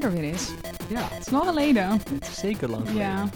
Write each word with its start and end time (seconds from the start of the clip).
Er 0.00 0.12
weer 0.12 0.22
eens. 0.22 0.52
Ja, 0.88 1.08
Het 1.08 1.26
is 1.26 1.30
lang 1.32 1.44
geleden. 1.44 1.90
het 1.90 2.20
is 2.28 2.38
zeker 2.38 2.68
lang 2.70 2.86
geleden. 2.86 3.06
Ja. 3.08 3.28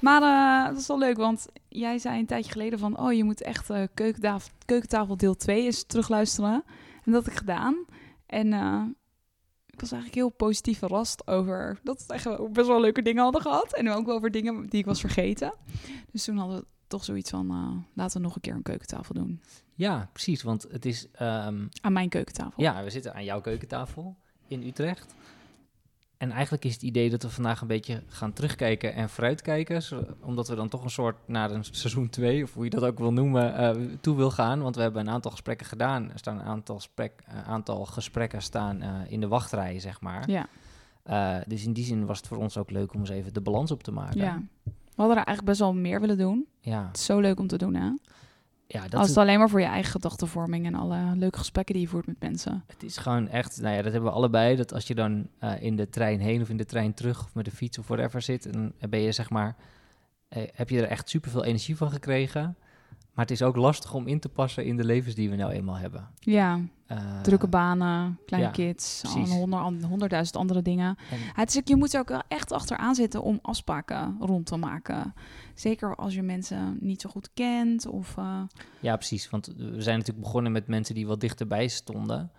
Maar 0.00 0.22
eh 0.22 0.68
dat 0.72 0.80
is 0.80 0.86
wel 0.86 0.98
leuk, 0.98 1.16
want 1.16 1.46
jij 1.68 1.98
zei 1.98 2.18
een 2.18 2.26
tijdje 2.26 2.52
geleden 2.52 2.78
van... 2.78 2.98
oh, 3.00 3.12
je 3.12 3.24
moet 3.24 3.42
echt 3.42 3.70
eh 3.70 3.82
keukentafel, 3.94 4.50
keukentafel 4.64 5.16
deel 5.16 5.34
2 5.36 5.64
eens 5.64 5.84
terugluisteren. 5.84 6.64
En 7.04 7.12
dat 7.12 7.24
heb 7.24 7.32
ik 7.32 7.38
gedaan. 7.38 7.84
En 8.26 8.52
eh, 8.52 8.82
ik 9.66 9.80
was 9.80 9.92
eigenlijk 9.92 10.14
heel 10.14 10.30
positief 10.30 10.78
verrast 10.78 11.26
over... 11.26 11.78
dat 11.82 12.04
we 12.06 12.14
echt 12.14 12.52
best 12.52 12.66
wel 12.66 12.80
leuke 12.80 13.02
dingen 13.02 13.22
hadden 13.22 13.40
gehad. 13.42 13.74
En 13.74 13.90
ook 13.90 14.06
wel 14.06 14.14
over 14.16 14.30
dingen 14.30 14.66
die 14.66 14.80
ik 14.80 14.86
was 14.86 15.00
vergeten. 15.00 15.54
Dus 16.12 16.24
toen 16.24 16.36
hadden 16.36 16.58
we 16.58 16.66
toch 16.86 17.04
zoiets 17.04 17.30
van... 17.30 17.84
laten 17.94 18.16
we 18.20 18.26
nog 18.26 18.34
een 18.34 18.40
keer 18.40 18.54
een 18.54 18.62
keukentafel 18.62 19.14
doen. 19.14 19.40
Ja, 19.74 20.08
precies. 20.12 20.42
Want 20.42 20.66
het 20.70 20.84
is... 20.86 21.06
ehm, 21.12 21.66
Aan 21.80 21.92
mijn 21.92 22.08
keukentafel. 22.08 22.62
ja, 22.62 22.82
we 22.84 22.90
zitten 22.90 23.14
aan 23.14 23.24
jouw 23.24 23.40
keukentafel 23.40 24.16
in 24.48 24.62
Utrecht. 24.66 25.14
En 26.18 26.30
eigenlijk 26.30 26.64
is 26.64 26.72
het 26.72 26.82
idee 26.82 27.10
dat 27.10 27.22
we 27.22 27.30
vandaag 27.30 27.60
een 27.60 27.66
beetje 27.66 28.02
gaan 28.08 28.32
terugkijken 28.32 28.94
en 28.94 29.08
vooruitkijken. 29.08 29.82
Omdat 30.20 30.48
we 30.48 30.54
dan 30.54 30.68
toch 30.68 30.84
een 30.84 30.90
soort 30.90 31.16
naar 31.26 31.50
een 31.50 31.64
seizoen 31.64 32.08
2, 32.08 32.42
of 32.42 32.54
hoe 32.54 32.64
je 32.64 32.70
dat 32.70 32.82
ook 32.82 32.98
wil 32.98 33.12
noemen, 33.12 33.56
eh, 33.56 33.70
toe 34.00 34.16
wil 34.16 34.30
gaan. 34.30 34.62
Want 34.62 34.76
we 34.76 34.82
hebben 34.82 35.00
een 35.00 35.12
aantal 35.12 35.30
gesprekken 35.30 35.66
gedaan. 35.66 36.10
Er 36.10 36.18
staan 36.18 36.38
een 36.38 36.46
aantal, 36.46 36.80
eh, 36.94 37.08
aantal 37.46 37.84
gesprekken 37.84 38.42
staan 38.42 38.82
eh, 38.82 38.90
in 39.08 39.20
de 39.20 39.28
wachtrij, 39.28 39.80
zeg 39.80 40.00
maar. 40.00 40.30
Ja, 40.30 40.48
dus 41.46 41.64
in 41.64 41.72
die 41.72 41.84
zin 41.84 42.06
was 42.06 42.18
het 42.18 42.26
voor 42.26 42.38
ons 42.38 42.56
ook 42.56 42.70
leuk 42.70 42.94
om 42.94 43.00
eens 43.00 43.10
even 43.10 43.34
de 43.34 43.40
balans 43.40 43.70
op 43.70 43.82
te 43.82 43.92
maken. 43.92 44.20
ja. 44.20 44.42
We 44.64 45.02
hadden 45.02 45.20
er 45.20 45.26
eigenlijk 45.26 45.58
best 45.58 45.70
wel 45.70 45.80
meer 45.80 46.00
willen 46.00 46.18
doen. 46.18 46.46
Ja, 46.60 46.86
Het 46.86 46.96
is 46.96 47.04
zo 47.04 47.20
leuk 47.20 47.38
om 47.38 47.46
te 47.46 47.58
doen, 47.58 47.74
hè? 47.74 47.90
Ja 48.66 48.82
dat 48.82 48.94
Als 48.94 49.02
is 49.02 49.08
het 49.08 49.18
alleen 49.18 49.38
maar 49.38 49.48
voor 49.50 49.60
je 49.60 49.66
eigen 49.66 49.90
gedachtenvorming 49.90 50.66
en 50.66 50.74
alle 50.74 50.98
leuke 51.16 51.38
gesprekken 51.38 51.74
die 51.74 51.82
je 51.84 51.88
voert 51.90 52.06
met 52.06 52.20
mensen. 52.20 52.64
Het 52.66 52.82
is 52.82 52.96
gewoon 52.96 53.28
echt, 53.28 53.60
nou 53.60 53.74
ja, 53.76 53.82
dat 53.82 53.92
hebben 53.92 54.10
we 54.10 54.16
allebei. 54.16 54.56
Dat 54.56 54.72
als 54.72 54.86
je 54.86 54.94
dan 54.94 55.28
eh, 55.38 55.62
in 55.62 55.76
de 55.76 55.88
trein 55.88 56.20
heen 56.20 56.40
of 56.42 56.48
in 56.48 56.56
de 56.56 56.64
trein 56.66 56.94
terug 56.94 57.24
of 57.24 57.34
met 57.34 57.44
de 57.44 57.50
fiets 57.50 57.78
of 57.78 57.86
whatever 57.88 58.22
zit, 58.22 58.46
en 58.46 58.52
dan 58.52 58.90
ben 58.90 59.00
je 59.00 59.12
zeg 59.12 59.30
maar, 59.30 59.56
eh, 60.28 60.42
heb 60.54 60.68
je 60.70 60.80
er 60.82 60.88
echt 60.88 61.08
superveel 61.08 61.44
energie 61.44 61.76
van 61.76 61.90
gekregen. 61.90 62.56
Maar 63.14 63.24
het 63.24 63.34
is 63.34 63.42
ook 63.42 63.56
lastig 63.56 63.94
om 63.94 64.06
in 64.06 64.20
te 64.20 64.28
passen 64.28 64.64
in 64.64 64.76
de 64.76 64.84
levens 64.84 65.14
die 65.14 65.30
we 65.30 65.36
nou 65.36 65.52
eenmaal 65.52 65.76
hebben. 65.76 66.08
Ja, 66.18 66.60
Eh, 66.86 67.20
drukke 67.20 67.46
banen, 67.46 68.18
kleine 68.26 68.48
ja, 68.48 68.54
kids, 68.54 69.02
honderd, 69.28 69.82
honderdduizend 69.84 70.36
andere 70.36 70.62
dingen. 70.62 70.96
en- 71.10 71.18
Ja, 71.18 71.24
Het 71.34 71.48
is, 71.50 71.56
ook- 71.58 71.68
je 71.68 71.76
moet 71.76 71.94
er 71.94 72.00
ook 72.00 72.22
echt 72.28 72.52
achteraan 72.52 72.94
zitten 72.94 73.22
om 73.22 73.38
afspraken 73.42 74.16
rond 74.20 74.46
te 74.46 74.56
maken. 74.56 75.14
Zeker 75.56 75.94
als 75.94 76.14
je 76.14 76.22
mensen 76.22 76.76
niet 76.80 77.00
zo 77.00 77.10
goed 77.10 77.30
kent 77.34 77.86
of... 77.86 78.16
eh, 78.16 78.42
ja, 78.80 78.96
precies. 78.96 79.30
Want 79.30 79.46
we 79.46 79.82
zijn 79.82 79.98
natuurlijk 79.98 80.26
begonnen 80.26 80.52
met 80.52 80.66
mensen 80.66 80.94
die 80.94 81.06
wat 81.06 81.20
dichterbij 81.20 81.68
stonden. 81.68 82.30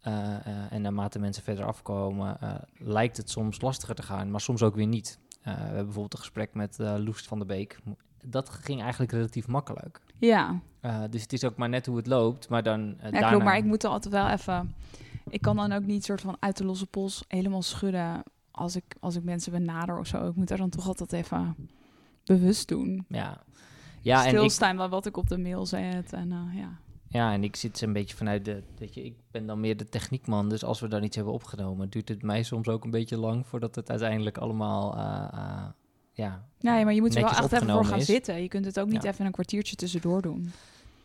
Eh, 0.00 0.34
eh, 0.46 0.72
en 0.72 0.82
naarmate 0.82 1.18
mensen 1.18 1.42
verder 1.42 1.64
afkomen, 1.64 2.38
lijkt 2.78 3.16
het 3.16 3.30
soms 3.30 3.60
lastiger 3.60 3.94
te 3.94 4.02
gaan, 4.02 4.30
maar 4.30 4.40
soms 4.40 4.62
ook 4.62 4.74
weer 4.74 4.86
niet. 4.86 5.18
We 5.42 5.50
hebben 5.50 5.84
bijvoorbeeld 5.84 6.12
een 6.12 6.18
gesprek 6.18 6.54
met 6.54 6.76
Loest 6.78 7.26
van 7.26 7.38
der 7.38 7.46
Beek. 7.46 7.78
Dat 8.24 8.48
ging 8.48 8.80
eigenlijk 8.82 9.12
relatief 9.12 9.46
makkelijk. 9.46 10.00
ja, 10.82 11.08
dus 11.10 11.22
het 11.22 11.32
is 11.32 11.44
ook 11.44 11.56
maar 11.56 11.68
net 11.68 11.86
hoe 11.86 11.96
het 11.96 12.06
loopt. 12.06 12.48
Maar 12.48 12.62
dan 12.62 12.80
ja 12.80 13.10
daarna... 13.10 13.28
klopt, 13.28 13.44
maar 13.44 13.56
ik 13.56 13.64
moet 13.64 13.84
er 13.84 13.90
altijd 13.90 14.14
wel 14.14 14.28
even... 14.28 14.74
Ik 15.28 15.40
kan 15.40 15.56
dan 15.56 15.72
ook 15.72 15.84
niet 15.84 16.04
soort 16.04 16.20
van 16.20 16.36
uit 16.38 16.56
de 16.56 16.64
losse 16.64 16.86
pols 16.86 17.24
helemaal 17.28 17.62
schudden 17.62 18.22
als 18.50 18.76
ik, 18.76 18.96
als 19.00 19.16
ik 19.16 19.22
mensen 19.22 19.52
benader 19.52 19.98
of 19.98 20.06
zo. 20.06 20.28
Ik 20.28 20.34
moet 20.34 20.50
er 20.50 20.56
dan 20.56 20.70
toch 20.70 20.86
altijd 20.86 21.12
even 21.12 21.56
bewust 22.28 22.68
doen. 22.68 23.04
Ja, 23.08 23.42
ja, 24.00 24.20
en 24.20 24.28
ik, 24.30 24.36
Stilstaan 24.36 24.76
bij 24.76 24.88
wat 24.88 25.06
ik 25.06 25.16
op 25.16 25.28
de 25.28 25.38
mail 25.38 25.66
zet 25.66 26.12
en 26.12 26.32
eh, 26.32 26.60
ja. 26.60 26.78
ja, 27.08 27.32
en 27.32 27.44
ik 27.44 27.56
zit 27.56 27.80
een 27.80 27.92
beetje 27.92 28.16
vanuit 28.16 28.44
de... 28.44 28.62
Weet 28.78 28.94
je, 28.94 29.04
ik 29.04 29.14
ben 29.30 29.46
dan 29.46 29.60
meer 29.60 29.76
de 29.76 29.88
techniekman. 29.88 30.48
Dus 30.48 30.64
als 30.64 30.80
we 30.80 30.88
dan 30.88 31.02
iets 31.02 31.16
hebben 31.16 31.34
opgenomen... 31.34 31.90
duurt 31.90 32.08
het 32.08 32.22
mij 32.22 32.42
soms 32.42 32.68
ook 32.68 32.84
een 32.84 32.90
beetje 32.90 33.18
lang... 33.18 33.46
voordat 33.46 33.74
het 33.74 33.90
uiteindelijk 33.90 34.38
allemaal... 34.38 34.96
uh, 34.96 35.28
uh, 35.34 35.64
ja, 36.12 36.46
Nee, 36.60 36.84
maar 36.84 36.94
je 36.94 37.00
moet 37.00 37.14
er 37.14 37.22
wel 37.22 37.30
echt 37.30 37.52
even 37.52 37.70
voor 37.70 37.84
gaan 37.84 37.98
is. 37.98 38.06
zitten. 38.06 38.42
Je 38.42 38.48
kunt 38.48 38.64
het 38.64 38.80
ook 38.80 38.88
niet 38.88 39.02
Ja. 39.02 39.10
even 39.10 39.26
een 39.26 39.32
kwartiertje 39.32 39.76
tussendoor 39.76 40.22
doen. 40.22 40.52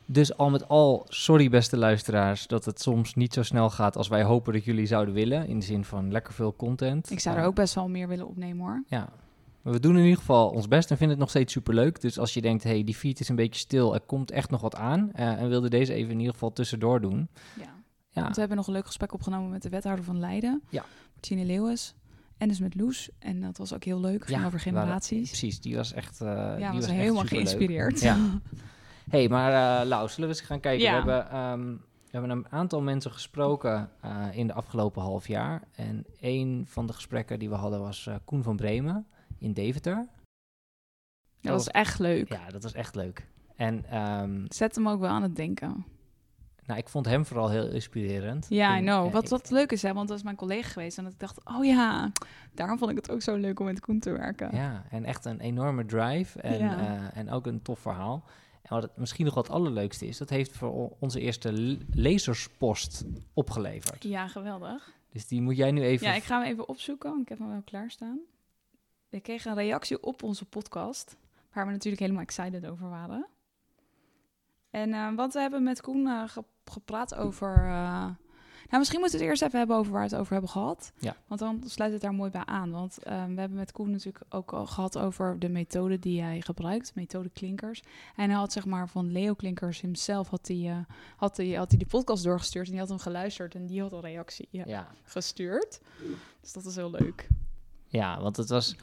Dus 0.05 0.37
al 0.37 0.49
met 0.49 0.67
al, 0.67 1.05
sorry 1.09 1.49
beste 1.49 1.77
luisteraars... 1.77 2.47
dat 2.47 2.65
het 2.65 2.81
soms 2.81 3.13
niet 3.13 3.33
zo 3.33 3.43
snel 3.43 3.69
gaat 3.69 3.97
als 3.97 4.07
wij 4.07 4.23
hopen 4.23 4.53
dat 4.53 4.63
jullie 4.65 4.85
zouden 4.85 5.13
willen. 5.13 5.47
In 5.47 5.59
de 5.59 5.65
zin 5.65 5.83
van 5.85 6.11
lekker 6.11 6.33
veel 6.33 6.55
content. 6.55 7.11
Ik 7.11 7.19
zou 7.19 7.35
er 7.35 7.41
Uh, 7.41 7.47
ook 7.47 7.55
best 7.55 7.73
wel 7.73 7.89
meer 7.89 8.07
willen 8.07 8.27
opnemen 8.27 8.65
hoor. 8.65 8.83
Ja. 8.87 9.09
Maar 9.63 9.73
we 9.73 9.79
doen 9.79 9.97
in 9.97 10.03
ieder 10.03 10.17
geval 10.17 10.49
ons 10.49 10.67
best 10.67 10.91
en 10.91 10.97
vinden 10.97 11.09
het 11.09 11.19
nog 11.19 11.29
steeds 11.29 11.53
superleuk. 11.53 12.01
Dus 12.01 12.19
als 12.19 12.33
je 12.33 12.41
denkt, 12.41 12.63
hey, 12.63 12.83
die 12.83 12.95
feed 12.95 13.19
is 13.19 13.29
een 13.29 13.35
beetje 13.35 13.59
stil, 13.59 13.93
er 13.93 14.01
komt 14.01 14.31
echt 14.31 14.49
nog 14.49 14.61
wat 14.61 14.75
aan. 14.75 15.11
eh, 15.13 15.41
en 15.41 15.49
wilde 15.49 15.69
deze 15.69 15.93
even 15.93 16.11
in 16.11 16.17
ieder 16.17 16.33
geval 16.33 16.53
tussendoor 16.53 17.01
doen. 17.01 17.29
Ja. 17.59 17.63
Ja, 18.09 18.21
Want 18.21 18.33
we 18.33 18.39
hebben 18.39 18.57
nog 18.57 18.67
een 18.67 18.73
leuk 18.73 18.85
gesprek 18.85 19.13
opgenomen 19.13 19.49
met 19.49 19.61
de 19.61 19.69
wethouder 19.69 20.05
van 20.05 20.19
Leiden. 20.19 20.63
Ja. 20.69 20.85
Martine 21.13 21.45
Leeuwis. 21.45 21.95
En 22.37 22.47
dus 22.47 22.59
met 22.59 22.75
Loes. 22.75 23.09
En 23.19 23.41
dat 23.41 23.57
was 23.57 23.73
ook 23.73 23.83
heel 23.83 23.99
leuk. 23.99 24.25
Ging 24.25 24.39
Ja, 24.39 24.45
over 24.45 24.57
waren- 24.57 24.59
generaties. 24.81 25.27
precies. 25.29 25.61
Die 25.61 25.75
was 25.75 25.93
echt. 25.93 26.21
eh 26.21 26.27
ja, 26.59 26.71
die 26.71 26.79
was 26.79 26.89
helemaal 26.89 27.23
geïnspireerd. 27.25 27.99
Ja. 28.01 28.17
hey, 29.09 29.29
maar 29.29 29.81
eh 29.81 29.87
Lau, 29.87 30.09
zullen 30.09 30.29
we 30.29 30.35
eens 30.35 30.45
gaan 30.45 30.59
kijken? 30.59 30.83
Ja. 30.83 30.89
We, 31.05 31.11
hebben, 31.11 31.29
ehm, 31.31 31.67
we 31.71 32.09
hebben 32.19 32.29
een 32.29 32.45
aantal 32.49 32.81
mensen 32.81 33.11
gesproken 33.11 33.89
in 34.31 34.47
de 34.47 34.53
afgelopen 34.53 35.01
half 35.01 35.27
jaar. 35.27 35.61
En 35.75 36.05
een 36.19 36.65
van 36.67 36.87
de 36.87 36.93
gesprekken 36.93 37.39
die 37.39 37.49
we 37.49 37.55
hadden 37.55 37.79
was 37.79 38.09
Koen 38.25 38.43
van 38.43 38.55
Bremen 38.55 39.07
in 39.43 39.53
Deventer. 39.53 40.07
Dat 41.41 41.53
was 41.53 41.67
echt 41.67 41.99
leuk. 41.99 42.29
Ja, 42.29 42.49
dat 42.49 42.63
was 42.63 42.73
echt 42.73 42.95
leuk. 42.95 43.27
En 43.55 43.85
ehm, 43.89 44.45
Zet 44.47 44.75
hem 44.75 44.87
ook 44.89 44.99
wel 44.99 45.09
aan 45.09 45.21
het 45.23 45.35
denken. 45.35 45.85
nou, 46.65 46.79
ik 46.79 46.89
vond 46.89 47.05
hem 47.05 47.25
vooral 47.25 47.49
heel 47.49 47.67
inspirerend. 47.67 48.45
Ja, 48.49 48.75
I 48.75 48.77
In- 48.77 48.83
know. 48.85 49.11
Wat, 49.11 49.29
wat 49.29 49.49
leuk 49.49 49.71
is, 49.71 49.81
hè, 49.81 49.93
want 49.93 50.07
dat 50.07 50.17
is 50.17 50.23
mijn 50.23 50.35
collega 50.35 50.67
geweest. 50.69 50.97
En 50.97 51.03
dat 51.03 51.13
ik 51.13 51.19
dacht, 51.19 51.45
oh 51.45 51.65
ja, 51.65 52.11
daarom 52.53 52.77
vond 52.77 52.91
ik 52.91 52.97
het 52.97 53.11
ook 53.11 53.21
zo 53.21 53.35
leuk 53.35 53.59
om 53.59 53.65
met 53.65 53.79
Koen 53.79 53.99
te 53.99 54.11
werken. 54.11 54.55
Ja, 54.55 54.83
en 54.89 55.05
echt 55.05 55.25
een 55.25 55.39
enorme 55.39 55.85
drive 55.85 56.39
en, 56.41 56.57
Ja. 56.59 56.77
eh, 56.79 57.17
en 57.17 57.29
ook 57.31 57.45
een 57.45 57.61
tof 57.61 57.79
verhaal. 57.79 58.23
En 58.61 58.69
wat 58.73 58.83
het 58.83 58.97
misschien 58.97 59.25
nog 59.25 59.33
wat 59.33 59.49
allerleukste 59.49 60.05
is, 60.07 60.17
dat 60.17 60.29
heeft 60.29 60.51
voor 60.51 60.95
onze 60.99 61.19
eerste 61.19 61.51
le- 61.53 61.77
lezerspost 61.91 63.03
opgeleverd. 63.33 64.03
Ja, 64.03 64.27
geweldig. 64.27 64.91
Dus 65.09 65.27
die 65.27 65.41
moet 65.41 65.57
jij 65.57 65.71
nu 65.71 65.81
even... 65.81 66.07
Ja, 66.07 66.13
ik 66.13 66.23
ga 66.23 66.39
hem 66.41 66.51
even 66.51 66.67
opzoeken, 66.67 67.09
want 67.09 67.21
ik 67.21 67.29
heb 67.29 67.37
hem 67.39 67.49
wel 67.49 67.61
klaarstaan. 67.61 68.19
Ik 69.13 69.23
kreeg 69.23 69.45
een 69.45 69.55
reactie 69.55 70.03
op 70.03 70.23
onze 70.23 70.45
podcast, 70.45 71.15
waar 71.53 71.65
we 71.65 71.71
natuurlijk 71.71 72.01
helemaal 72.01 72.21
excited 72.21 72.65
over 72.67 72.89
waren. 72.89 73.25
En 74.69 74.93
eh, 74.93 75.15
wat 75.15 75.33
we 75.33 75.39
hebben 75.39 75.63
met 75.63 75.81
Koen 75.81 76.07
eh, 76.07 76.23
ge- 76.29 76.43
gepraat 76.65 77.15
over... 77.15 77.55
eh, 77.57 78.05
nou, 78.69 78.77
misschien 78.85 78.99
moeten 78.99 79.17
we 79.19 79.23
het 79.23 79.31
eerst 79.33 79.43
even 79.43 79.57
hebben 79.57 79.75
over 79.77 79.91
waar 79.91 80.01
we 80.03 80.09
het 80.09 80.19
over 80.19 80.31
hebben 80.33 80.49
gehad. 80.51 80.91
Ja. 80.99 81.15
Want 81.27 81.39
dan 81.39 81.61
sluit 81.65 81.91
het 81.91 82.01
daar 82.01 82.13
mooi 82.13 82.31
bij 82.31 82.45
aan. 82.45 82.71
Want 82.71 82.97
we 83.03 83.09
hebben 83.11 83.53
met 83.53 83.71
Koen 83.71 83.91
natuurlijk 83.91 84.23
ook 84.29 84.53
al 84.53 84.65
gehad 84.65 84.97
over 84.97 85.39
de 85.39 85.49
methode 85.49 85.99
die 85.99 86.21
hij 86.21 86.41
gebruikt. 86.41 86.95
Methode 86.95 87.29
Klinkers. 87.29 87.81
En 88.15 88.29
hij 88.29 88.39
had 88.39 88.51
zeg 88.51 88.65
maar 88.65 88.89
van 88.89 89.11
Leo 89.11 89.33
Klinkers 89.33 89.81
hemzelf 89.81 90.29
had 90.29 90.47
hij, 90.47 90.85
had 91.15 91.37
hij, 91.37 91.51
had 91.51 91.69
hij 91.69 91.77
die 91.77 91.87
podcast 91.87 92.23
doorgestuurd. 92.23 92.65
En 92.65 92.71
die 92.71 92.79
had 92.79 92.89
hem 92.89 92.97
geluisterd 92.99 93.55
en 93.55 93.65
die 93.65 93.81
had 93.81 93.91
een 93.91 94.01
reactie 94.01 94.47
ja, 94.51 94.63
Ja, 94.65 94.87
gestuurd. 95.03 95.79
Dus 96.41 96.53
dat 96.53 96.65
is 96.65 96.75
heel 96.75 96.91
leuk. 96.91 97.27
Ja, 97.93 98.21
want 98.21 98.37
het 98.37 98.49
was 98.49 98.75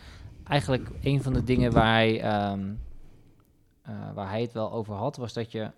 eigenlijk 0.45 0.91
een 1.03 1.23
van 1.23 1.33
de 1.33 1.45
dingen 1.45 1.73
waar 1.73 1.93
hij, 1.93 2.21
ehm, 2.21 2.75
eh, 3.83 4.13
waar 4.15 4.29
hij 4.29 4.41
het 4.41 4.53
wel 4.53 4.73
over 4.73 4.95
had, 4.95 5.17
was 5.17 5.33
dat 5.33 5.53
je... 5.53 5.71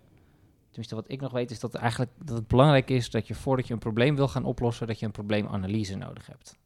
Tenminste, 0.67 0.95
wat 0.95 1.11
ik 1.11 1.21
nog 1.21 1.33
weet, 1.33 1.51
is 1.51 1.61
dat, 1.61 1.75
eigenlijk, 1.75 2.11
dat 2.25 2.37
het 2.37 2.47
belangrijk 2.47 2.91
is 2.91 3.11
dat 3.11 3.27
je 3.27 3.35
voordat 3.35 3.67
je 3.67 3.73
een 3.73 3.79
probleem 3.79 4.17
wil 4.17 4.29
gaan 4.29 4.45
oplossen, 4.45 4.87
dat 4.87 4.99
je 4.99 5.07
een 5.07 5.13
probleemanalyse 5.13 5.97
nodig 5.97 6.27
hebt. 6.27 6.59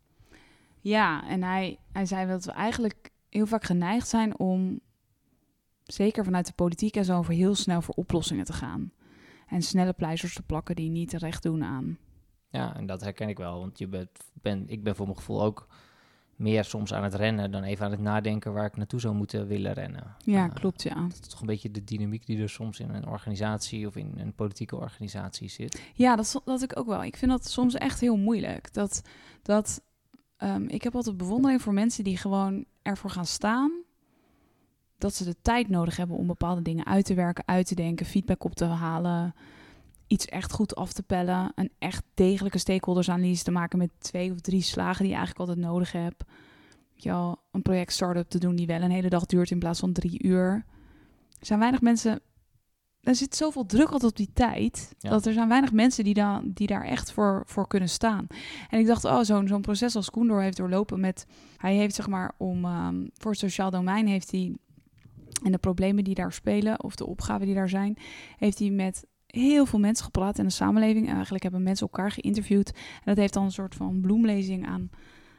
Ja, 0.80 1.28
en 1.28 1.42
hij, 1.42 1.78
hij 1.92 2.06
zei 2.06 2.26
dat 2.26 2.44
we 2.44 2.52
eigenlijk 2.52 3.10
heel 3.28 3.46
vaak 3.46 3.64
geneigd 3.64 4.08
zijn 4.08 4.38
om, 4.38 4.80
zeker 5.84 6.24
vanuit 6.24 6.46
de 6.46 6.52
politiek 6.52 6.96
en 6.96 7.04
zo, 7.04 7.22
voor 7.22 7.34
heel 7.34 7.54
snel 7.54 7.82
voor 7.82 7.94
oplossingen 7.94 8.44
te 8.44 8.52
gaan. 8.52 8.92
En 9.46 9.62
snelle 9.62 9.92
pleisters 9.92 10.34
te 10.34 10.42
plakken 10.42 10.76
die 10.76 10.90
niet 10.90 11.08
terecht 11.08 11.42
doen 11.42 11.64
aan. 11.64 11.98
Ja, 12.48 12.76
en 12.76 12.86
dat 12.86 13.00
herken 13.00 13.28
ik 13.28 13.38
wel, 13.38 13.58
want 13.58 13.78
je 13.78 13.88
bent, 13.88 14.10
ben, 14.32 14.68
ik 14.68 14.82
ben 14.82 14.96
voor 14.96 15.06
mijn 15.06 15.18
gevoel 15.18 15.42
ook 15.42 15.66
meer 16.36 16.64
soms 16.64 16.92
aan 16.94 17.02
het 17.02 17.14
rennen 17.14 17.50
dan 17.50 17.62
even 17.62 17.84
aan 17.84 17.90
het 17.90 18.00
nadenken 18.00 18.52
waar 18.52 18.66
ik 18.66 18.76
naartoe 18.76 19.00
zou 19.00 19.14
moeten 19.14 19.46
willen 19.46 19.72
rennen. 19.72 20.16
Ja, 20.18 20.44
Eh, 20.48 20.54
klopt, 20.54 20.82
ja. 20.82 20.94
Dat 20.94 21.18
is 21.20 21.28
toch 21.28 21.40
een 21.40 21.46
beetje 21.46 21.70
de 21.70 21.84
dynamiek 21.84 22.26
die 22.26 22.42
er 22.42 22.48
soms 22.48 22.80
in 22.80 22.90
een 22.90 23.06
organisatie 23.06 23.86
of 23.86 23.96
in 23.96 24.12
een 24.16 24.34
politieke 24.34 24.76
organisatie 24.76 25.48
zit. 25.48 25.82
Ja, 25.94 26.16
dat, 26.16 26.42
dat 26.44 26.62
ik 26.62 26.78
ook 26.78 26.86
wel. 26.86 27.04
Ik 27.04 27.16
vind 27.16 27.30
dat 27.30 27.50
soms 27.50 27.74
echt 27.74 28.00
heel 28.00 28.16
moeilijk. 28.16 28.72
Dat, 28.72 29.02
dat, 29.42 29.82
ehm, 30.36 30.62
ik 30.62 30.82
heb 30.82 30.94
altijd 30.94 31.16
bewondering 31.16 31.62
voor 31.62 31.72
mensen 31.74 32.04
die 32.04 32.16
gewoon 32.16 32.64
ervoor 32.82 33.10
gaan 33.10 33.26
staan. 33.26 33.72
Dat 34.98 35.14
ze 35.14 35.24
de 35.24 35.36
tijd 35.42 35.68
nodig 35.68 35.96
hebben 35.96 36.16
om 36.16 36.26
bepaalde 36.26 36.62
dingen 36.62 36.86
uit 36.86 37.04
te 37.04 37.14
werken, 37.14 37.46
uit 37.46 37.66
te 37.66 37.74
denken, 37.74 38.06
feedback 38.06 38.44
op 38.44 38.54
te 38.54 38.64
halen. 38.64 39.34
Iets 40.06 40.26
echt 40.26 40.52
goed 40.52 40.74
af 40.76 40.92
te 40.92 41.02
pellen. 41.02 41.52
Een 41.54 41.70
echt 41.78 42.04
degelijke 42.14 42.58
stakeholdersanalyse 42.58 43.44
te 43.44 43.50
maken 43.50 43.78
met 43.78 43.90
twee 43.98 44.32
of 44.32 44.40
drie 44.40 44.62
slagen 44.62 45.02
die 45.02 45.12
je 45.12 45.16
eigenlijk 45.16 45.48
altijd 45.48 45.66
nodig 45.66 45.92
hebt. 45.92 46.24
Wel, 47.02 47.38
een 47.52 47.62
project 47.62 47.92
start-up 47.92 48.28
te 48.28 48.38
doen 48.38 48.56
die 48.56 48.66
wel 48.66 48.82
een 48.82 48.90
hele 48.90 49.08
dag 49.08 49.26
duurt 49.26 49.50
in 49.50 49.58
plaats 49.58 49.80
van 49.80 49.92
drie 49.92 50.22
uur. 50.22 50.64
Er 51.38 51.46
zijn 51.46 51.58
weinig 51.58 51.80
mensen 51.80 52.20
er 53.06 53.14
zit 53.14 53.36
zoveel 53.36 53.66
druk 53.66 53.90
altijd 53.90 54.10
op 54.10 54.16
die 54.16 54.30
tijd. 54.32 54.94
Ja. 54.98 55.10
Dat 55.10 55.26
er 55.26 55.32
zijn 55.32 55.48
weinig 55.48 55.72
mensen 55.72 56.04
die, 56.04 56.14
dan, 56.14 56.50
die 56.54 56.66
daar 56.66 56.84
echt 56.84 57.12
voor, 57.12 57.42
voor 57.46 57.66
kunnen 57.66 57.88
staan. 57.88 58.26
En 58.70 58.78
ik 58.78 58.86
dacht, 58.86 59.04
oh, 59.04 59.20
zo'n 59.22 59.48
zo'n 59.48 59.60
proces 59.60 59.96
als 59.96 60.10
Koen 60.10 60.26
door 60.26 60.40
heeft 60.40 60.56
doorlopen 60.56 61.00
met... 61.00 61.26
Hij 61.56 61.74
heeft 61.74 61.94
zeg 61.94 62.08
maar 62.08 62.32
om... 62.36 62.64
ehm, 62.64 63.06
voor 63.14 63.30
het 63.30 63.40
sociaal 63.40 63.70
domein 63.70 64.06
heeft 64.06 64.30
hij... 64.30 64.54
En 65.42 65.52
de 65.52 65.58
problemen 65.58 66.04
die 66.04 66.14
daar 66.14 66.32
spelen, 66.32 66.82
of 66.82 66.94
de 66.94 67.06
opgaven 67.06 67.46
die 67.46 67.54
daar 67.54 67.68
zijn... 67.68 67.96
Heeft 68.38 68.58
hij 68.58 68.70
met 68.70 69.06
heel 69.36 69.66
veel 69.66 69.78
mensen 69.78 70.04
gepraat 70.04 70.38
in 70.38 70.44
de 70.44 70.50
samenleving. 70.50 71.06
En 71.08 71.12
eigenlijk 71.14 71.42
hebben 71.42 71.62
mensen 71.62 71.86
elkaar 71.86 72.10
geïnterviewd. 72.10 72.70
En 72.74 73.02
dat 73.04 73.16
heeft 73.16 73.32
dan 73.34 73.44
een 73.44 73.50
soort 73.50 73.74
van 73.74 74.00
bloemlezing 74.00 74.66
aan... 74.66 74.90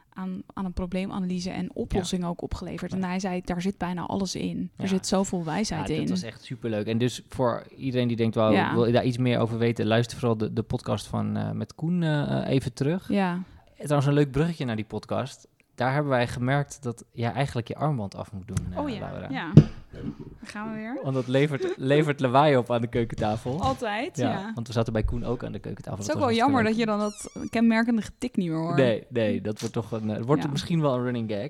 Aan, 0.10 0.42
aan 0.54 0.66
een 0.66 0.74
probleemanalyse 0.74 1.50
en 1.50 1.76
oplossing 1.76 2.26
ook 2.26 2.42
opgeleverd. 2.42 2.94
En 2.94 3.04
hij 3.04 3.20
zei, 3.20 3.42
daar 3.42 3.62
zit 3.62 3.78
bijna 3.78 4.02
alles 4.02 4.36
in. 4.36 4.72
Er 4.76 4.88
zit 4.88 5.08
zoveel 5.08 5.44
wijsheid 5.44 5.90
in. 5.90 6.00
dat 6.00 6.10
was 6.10 6.24
echt 6.24 6.44
superleuk. 6.44 6.88
En 6.88 6.98
dus 6.98 7.22
voor 7.30 7.64
iedereen 7.76 8.08
die 8.08 8.18
denkt, 8.18 8.36
wauw, 8.36 8.52
Ja. 8.52 8.74
wil 8.74 8.86
je 8.86 8.92
daar 8.92 9.04
iets 9.06 9.18
meer 9.18 9.40
over 9.40 9.58
weten? 9.58 9.86
Luister 9.86 10.18
vooral 10.18 10.38
de, 10.38 10.54
de 10.54 10.64
podcast 10.64 11.08
van 11.08 11.38
eh, 11.38 11.52
met 11.52 11.76
Koen 11.76 12.04
eh, 12.04 12.22
eh, 12.42 12.50
even 12.50 12.74
terug. 12.74 13.10
Ja, 13.10 13.40
Trouwens, 13.78 14.06
een 14.08 14.14
leuk 14.14 14.32
bruggetje 14.32 14.66
naar 14.66 14.76
die 14.76 14.86
podcast. 14.86 15.48
Daar 15.76 15.94
hebben 15.94 16.12
wij 16.12 16.28
gemerkt 16.28 16.84
dat 16.84 17.04
je 17.12 17.26
eigenlijk 17.26 17.68
je 17.68 17.76
armband 17.76 18.16
af 18.16 18.32
moet 18.32 18.48
doen, 18.48 18.78
Oh 18.78 18.90
ja, 18.90 19.00
Laura. 19.00 19.30
ja. 19.30 19.52
Dan 19.92 20.14
gaan 20.44 20.70
we 20.72 20.76
weer. 20.78 21.00
Want 21.04 21.16
dat 21.16 21.28
levert, 21.28 21.78
levert 21.78 22.20
lawaai 22.20 22.58
op 22.58 22.72
aan 22.72 22.82
de 22.82 22.88
keukentafel. 22.88 23.62
Altijd, 23.62 24.18
ja. 24.18 24.32
ja, 24.32 24.52
want 24.56 24.68
we 24.68 24.74
zaten 24.74 24.94
bij 24.94 25.04
Koen 25.04 25.26
ook 25.26 25.44
aan 25.44 25.52
de 25.52 25.60
keukentafel. 25.60 25.98
Het 26.00 26.08
is 26.08 26.14
ook 26.16 26.22
wel 26.22 26.32
jammer 26.34 26.64
dat 26.64 26.78
je 26.78 26.86
dan 26.86 27.00
dat 27.00 27.32
kenmerkende 27.50 28.02
getik 28.02 28.36
niet 28.36 28.50
meer 28.50 28.58
hoort. 28.58 28.76
Nee, 28.76 29.06
nee, 29.10 29.42
dat 29.42 29.60
wordt 29.60 29.76
toch 29.76 29.92
een, 29.92 30.10
eh, 30.10 30.22
wordt 30.22 30.44
Ja. 30.44 30.50
misschien 30.50 30.82
wel 30.82 30.96
een 30.96 31.04
running 31.04 31.32
gag. 31.32 31.50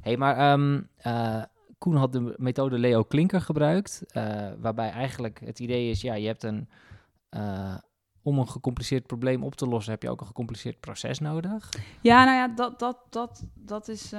hey, 0.00 0.16
maar 0.16 0.58
eh, 0.96 1.42
Koen 1.78 1.96
had 1.96 2.12
de 2.12 2.34
methode 2.36 2.78
Leo 2.78 3.02
Klinker 3.02 3.40
gebruikt. 3.40 4.02
eh, 4.08 4.48
waarbij 4.60 4.90
eigenlijk 4.90 5.40
het 5.44 5.58
idee 5.58 5.90
is, 5.90 6.00
ja, 6.00 6.14
je 6.14 6.26
hebt 6.26 6.42
een... 6.42 6.68
om 8.22 8.38
een 8.38 8.48
gecompliceerd 8.48 9.06
probleem 9.06 9.42
op 9.42 9.54
te 9.54 9.66
lossen, 9.66 9.92
heb 9.92 10.02
je 10.02 10.10
ook 10.10 10.20
een 10.20 10.26
gecompliceerd 10.26 10.80
proces 10.80 11.18
nodig. 11.18 11.68
Ja, 12.00 12.24
nou 12.24 12.36
ja, 12.36 12.48
dat, 12.48 12.78
dat, 12.78 12.96
dat, 13.10 13.44
dat 13.54 13.88
is... 13.88 14.12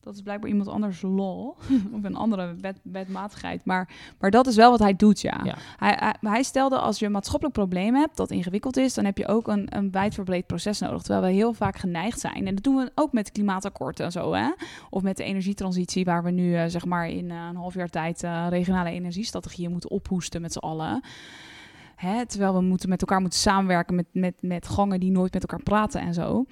dat 0.00 0.14
is 0.14 0.22
blijkbaar 0.22 0.50
iemand 0.50 0.68
anders 0.68 1.02
law. 1.02 1.48
of 1.96 2.02
een 2.02 2.16
andere 2.16 2.54
wet, 2.60 2.80
wetmatigheid. 2.82 3.64
Maar, 3.64 3.88
maar 4.18 4.30
dat 4.30 4.46
is 4.46 4.56
wel 4.56 4.70
wat 4.70 4.78
hij 4.78 4.96
doet, 4.96 5.20
ja. 5.20 5.40
Ja. 5.44 5.54
Hij, 5.76 5.96
hij, 5.98 6.30
hij 6.30 6.42
stelde 6.42 6.78
als 6.78 6.98
je 6.98 7.06
een 7.06 7.12
maatschappelijk 7.12 7.56
probleem 7.56 7.94
hebt 7.94 8.16
dat 8.16 8.30
ingewikkeld 8.30 8.76
is... 8.76 8.94
dan 8.94 9.04
heb 9.04 9.18
je 9.18 9.26
ook 9.26 9.48
een, 9.48 9.76
een 9.76 9.90
wijdverbreed 9.90 10.46
proces 10.46 10.78
nodig. 10.78 11.02
Terwijl 11.02 11.26
we 11.26 11.32
heel 11.32 11.52
vaak 11.52 11.76
geneigd 11.76 12.20
zijn. 12.20 12.46
En 12.46 12.54
dat 12.54 12.64
doen 12.64 12.76
we 12.76 12.92
ook 12.94 13.12
met 13.12 13.24
het 13.24 13.34
klimaatakkoord 13.34 14.00
en 14.00 14.12
zo, 14.12 14.32
hè. 14.32 14.48
Of 14.90 15.02
met 15.02 15.16
de 15.16 15.24
energietransitie... 15.24 16.04
waar 16.04 16.22
we 16.22 16.30
nu, 16.30 16.56
eh, 16.56 16.64
zeg 16.66 16.84
maar, 16.84 17.08
in 17.08 17.30
eh, 17.30 17.46
een 17.50 17.56
half 17.56 17.74
jaar 17.74 17.88
tijd... 17.88 18.22
eh, 18.22 18.46
regionale 18.48 18.90
energiestrategieën 18.90 19.70
moeten 19.70 19.90
ophoesten 19.90 20.40
met 20.40 20.52
z'n 20.52 20.58
allen... 20.58 21.02
Hè, 21.96 22.26
terwijl 22.26 22.54
we 22.54 22.60
moeten 22.60 22.88
met 22.88 23.00
elkaar 23.00 23.20
moeten 23.20 23.38
samenwerken 23.38 23.94
met, 23.94 24.06
met, 24.12 24.34
met 24.40 24.68
gangen 24.68 25.00
die 25.00 25.10
nooit 25.10 25.32
met 25.32 25.42
elkaar 25.42 25.62
praten 25.62 26.00
en 26.00 26.14
zo. 26.14 26.44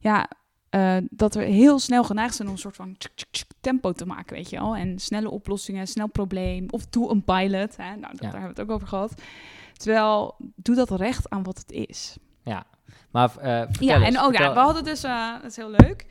Ja, 0.00 0.30
eh, 0.70 0.96
dat 1.10 1.34
we 1.34 1.42
heel 1.42 1.78
snel 1.78 2.04
geneigd 2.04 2.34
zijn 2.34 2.48
om 2.48 2.54
een 2.54 2.60
soort 2.60 2.76
van 2.76 2.94
tsk, 2.98 3.10
tsk, 3.14 3.28
tsk 3.30 3.50
tempo 3.60 3.92
te 3.92 4.06
maken, 4.06 4.36
weet 4.36 4.50
je 4.50 4.58
wel. 4.58 4.76
En 4.76 4.98
snelle 4.98 5.30
oplossingen, 5.30 5.86
snel 5.86 6.06
probleem. 6.08 6.66
Of 6.70 6.86
doe 6.86 7.10
een 7.10 7.24
pilot. 7.24 7.76
Hè? 7.76 7.96
Nou, 7.96 8.12
dat, 8.12 8.20
Ja. 8.20 8.30
daar 8.30 8.40
hebben 8.40 8.54
we 8.54 8.60
het 8.60 8.60
ook 8.60 8.70
over 8.70 8.88
gehad. 8.88 9.22
Terwijl, 9.72 10.34
doe 10.38 10.74
dat 10.74 10.90
recht 10.90 11.30
aan 11.30 11.42
wat 11.42 11.58
het 11.58 11.70
is. 11.70 12.16
Maar 13.10 13.36
eh 13.36 13.60
vertel 13.60 13.86
ja, 13.86 13.96
eens, 13.96 14.16
en 14.16 14.20
ook, 14.22 14.32
ja, 14.32 14.52
we 14.52 14.58
hadden 14.58 14.84
dus, 14.84 15.02
eh, 15.02 15.32
dat 15.32 15.50
is 15.50 15.56
heel 15.56 15.70
leuk. 15.70 16.06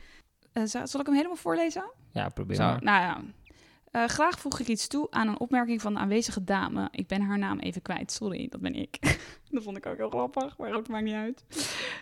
Zal, 0.64 1.00
ik 1.00 1.06
hem 1.06 1.14
helemaal 1.14 1.36
voorlezen? 1.36 1.90
Ja, 2.12 2.28
probeer 2.28 2.56
Zo, 2.56 2.62
maar. 2.62 2.82
nou 2.82 3.00
ja. 3.00 4.06
Graag 4.06 4.38
voeg 4.38 4.58
ik 4.58 4.68
iets 4.68 4.86
toe 4.86 5.06
aan 5.10 5.28
een 5.28 5.40
opmerking 5.40 5.82
van 5.82 5.94
de 5.94 6.00
aanwezige 6.00 6.44
dame. 6.44 6.88
Ik 6.90 7.06
ben 7.06 7.22
haar 7.22 7.38
naam 7.38 7.58
even 7.58 7.82
kwijt, 7.82 8.12
sorry, 8.12 8.48
dat 8.48 8.60
ben 8.60 8.74
ik. 8.74 8.98
dat 9.50 9.62
vond 9.62 9.76
ik 9.76 9.86
ook 9.86 9.96
heel 9.96 10.10
grappig, 10.10 10.58
maar 10.58 10.72
goed, 10.74 10.88
maakt 10.88 11.04
niet 11.04 11.14
uit. 11.14 11.44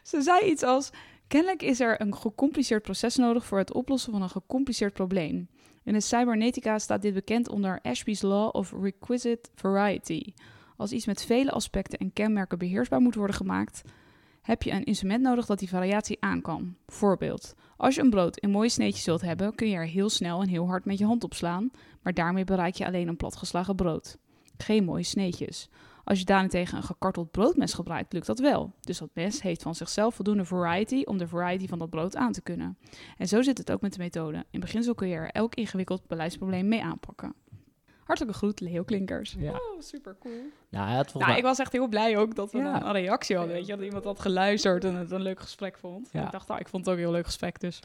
Ze 0.03 0.23
zei 0.23 0.51
iets 0.51 0.63
als... 0.63 0.91
Kennelijk 1.29 1.63
is 1.63 1.81
er 1.81 2.01
een 2.01 2.17
gecompliceerd 2.17 2.83
proces 2.83 3.17
nodig 3.17 3.47
voor 3.47 3.59
het 3.59 3.73
oplossen 3.73 4.13
van 4.13 4.23
een 4.23 4.29
gecompliceerd 4.29 4.93
probleem. 4.93 5.49
In 5.85 5.93
de 5.93 6.01
cybernetica 6.01 6.79
staat 6.79 7.03
dit 7.03 7.15
bekend 7.15 7.49
onder 7.49 7.81
Ashby's 7.83 8.23
Law 8.23 8.57
of 8.57 8.73
Requisite 8.81 9.51
Variety. 9.55 10.33
Als 10.77 10.93
iets 10.93 11.07
met 11.07 11.25
vele 11.25 11.51
aspecten 11.51 11.99
en 11.99 12.13
kenmerken 12.13 12.59
beheersbaar 12.59 13.01
moet 13.01 13.15
worden 13.15 13.37
gemaakt, 13.37 13.83
heb 14.43 14.63
je 14.63 14.71
een 14.71 14.85
instrument 14.85 15.23
nodig 15.23 15.47
dat 15.47 15.59
die 15.59 15.69
variatie 15.69 16.17
aan 16.21 16.43
kan. 16.43 16.77
Voorbeeld. 16.87 17.55
Als 17.77 17.95
je 17.95 18.01
een 18.01 18.11
brood 18.11 18.39
in 18.39 18.51
mooie 18.51 18.69
sneetjes 18.69 19.05
wilt 19.05 19.21
hebben, 19.21 19.55
kun 19.55 19.69
je 19.69 19.77
er 19.77 19.87
heel 19.87 20.09
snel 20.09 20.43
en 20.43 20.49
heel 20.49 20.67
hard 20.67 20.85
met 20.85 20.99
je 20.99 21.05
hand 21.05 21.25
op 21.25 21.35
slaan, 21.35 21.71
maar 22.03 22.15
daarmee 22.15 22.45
bereik 22.45 22.75
je 22.75 22.87
alleen 22.87 23.09
een 23.09 23.17
platgeslagen 23.17 23.77
brood. 23.77 24.19
Geen 24.57 24.85
mooie 24.85 25.03
sneetjes. 25.03 25.69
Als 26.07 26.19
je 26.19 26.25
daarentegen 26.25 26.77
een 26.77 26.83
gekarteld 26.83 27.31
broodmes 27.31 27.73
gebruikt, 27.73 28.13
lukt 28.13 28.27
dat 28.27 28.39
wel. 28.39 28.73
Dus 28.81 28.99
dat 28.99 29.09
mes 29.13 29.43
heeft 29.43 29.63
van 29.63 29.75
zichzelf 29.75 30.15
voldoende 30.15 30.45
variety 30.45 31.03
om 31.05 31.19
de 31.19 31.29
variety 31.29 31.67
van 31.67 31.79
dat 31.79 31.91
brood 31.91 32.17
aan 32.17 32.33
te 32.33 32.43
kunnen. 32.43 32.79
En 33.17 33.29
zo 33.29 33.43
zit 33.43 33.59
het 33.59 33.73
ook 33.73 33.81
met 33.81 33.93
de 33.93 33.99
methode. 33.99 34.45
In 34.51 34.61
beginsel 34.61 34.95
kun 34.95 35.09
je 35.09 35.15
er 35.15 35.31
elk 35.31 35.55
ingewikkeld 35.55 36.07
beleidsprobleem 36.07 36.69
mee 36.69 36.83
aanpakken. 36.85 37.35
Hartelijke 38.07 38.39
groet, 38.39 38.61
Leo 38.61 38.83
Klinkers. 38.83 39.35
Ja. 39.39 39.51
Oh, 39.53 39.81
super 39.81 40.17
cool. 40.21 40.35
Nou, 40.71 40.87
hij 40.87 40.97
had 40.97 41.11
volgens 41.11 41.15
Nou, 41.15 41.27
mij... 41.27 41.37
ik 41.37 41.43
was 41.45 41.59
echt 41.59 41.73
heel 41.73 41.89
blij 41.89 42.17
ook 42.17 42.35
dat 42.35 42.53
we 42.53 42.59
Ja. 42.59 42.79
dan 42.79 42.87
een 42.89 42.93
reactie 42.93 43.37
hadden. 43.37 43.55
Weet 43.55 43.67
je, 43.67 43.77
dat 43.77 43.85
iemand 43.85 44.05
had 44.05 44.21
geluisterd 44.21 44.85
en 44.85 44.95
het 44.95 45.11
een 45.11 45.23
leuk 45.23 45.41
gesprek 45.41 45.79
vond. 45.79 46.09
Ja. 46.13 46.25
Ik 46.25 46.31
dacht, 46.33 46.49
nou, 46.49 46.61
ik 46.61 46.69
vond 46.69 46.85
het 46.85 46.95
ook 46.95 46.99
een 47.01 47.07
heel 47.07 47.15
leuk 47.17 47.25
gesprek. 47.27 47.61
Dus 47.61 47.81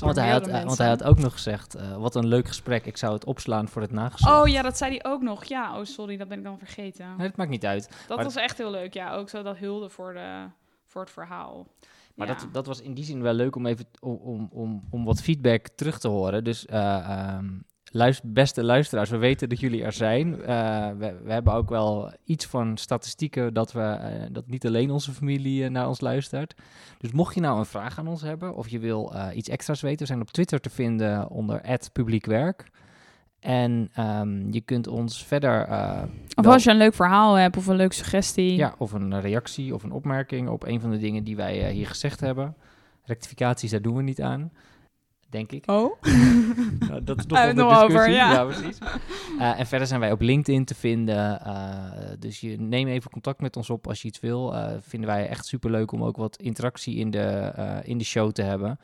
Want 0.00 0.16
hij, 0.16 0.30
had, 0.30 0.50
want 0.50 0.78
hij 0.78 0.88
had 0.88 1.02
ook 1.02 1.18
nog 1.18 1.32
gezegd, 1.32 1.74
eh, 1.74 1.96
wat 1.96 2.14
een 2.14 2.26
leuk 2.26 2.46
gesprek, 2.48 2.86
ik 2.86 2.96
zou 2.96 3.12
het 3.14 3.24
opslaan 3.24 3.68
voor 3.68 3.82
het 3.82 3.90
nageslacht. 3.90 4.42
Oh 4.42 4.48
ja, 4.52 4.62
dat 4.62 4.76
zei 4.76 4.90
hij 4.90 5.12
ook 5.12 5.22
nog. 5.22 5.44
Ja, 5.44 5.78
oh 5.78 5.84
sorry, 5.84 6.16
dat 6.16 6.28
ben 6.28 6.38
ik 6.38 6.44
dan 6.44 6.58
vergeten. 6.58 7.06
Nee, 7.16 7.28
dat 7.28 7.36
maakt 7.36 7.50
niet 7.50 7.66
uit. 7.66 7.88
Dat 8.08 8.16
maar- 8.16 8.24
was 8.26 8.36
echt 8.36 8.58
heel 8.58 8.70
leuk. 8.70 8.94
Ja, 8.94 9.14
ook 9.14 9.28
zo 9.28 9.42
dat 9.42 9.56
hulde 9.56 9.88
voor, 9.88 10.12
de, 10.12 10.44
voor 10.84 11.00
het 11.02 11.10
verhaal. 11.10 11.66
Maar 12.14 12.26
ja. 12.26 12.34
dat, 12.34 12.48
dat 12.52 12.66
was 12.66 12.80
in 12.80 12.94
die 12.94 13.04
zin 13.04 13.22
wel 13.22 13.32
leuk 13.32 13.56
om 13.56 13.66
even 13.66 13.84
om, 14.00 14.14
om, 14.16 14.48
om, 14.52 14.84
om 14.90 15.04
wat 15.04 15.20
feedback 15.22 15.68
terug 15.68 15.98
te 15.98 16.08
horen. 16.08 16.44
Dus 16.44 16.66
eh, 16.66 16.96
ehm, 16.98 17.46
luister, 17.94 18.32
beste 18.32 18.64
luisteraars, 18.64 19.10
we 19.10 19.16
weten 19.16 19.48
dat 19.48 19.60
jullie 19.60 19.84
er 19.84 19.92
zijn. 19.92 20.42
Eh, 20.42 20.88
we, 20.98 21.16
we 21.24 21.32
hebben 21.32 21.52
ook 21.52 21.68
wel 21.68 22.12
iets 22.24 22.46
van 22.46 22.76
statistieken 22.76 23.54
dat, 23.54 23.72
we, 23.72 23.80
eh, 23.80 24.22
dat 24.30 24.46
niet 24.46 24.66
alleen 24.66 24.90
onze 24.90 25.12
familie 25.12 25.64
eh, 25.64 25.70
naar 25.70 25.88
ons 25.88 26.00
luistert. 26.00 26.54
Dus 26.98 27.12
mocht 27.12 27.34
je 27.34 27.40
nou 27.40 27.58
een 27.58 27.66
vraag 27.66 27.98
aan 27.98 28.06
ons 28.06 28.22
hebben 28.22 28.54
of 28.54 28.68
je 28.68 28.78
wil 28.78 29.12
iets 29.34 29.48
extra's 29.48 29.80
weten, 29.80 29.98
we 29.98 30.06
zijn 30.06 30.20
op 30.20 30.30
Twitter 30.30 30.60
te 30.60 30.70
vinden 30.70 31.28
onder 31.30 31.78
@publiekwerk. 31.92 32.70
En 33.40 33.90
ehm, 33.94 34.52
je 34.52 34.60
kunt 34.60 34.86
ons 34.86 35.24
verder 35.24 35.68
Of 36.34 36.46
als 36.46 36.64
je 36.64 36.70
een 36.70 36.76
leuk 36.76 36.94
verhaal 36.94 37.34
hebt 37.34 37.56
of 37.56 37.66
een 37.66 37.76
leuke 37.76 37.94
suggestie. 37.94 38.56
ja, 38.56 38.74
of 38.78 38.92
een 38.92 39.20
reactie 39.20 39.74
of 39.74 39.82
een 39.82 39.92
opmerking 39.92 40.48
op 40.48 40.66
een 40.66 40.80
van 40.80 40.90
de 40.90 40.98
dingen 40.98 41.24
die 41.24 41.36
wij 41.36 41.72
hier 41.72 41.86
gezegd 41.86 42.20
hebben. 42.20 42.56
Rectificaties, 43.04 43.70
daar 43.70 43.82
doen 43.82 43.96
we 43.96 44.02
niet 44.02 44.22
aan, 44.22 44.52
denk 45.34 45.52
ik. 45.52 45.70
Oh? 45.70 45.92
Nou, 46.88 47.04
dat 47.04 47.18
is 47.18 47.26
nog 47.26 47.38
Hebben 47.38 47.56
we 47.56 47.62
onder 47.62 47.82
het 47.82 47.90
nog 47.90 48.00
over, 48.00 48.06
discussie. 48.06 48.14
ja. 48.14 48.44
precies. 48.44 48.78
Eh, 49.38 49.58
en 49.60 49.66
verder 49.66 49.86
zijn 49.86 50.00
wij 50.00 50.12
op 50.12 50.20
LinkedIn 50.20 50.64
te 50.64 50.74
vinden. 50.74 51.40
eh, 51.40 52.10
dus 52.18 52.40
je 52.40 52.60
neem 52.60 52.88
even 52.88 53.10
contact 53.10 53.40
met 53.40 53.56
ons 53.56 53.70
op 53.70 53.86
als 53.88 54.02
je 54.02 54.08
iets 54.08 54.20
wil. 54.20 54.54
Eh, 54.54 54.74
vinden 54.80 55.10
wij 55.10 55.28
echt 55.28 55.46
superleuk 55.46 55.92
om 55.92 56.04
ook 56.04 56.16
wat 56.16 56.36
interactie 56.36 56.96
in 56.96 57.10
de, 57.10 57.52
in 57.84 57.98
de 57.98 58.04
show 58.04 58.30
te 58.32 58.42
hebben. 58.42 58.78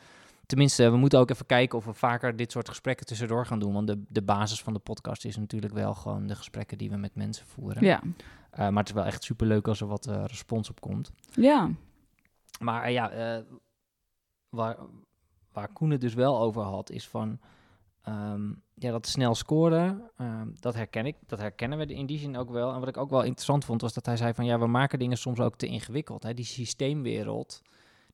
Tenminste, 0.46 0.90
we 0.90 0.96
moeten 0.96 1.18
ook 1.18 1.30
even 1.30 1.46
kijken 1.46 1.78
of 1.78 1.84
we 1.84 1.92
vaker 1.92 2.36
dit 2.36 2.52
soort 2.52 2.68
gesprekken 2.68 3.06
tussendoor 3.06 3.46
gaan 3.46 3.58
doen. 3.58 3.72
Want 3.72 3.86
de, 3.86 4.02
de 4.08 4.22
basis 4.22 4.62
van 4.62 4.72
de 4.72 4.78
podcast 4.78 5.24
is 5.24 5.36
natuurlijk 5.36 5.72
wel 5.74 5.94
gewoon 5.94 6.26
de 6.26 6.34
gesprekken 6.36 6.78
die 6.78 6.90
we 6.90 6.96
met 6.96 7.14
mensen 7.14 7.46
voeren. 7.46 7.84
Ja. 7.84 8.00
Maar 8.56 8.72
het 8.72 8.88
is 8.88 8.94
wel 8.94 9.04
echt 9.04 9.24
superleuk 9.24 9.68
als 9.68 9.80
er 9.80 9.86
wat 9.86 10.06
respons 10.26 10.70
op 10.70 10.80
komt. 10.80 11.12
Ja. 11.34 11.70
Maar 12.60 12.90
ja, 12.90 13.10
waar, 14.48 14.76
waar 15.52 15.72
Koen 15.72 15.90
het 15.90 16.00
dus 16.00 16.14
wel 16.14 16.40
over 16.40 16.62
had, 16.62 16.90
is 16.90 17.08
van 17.08 17.38
ehm, 18.02 18.52
ja, 18.74 18.90
dat 18.90 19.06
snel 19.06 19.34
scoren, 19.34 20.10
ehm, 20.16 20.48
dat 20.60 20.74
herken 20.74 21.06
ik. 21.06 21.16
Dat 21.26 21.38
herkennen 21.38 21.78
we 21.78 21.86
in 21.86 22.06
die 22.06 22.18
zin 22.18 22.36
ook 22.36 22.50
wel. 22.50 22.72
En 22.72 22.78
wat 22.80 22.88
ik 22.88 22.96
ook 22.96 23.10
wel 23.10 23.22
interessant 23.22 23.64
vond, 23.64 23.80
was 23.80 23.92
dat 23.92 24.06
hij 24.06 24.16
zei 24.16 24.34
van 24.34 24.44
ja, 24.44 24.58
we 24.58 24.66
maken 24.66 24.98
dingen 24.98 25.18
soms 25.18 25.40
ook 25.40 25.56
te 25.56 25.66
ingewikkeld. 25.66 26.22
Hè? 26.22 26.34
Die 26.34 26.44
systeemwereld, 26.44 27.62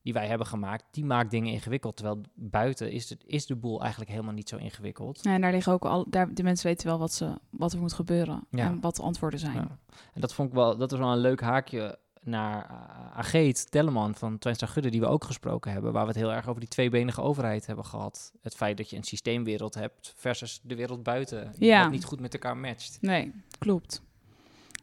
die 0.01 0.13
wij 0.13 0.27
hebben 0.27 0.47
gemaakt, 0.47 0.83
die 0.91 1.05
maakt 1.05 1.31
dingen 1.31 1.51
ingewikkeld. 1.53 1.95
Terwijl 1.95 2.21
buiten 2.35 2.91
is, 2.91 3.09
het, 3.09 3.23
is 3.25 3.45
de 3.45 3.55
boel 3.55 3.81
eigenlijk 3.81 4.11
helemaal 4.11 4.33
niet 4.33 4.49
zo 4.49 4.57
ingewikkeld. 4.57 5.23
Ja, 5.23 5.33
en 5.33 5.41
daar 5.41 5.51
liggen 5.51 5.73
ook 5.73 5.85
al, 5.85 6.05
daar, 6.09 6.33
de 6.33 6.43
mensen 6.43 6.67
weten 6.67 6.87
wel 6.87 6.99
wat, 6.99 7.13
ze, 7.13 7.37
wat 7.49 7.73
er 7.73 7.79
moet 7.79 7.93
gebeuren 7.93 8.43
Ja. 8.49 8.65
en 8.65 8.81
wat 8.81 8.95
de 8.95 9.01
antwoorden 9.01 9.39
zijn. 9.39 9.55
Ja. 9.55 9.77
En 10.13 10.21
dat 10.21 10.33
vond 10.33 10.49
ik 10.49 10.55
wel, 10.55 10.77
dat 10.77 10.91
was 10.91 10.99
wel 10.99 11.11
een 11.11 11.17
leuk 11.17 11.41
haakje 11.41 11.99
naar 12.27 12.69
uh, 12.71 13.17
Ageet 13.17 13.71
Telleman 13.71 14.15
van 14.15 14.37
Twenstra 14.37 14.67
Gudde, 14.67 14.89
die 14.89 14.99
we 14.99 15.07
ook 15.07 15.23
gesproken 15.23 15.71
hebben, 15.71 15.91
waar 15.93 16.01
we 16.01 16.07
het 16.07 16.17
heel 16.17 16.33
erg 16.33 16.47
over 16.47 16.59
die 16.59 16.69
tweebenige 16.69 17.21
overheid 17.21 17.65
hebben 17.65 17.85
gehad. 17.85 18.31
Het 18.41 18.55
feit 18.55 18.77
dat 18.77 18.89
je 18.89 18.95
een 18.97 19.03
systeemwereld 19.03 19.73
hebt 19.73 20.13
versus 20.15 20.59
de 20.63 20.75
wereld 20.75 21.03
buiten, 21.03 21.53
Ja. 21.57 21.81
wat 21.81 21.91
niet 21.91 22.05
goed 22.05 22.19
met 22.19 22.33
elkaar 22.33 22.57
matcht. 22.57 22.97
Nee, 23.01 23.31
klopt. 23.59 24.01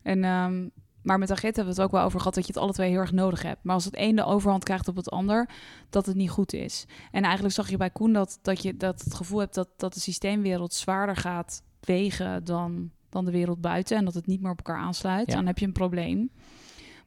En, 0.02 0.24
ehm, 0.24 0.68
maar 1.02 1.18
met 1.18 1.30
Agit 1.30 1.56
hebben 1.56 1.74
we 1.74 1.80
het 1.80 1.88
ook 1.90 1.96
wel 1.96 2.04
over 2.04 2.18
gehad 2.18 2.34
dat 2.34 2.46
je 2.46 2.52
het 2.52 2.62
alle 2.62 2.72
twee 2.72 2.90
heel 2.90 3.00
erg 3.00 3.12
nodig 3.12 3.42
hebt. 3.42 3.62
Maar 3.62 3.74
als 3.74 3.84
het 3.84 3.96
een 3.98 4.16
de 4.16 4.24
overhand 4.24 4.64
krijgt 4.64 4.88
op 4.88 4.96
het 4.96 5.10
ander, 5.10 5.48
dat 5.90 6.06
het 6.06 6.16
niet 6.16 6.30
goed 6.30 6.52
is. 6.52 6.86
En 7.10 7.22
eigenlijk 7.22 7.54
zag 7.54 7.70
je 7.70 7.76
bij 7.76 7.90
Koen 7.90 8.12
dat, 8.12 8.38
dat 8.42 8.62
je 8.62 8.76
dat 8.76 9.04
het 9.04 9.14
gevoel 9.14 9.38
hebt 9.38 9.54
dat, 9.54 9.68
dat 9.76 9.94
de 9.94 10.00
systeemwereld 10.00 10.74
zwaarder 10.74 11.16
gaat 11.16 11.62
wegen 11.80 12.44
dan, 12.44 12.90
dan 13.08 13.24
de 13.24 13.30
wereld 13.30 13.60
buiten. 13.60 13.96
En 13.96 14.04
dat 14.04 14.14
het 14.14 14.26
niet 14.26 14.40
meer 14.40 14.50
op 14.50 14.58
elkaar 14.58 14.82
aansluit. 14.82 15.28
Ja. 15.28 15.34
Dan 15.34 15.46
heb 15.46 15.58
je 15.58 15.66
een 15.66 15.72
probleem. 15.72 16.30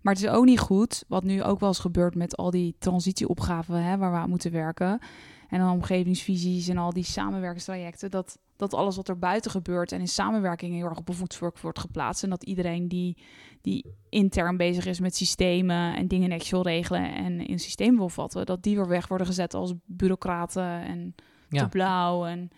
Maar 0.01 0.13
het 0.13 0.24
is 0.24 0.30
ook 0.30 0.46
niet 0.46 0.60
goed, 0.60 1.04
wat 1.08 1.24
nu 1.24 1.44
ook 1.44 1.60
wel 1.60 1.70
eens 1.70 1.80
gebeurt 1.80 2.16
met 2.16 2.38
al 2.38 2.51
die 2.51 2.75
transitieopgaven 2.80 3.84
hè, 3.84 3.98
waar 3.98 4.12
we 4.12 4.18
aan 4.18 4.30
moeten 4.30 4.51
werken. 4.51 5.00
En 5.50 5.60
dan 5.60 5.72
omgevingsvisies 5.72 6.68
en 6.68 6.77
al 6.77 6.94
die 6.94 7.04
samenwerkingstrajecten. 7.04 8.12
Dat, 8.12 8.38
dat 8.56 8.74
alles 8.74 8.96
wat 8.96 9.08
er 9.08 9.20
buiten 9.20 9.51
gebeurt 9.51 9.92
en 9.92 10.00
in 10.00 10.08
samenwerking 10.08 10.74
heel 10.74 10.86
erg 10.89 10.98
op 10.98 11.10
een 11.10 11.16
voetstuk 11.16 11.60
wordt 11.60 11.80
geplaatst. 11.80 12.24
En 12.24 12.30
dat 12.30 12.44
iedereen 12.44 12.88
die, 12.88 13.18
die 13.62 13.86
intern 14.10 14.58
bezig 14.58 14.86
is 14.86 15.00
met 15.00 15.16
systemen 15.16 15.96
en 15.96 16.08
dingen 16.08 16.30
netjes 16.30 16.51
wil 16.51 16.62
regelen 16.62 17.13
en 17.13 17.46
in 17.48 17.60
systeem 17.60 17.98
wil 17.98 18.10
vatten, 18.10 18.46
dat 18.46 18.63
die 18.63 18.75
weer 18.75 18.88
weg 18.88 19.08
worden 19.08 19.27
gezet 19.27 19.54
als 19.54 19.74
bureaucraten 19.86 20.82
en 20.82 21.16
Ja. 21.50 21.63
te 21.63 21.70
blauw. 21.70 22.25
En 22.25 22.50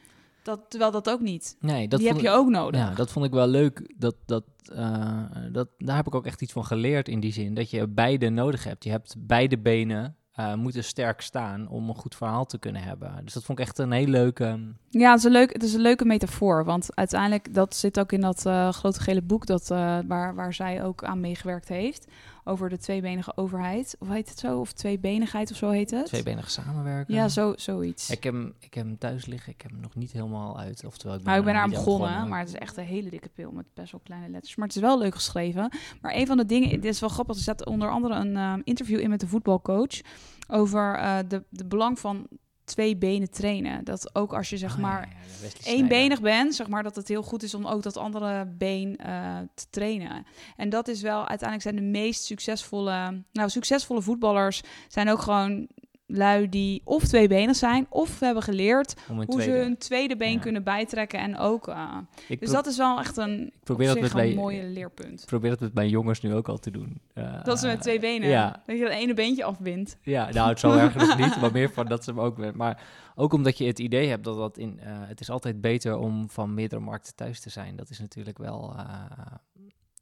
dat, 0.44 0.60
terwijl 0.68 0.92
dat 0.92 1.10
ook 1.10 1.20
niet. 1.20 1.56
Nee, 1.60 1.88
dat 1.88 2.00
die 2.00 2.08
heb 2.08 2.20
je 2.20 2.30
ook 2.30 2.50
nodig. 2.50 2.82
Ja, 2.82 2.94
dat 2.94 3.12
vond 3.12 3.26
ik 3.26 3.32
wel 3.32 3.48
leuk. 3.48 3.94
Dat, 3.98 4.16
dat, 4.26 4.44
eh, 4.74 5.22
dat, 5.52 5.68
daar 5.78 5.96
heb 5.96 6.08
ik 6.08 6.16
ook 6.16 6.26
echt 6.26 6.42
iets 6.42 6.54
van 6.54 6.66
geleerd 6.66 7.08
in 7.08 7.20
die 7.20 7.34
zin. 7.34 7.54
Dat 7.54 7.70
je 7.70 7.88
beide 7.88 8.30
nodig 8.30 8.64
hebt. 8.64 8.84
Je 8.84 8.90
hebt 8.90 9.16
beide 9.18 9.58
benen 9.58 10.16
eh, 10.32 10.54
moeten 10.54 10.84
sterk 10.84 11.22
staan 11.22 11.68
om 11.68 11.90
een 11.90 11.96
goed 11.96 12.16
verhaal 12.16 12.46
te 12.46 12.60
kunnen 12.60 12.82
hebben. 12.82 13.22
Dus 13.24 13.34
dat 13.34 13.44
vond 13.44 13.60
ik 13.60 13.66
echt 13.66 13.78
een 13.78 13.92
heel 13.92 14.08
leuke... 14.08 14.74
Ja, 14.90 15.10
het 15.10 15.20
is 15.20 15.26
een, 15.26 15.32
leuk, 15.32 15.54
het 15.54 15.64
is 15.64 15.74
een 15.74 15.82
leuke 15.82 16.06
metafoor. 16.06 16.66
Want 16.66 16.96
uiteindelijk, 16.96 17.54
dat 17.54 17.76
zit 17.76 18.00
ook 18.00 18.12
in 18.12 18.22
dat 18.22 18.46
eh, 18.46 18.70
grote 18.70 19.02
gele 19.02 19.22
boek 19.22 19.46
dat, 19.46 19.68
waar, 20.08 20.36
waar 20.36 20.54
zij 20.54 20.84
ook 20.84 21.04
aan 21.04 21.20
meegewerkt 21.20 21.68
heeft. 21.68 22.08
Over 22.50 22.70
de 22.70 22.78
tweebenige 22.78 23.32
overheid. 23.36 23.96
Of 24.00 24.10
heet 24.10 24.30
het 24.30 24.40
zo? 24.40 24.60
Of 24.60 24.72
tweebenigheid 24.72 25.52
of 25.52 25.58
zo 25.58 25.70
heet 25.70 25.92
het? 25.92 26.06
Tweebenige 26.06 26.50
samenwerken. 26.50 27.14
Ja, 27.14 27.28
zo, 27.28 27.54
zoiets. 27.56 28.10
Ik 28.10 28.24
heb, 28.24 28.34
hem, 28.34 28.54
ik 28.60 28.74
heb 28.74 28.86
hem 28.86 28.98
thuis 28.98 29.26
liggen. 29.26 29.54
Ik 29.54 29.62
heb 29.62 29.72
hem 29.72 29.80
nog 29.80 29.96
niet 29.96 30.12
helemaal 30.12 30.60
uit. 30.60 30.86
Oftewel, 30.86 31.16
ik 31.16 31.24
ben, 31.24 31.30
Nou, 31.30 31.40
ik 31.48 31.54
ben 31.54 31.62
aan 31.62 31.70
begonnen, 31.70 32.28
maar 32.28 32.40
het 32.40 32.48
is 32.48 32.56
echt 32.56 32.78
een 32.78 32.84
hele 32.84 33.10
dikke 33.10 33.30
pil 33.30 33.52
met 33.52 33.66
best 33.74 33.92
wel 33.92 34.02
kleine 34.04 34.30
letters. 34.30 34.56
Maar 34.56 34.68
het 34.68 34.76
is 34.76 34.82
wel 34.82 35.00
leuk 35.00 35.16
geschreven. 35.16 35.72
Maar 36.02 36.16
een 36.16 36.28
van 36.28 36.38
de 36.38 36.46
dingen, 36.46 36.70
dit 36.70 36.86
is 36.86 37.00
wel 37.00 37.10
grappig, 37.10 37.36
er 37.36 37.42
zat 37.42 37.66
onder 37.66 37.90
andere 37.90 38.14
een 38.16 38.38
eh, 38.38 38.54
interview 38.64 39.00
in 39.00 39.10
met 39.10 39.20
de 39.20 39.28
voetbalcoach 39.28 40.02
over 40.48 40.96
eh, 40.96 41.18
de, 41.28 41.44
de 41.50 41.66
belang 41.66 42.00
van 42.00 42.28
twee 42.70 42.98
benen 42.98 43.32
trainen. 43.32 43.84
Dat 43.84 44.16
ook 44.16 44.34
als 44.34 44.50
je 44.50 44.58
zeg 44.58 44.74
Ah, 44.74 44.80
maar 44.80 45.10
ja, 45.42 45.72
eenbenig 45.72 46.22
bent, 46.22 46.56
zeg 46.56 46.68
maar, 46.68 46.84
dat 46.84 46.96
het 46.96 47.08
heel 47.08 47.24
goed 47.24 47.44
is 47.44 47.54
om 47.54 47.66
ook 47.66 47.84
dat 47.84 47.98
andere 47.98 48.46
been 48.46 48.98
eh, 48.98 49.38
te 49.54 49.66
trainen. 49.70 50.26
En 50.56 50.70
dat 50.70 50.88
is 50.88 51.02
wel, 51.02 51.28
uiteindelijk 51.28 51.62
zijn 51.62 51.76
de 51.76 52.00
meest 52.00 52.24
succesvolle, 52.24 53.24
nou, 53.32 53.50
succesvolle 53.50 54.02
voetballers 54.02 54.62
zijn 54.88 55.10
ook 55.10 55.22
gewoon 55.22 55.68
lui 56.12 56.50
die 56.50 56.82
of 56.84 57.04
tweebenig 57.04 57.56
zijn, 57.56 57.86
of 57.90 58.20
hebben 58.20 58.44
geleerd 58.44 58.96
hoe 59.08 59.26
tweede. 59.26 59.44
ze 59.52 59.58
hun 59.58 59.78
tweede 59.78 60.18
been 60.18 60.32
Ja. 60.34 60.40
kunnen 60.40 60.64
bijtrekken 60.64 61.20
en 61.20 61.38
ook. 61.38 61.68
eh, 61.68 61.98
Ik 62.28 62.40
dus 62.40 62.52
dat 62.52 62.66
is 62.68 62.78
wel 62.78 63.00
echt 63.00 63.18
een, 63.18 63.52
probeer 63.64 63.88
op 63.88 63.94
dat 63.94 64.04
met 64.04 64.14
bij- 64.14 64.34
mooie 64.34 64.64
leerpunt. 64.64 65.22
ik 65.22 65.28
probeer 65.28 65.50
dat 65.50 65.60
met 65.60 65.74
mijn 65.74 65.90
jongens 65.90 66.22
nu 66.22 66.34
ook 66.34 66.48
al 66.48 66.58
te 66.58 66.72
doen. 66.72 67.02
Eh, 67.14 67.44
Dat 67.44 67.60
ze 67.60 67.68
met 67.68 67.82
twee 67.82 68.00
benen, 68.00 68.30
Ja, 68.30 68.64
dat 68.66 68.78
je 68.78 68.84
dat 68.84 68.94
ene 68.94 69.14
beentje 69.14 69.44
afbindt. 69.44 69.98
Ja, 70.02 70.30
nou, 70.32 70.50
het 70.50 70.60
zo 70.60 70.72
erg 70.72 70.96
nog 71.08 71.18
niet, 71.18 71.42
maar 71.42 71.52
meer 71.52 71.70
van 71.72 71.86
dat 71.86 72.04
ze 72.04 72.10
hem 72.10 72.20
ook 72.20 72.38
weer. 72.38 72.56
Maar 72.56 72.82
ook 73.16 73.34
omdat 73.34 73.58
je 73.58 73.66
het 73.66 73.80
idee 73.80 74.08
hebt 74.10 74.24
dat 74.24 74.38
dat 74.38 74.58
in. 74.58 74.80
eh, 74.80 74.88
het 75.08 75.20
is 75.20 75.30
altijd 75.30 75.62
beter 75.62 75.98
om 75.98 76.30
van 76.30 76.54
meerdere 76.54 76.82
markten 76.82 77.16
thuis 77.16 77.40
te 77.40 77.50
zijn. 77.50 77.76
Dat 77.76 77.90
is 77.90 78.00
natuurlijk 78.00 78.38
wel. 78.38 78.76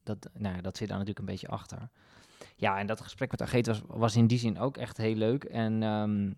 dat, 0.04 0.30
nou, 0.34 0.56
ja, 0.56 0.62
dat 0.62 0.78
zit 0.78 0.88
daar 0.88 0.98
natuurlijk 0.98 1.26
een 1.28 1.34
beetje 1.34 1.48
achter. 1.48 1.90
Ja, 2.60 2.78
en 2.78 2.88
dat 2.88 3.02
gesprek 3.02 3.32
met 3.32 3.42
Ageet 3.42 3.68
was, 3.68 3.82
was 3.88 4.16
in 4.16 4.28
die 4.28 4.40
zin 4.40 4.60
ook 4.60 4.78
echt 4.78 4.98
heel 4.98 5.16
leuk. 5.16 5.44
En, 5.44 5.84
ehm, 5.84 6.32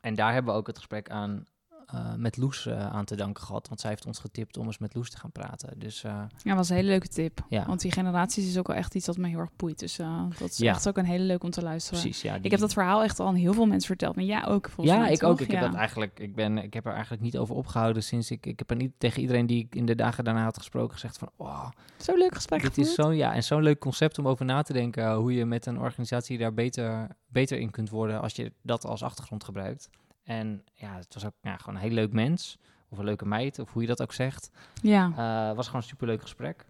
en 0.00 0.14
daar 0.14 0.32
hebben 0.32 0.52
we 0.52 0.58
ook 0.58 0.66
het 0.66 0.76
gesprek 0.76 1.10
aan. 1.10 1.44
Eh, 1.92 2.14
met 2.16 2.36
Loes 2.36 2.66
eh, 2.66 2.86
aan 2.92 3.04
te 3.04 3.16
danken 3.16 3.44
gehad. 3.44 3.68
Want 3.68 3.80
zij 3.80 3.90
heeft 3.90 4.06
ons 4.06 4.18
getipt 4.18 4.56
om 4.56 4.66
eens 4.66 4.78
met 4.78 4.94
Loes 4.94 5.10
te 5.10 5.18
gaan 5.18 5.32
praten. 5.32 5.78
Dus 5.78 6.04
eh, 6.04 6.10
Ja, 6.12 6.28
dat 6.42 6.56
was 6.56 6.68
een 6.68 6.76
hele 6.76 6.88
leuke 6.88 7.08
tip. 7.08 7.44
ja, 7.48 7.66
Want 7.66 7.80
die 7.80 7.92
generaties 7.92 8.48
is 8.48 8.58
ook 8.58 8.66
wel 8.66 8.76
echt 8.76 8.94
iets 8.94 9.06
dat 9.06 9.16
me 9.16 9.28
heel 9.28 9.38
erg 9.38 9.56
boeit. 9.56 9.78
Dus 9.78 9.96
dat 10.38 10.50
is 10.50 10.58
Ja. 10.58 10.72
echt 10.72 10.88
ook 10.88 10.96
een 10.96 11.04
hele 11.04 11.24
leuk 11.24 11.42
om 11.42 11.50
te 11.50 11.62
luisteren. 11.62 12.00
precies. 12.00 12.22
Ja, 12.22 12.34
die- 12.34 12.44
Ik 12.44 12.50
heb 12.50 12.60
dat 12.60 12.72
verhaal 12.72 13.02
echt 13.02 13.20
al 13.20 13.26
aan 13.26 13.34
heel 13.34 13.52
veel 13.52 13.66
mensen 13.66 13.86
verteld. 13.86 14.14
Maar 14.16 14.24
jij 14.24 14.46
ook, 14.46 14.68
volgens 14.70 14.96
ja, 14.96 15.02
mij, 15.02 15.12
ik 15.12 15.18
toch? 15.18 15.30
ook. 15.30 15.40
Ik, 15.40 15.50
ja. 15.50 15.58
heb 15.58 15.66
dat 15.70 15.74
eigenlijk, 15.78 16.18
ik, 16.18 16.34
ben, 16.34 16.58
ik 16.58 16.74
heb 16.74 16.86
er 16.86 16.92
eigenlijk 16.92 17.22
niet 17.22 17.38
over 17.38 17.54
opgehouden 17.54 18.02
sinds 18.02 18.30
ik... 18.30 18.46
Ik 18.46 18.58
heb 18.58 18.70
er 18.70 18.76
niet 18.76 18.92
tegen 18.98 19.20
iedereen 19.20 19.46
die 19.46 19.64
ik 19.64 19.74
in 19.74 19.86
de 19.86 19.94
dagen 19.94 20.24
daarna 20.24 20.42
had 20.44 20.58
gesproken 20.58 20.92
gezegd 20.92 21.18
van... 21.18 21.30
Oh, 21.36 21.68
Zo 21.96 22.14
leuk 22.16 22.34
gesprek 22.34 22.62
dit 22.62 22.78
is 22.78 22.94
zo'n 22.94 23.16
ja, 23.16 23.34
en 23.34 23.42
zo'n 23.42 23.62
leuk 23.62 23.78
concept 23.78 24.18
om 24.18 24.28
over 24.28 24.44
na 24.44 24.62
te 24.62 24.72
denken... 24.72 25.14
hoe 25.14 25.34
je 25.34 25.44
met 25.44 25.66
een 25.66 25.78
organisatie 25.78 26.38
daar 26.38 26.54
beter, 26.54 27.08
beter 27.26 27.58
in 27.58 27.70
kunt 27.70 27.90
worden... 27.90 28.20
als 28.20 28.34
je 28.34 28.52
dat 28.62 28.84
als 28.84 29.02
achtergrond 29.02 29.44
gebruikt. 29.44 29.88
En 30.22 30.64
ja, 30.74 30.96
het 30.96 31.14
was 31.14 31.24
ook 31.26 31.32
ja, 31.40 31.56
gewoon 31.56 31.74
een 31.74 31.80
heel 31.80 31.90
leuk 31.90 32.12
mens. 32.12 32.58
Of 32.88 32.98
een 32.98 33.04
leuke 33.04 33.26
meid, 33.26 33.58
of 33.58 33.72
hoe 33.72 33.82
je 33.82 33.88
dat 33.88 34.02
ook 34.02 34.12
zegt. 34.12 34.50
Ja. 34.82 35.12
Eh 35.16 35.56
was 35.56 35.66
gewoon 35.66 35.80
een 35.80 35.88
superleuk 35.88 36.20
gesprek. 36.20 36.66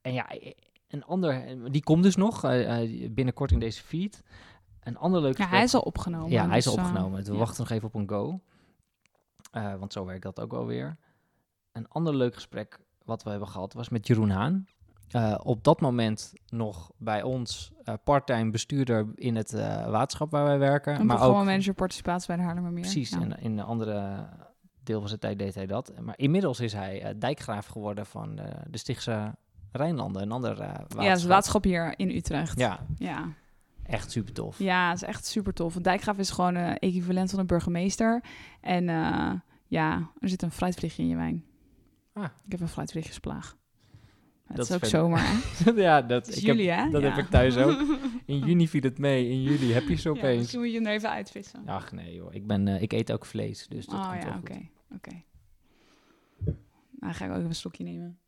En 0.00 0.12
ja, 0.12 0.26
een 0.88 1.04
ander... 1.04 1.56
Die 1.72 1.82
komt 1.82 2.02
dus 2.02 2.16
nog 2.16 2.44
eh, 2.44 2.82
eh, 2.82 3.12
binnenkort 3.12 3.50
in 3.50 3.58
deze 3.58 3.82
feed. 3.82 4.22
Een 4.80 4.96
ander 4.96 5.20
leuk 5.20 5.30
ja, 5.30 5.36
gesprek... 5.36 5.54
hij 5.54 5.64
is 5.64 5.74
al 5.74 5.80
opgenomen. 5.80 6.30
Ja, 6.30 6.48
hij 6.48 6.58
is 6.58 6.64
dus, 6.64 6.72
al 6.72 6.78
eh, 6.78 6.84
opgenomen. 6.84 7.24
We 7.24 7.32
ja. 7.32 7.38
wachten 7.38 7.62
nog 7.62 7.70
even 7.70 7.88
op 7.88 7.94
een 7.94 8.08
go. 8.08 8.40
Eh, 9.50 9.74
want 9.74 9.92
zo 9.92 10.04
werkt 10.04 10.22
dat 10.22 10.40
ook 10.40 10.50
wel 10.50 10.66
weer. 10.66 10.96
Een 11.72 11.88
ander 11.88 12.14
leuk 12.14 12.34
gesprek 12.34 12.78
wat 13.04 13.22
we 13.22 13.30
hebben 13.30 13.48
gehad 13.48 13.72
was 13.72 13.88
met 13.88 14.06
Jeroen 14.06 14.30
Haan. 14.30 14.66
Eh, 15.10 15.34
op 15.42 15.64
dat 15.64 15.80
moment 15.80 16.32
nog 16.48 16.90
bij 16.96 17.22
ons 17.22 17.72
eh 17.84 17.94
parttime 18.04 18.50
bestuurder 18.50 19.06
in 19.14 19.36
het 19.36 19.52
eh, 19.52 19.88
waterschap 19.90 20.30
waar 20.30 20.44
wij 20.44 20.58
werken. 20.58 20.94
Een 21.00 21.06
maar 21.06 21.16
ook 21.16 21.22
programma-manager 21.22 21.74
participatie 21.74 22.26
bij 22.26 22.36
de 22.36 22.42
Haarlemmermeer. 22.42 22.82
precies, 22.82 23.10
Ja. 23.10 23.20
en 23.20 23.38
in 23.40 23.58
een 23.58 23.64
andere 23.64 24.26
deel 24.82 24.98
van 24.98 25.08
zijn 25.08 25.20
tijd 25.20 25.38
deed 25.38 25.54
hij 25.54 25.66
dat. 25.66 25.92
Maar 26.00 26.18
inmiddels 26.18 26.60
is 26.60 26.72
hij 26.72 27.14
dijkgraaf 27.18 27.66
geworden 27.66 28.06
van 28.06 28.36
de 28.70 28.78
Stichtse 28.78 29.34
Rijnlanden, 29.72 30.22
een 30.22 30.32
ander 30.32 30.56
waterschap. 30.56 31.00
Ja, 31.02 31.08
het 31.08 31.16
is 31.16 31.22
het 31.22 31.30
waterschap 31.32 31.64
hier 31.64 31.94
in 31.98 32.10
Utrecht. 32.10 32.58
Ja, 32.58 32.86
Ja, 32.96 33.28
echt 33.82 34.10
super 34.10 34.32
tof. 34.32 34.58
ja 34.58 34.88
het 34.88 35.02
is 35.02 35.08
echt 35.08 35.26
super 35.26 35.52
tof. 35.52 35.74
Een 35.74 35.82
dijkgraaf 35.82 36.18
is 36.18 36.30
gewoon 36.30 36.54
een 36.54 36.78
equivalent 36.78 37.30
van 37.30 37.38
een 37.38 37.46
burgemeester. 37.46 38.22
En 38.60 38.84
ja, 39.66 40.10
er 40.20 40.28
zit 40.28 40.42
een 40.42 40.50
fruitvliegje 40.50 41.02
in 41.02 41.08
je 41.08 41.16
wijn. 41.16 41.44
Ah. 42.12 42.24
Ik 42.44 42.52
heb 42.52 42.60
een 42.60 42.68
fruitvliegjesplaag. 42.68 43.56
Dat, 44.46 44.56
Dat 44.56 44.66
is 44.68 44.72
ook 44.74 44.78
vet. 44.80 44.88
zomaar, 44.88 45.32
ja, 45.76 46.02
dat, 46.02 46.26
Het 46.26 46.34
is 46.36 46.40
ik 46.40 46.46
heb, 46.46 46.56
juli, 46.56 46.90
dat 46.90 47.02
Ja. 47.02 47.08
heb 47.08 47.24
ik 47.24 47.30
thuis 47.30 47.56
ook. 47.56 47.80
In 48.26 48.38
juni 48.38 48.68
viel 48.68 48.80
het 48.82 48.98
mee, 48.98 49.28
in 49.28 49.42
juli 49.42 49.72
heb 49.72 49.88
je 49.88 49.94
ze 49.94 50.08
Ja, 50.12 50.14
opeens. 50.18 50.38
misschien 50.38 50.60
moet 50.60 50.68
je 50.70 50.74
hem 50.76 50.86
er 50.86 50.92
even 50.92 51.10
uitvissen. 51.10 51.68
Ach 51.68 51.92
nee 51.92 52.14
joh, 52.14 52.34
ik, 52.34 52.46
ben, 52.46 52.68
eh, 52.68 52.82
ik 52.82 52.92
eet 52.92 53.12
ook 53.12 53.26
vlees, 53.26 53.66
dus 53.68 53.86
dat 53.86 53.94
oh 54.00 54.10
komt 54.10 54.22
ja, 54.22 54.36
oké. 54.38 54.68
oké. 54.94 55.22
Nou, 57.00 57.14
ga 57.14 57.24
ik 57.24 57.30
ook 57.30 57.36
even 57.36 57.48
een 57.48 57.54
slokje 57.54 57.84
nemen. 57.84 58.18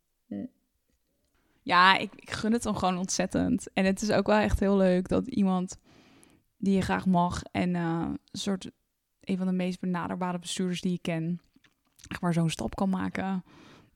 Ja, 1.61 1.97
ik, 1.97 2.13
ik 2.15 2.31
gun 2.31 2.51
het 2.53 2.63
hem 2.63 2.75
gewoon 2.75 2.97
ontzettend. 2.97 3.73
En 3.73 3.85
het 3.85 4.01
is 4.01 4.11
ook 4.11 4.27
wel 4.27 4.37
echt 4.37 4.59
heel 4.59 4.77
leuk 4.77 5.07
dat 5.07 5.27
iemand 5.27 5.77
die 6.57 6.75
je 6.75 6.81
graag 6.81 7.05
mag 7.05 7.43
en 7.51 7.75
eh, 7.75 8.05
een 8.31 8.39
soort 8.39 8.71
een 9.23 9.37
van 9.37 9.47
de 9.47 9.53
meest 9.53 9.79
benaderbare 9.79 10.39
bestuurders 10.39 10.81
die 10.81 10.93
ik 10.93 11.01
ken, 11.01 11.41
echt 12.07 12.21
maar 12.21 12.33
zo'n 12.33 12.49
stap 12.49 12.75
kan 12.75 12.89
maken. 12.89 13.43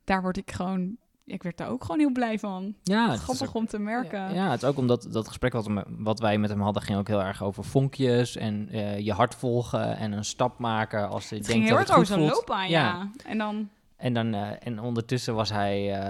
Daar 0.04 0.22
word 0.22 0.38
ik 0.38 0.52
gewoon, 0.52 0.98
ik 1.26 1.44
werd 1.44 1.58
daar 1.58 1.70
ook 1.70 1.82
gewoon 1.84 2.00
heel 2.00 2.12
blij 2.12 2.40
van. 2.40 2.76
Ja, 2.84 3.10
het 3.12 3.20
Grappig 3.20 3.48
ook- 3.48 3.54
om 3.56 3.66
te 3.68 3.80
merken. 3.80 4.20
Ja, 4.20 4.30
ja, 4.34 4.52
het 4.52 4.62
is 4.64 4.70
ook 4.70 4.78
omdat 4.78 5.08
dat 5.12 5.28
gesprek 5.28 5.54
wat, 5.54 5.66
we- 5.68 5.86
wat 5.98 6.20
wij 6.20 6.38
met 6.38 6.50
hem 6.50 6.62
hadden 6.62 6.82
ging 6.84 6.98
ook 6.98 7.08
heel 7.08 7.22
erg 7.24 7.44
over 7.44 7.64
vonkjes 7.64 8.36
en 8.36 8.68
eh, 8.72 9.00
je 9.00 9.12
hart 9.14 9.36
volgen 9.36 9.98
en 9.98 10.12
een 10.12 10.26
stap 10.26 10.60
maken 10.60 11.10
als 11.10 11.30
je 11.30 11.36
het 11.36 11.46
denkt 11.46 11.52
ging 11.52 11.64
heel 11.64 11.78
dat 11.78 11.80
erg 11.80 11.90
het 11.90 11.98
over 11.98 12.14
goed 12.14 12.16
zo'n 12.24 12.30
voelt. 12.36 12.48
loopbaan, 12.48 12.70
Ja. 12.70 12.82
ja. 12.84 13.10
En 13.26 13.38
dan, 13.38 13.70
En, 13.98 14.14
dan, 14.14 14.34
eh, 14.34 14.50
en 14.60 14.80
ondertussen 14.80 15.36
was 15.36 15.50
hij, 15.50 15.94
eh, 15.94 16.02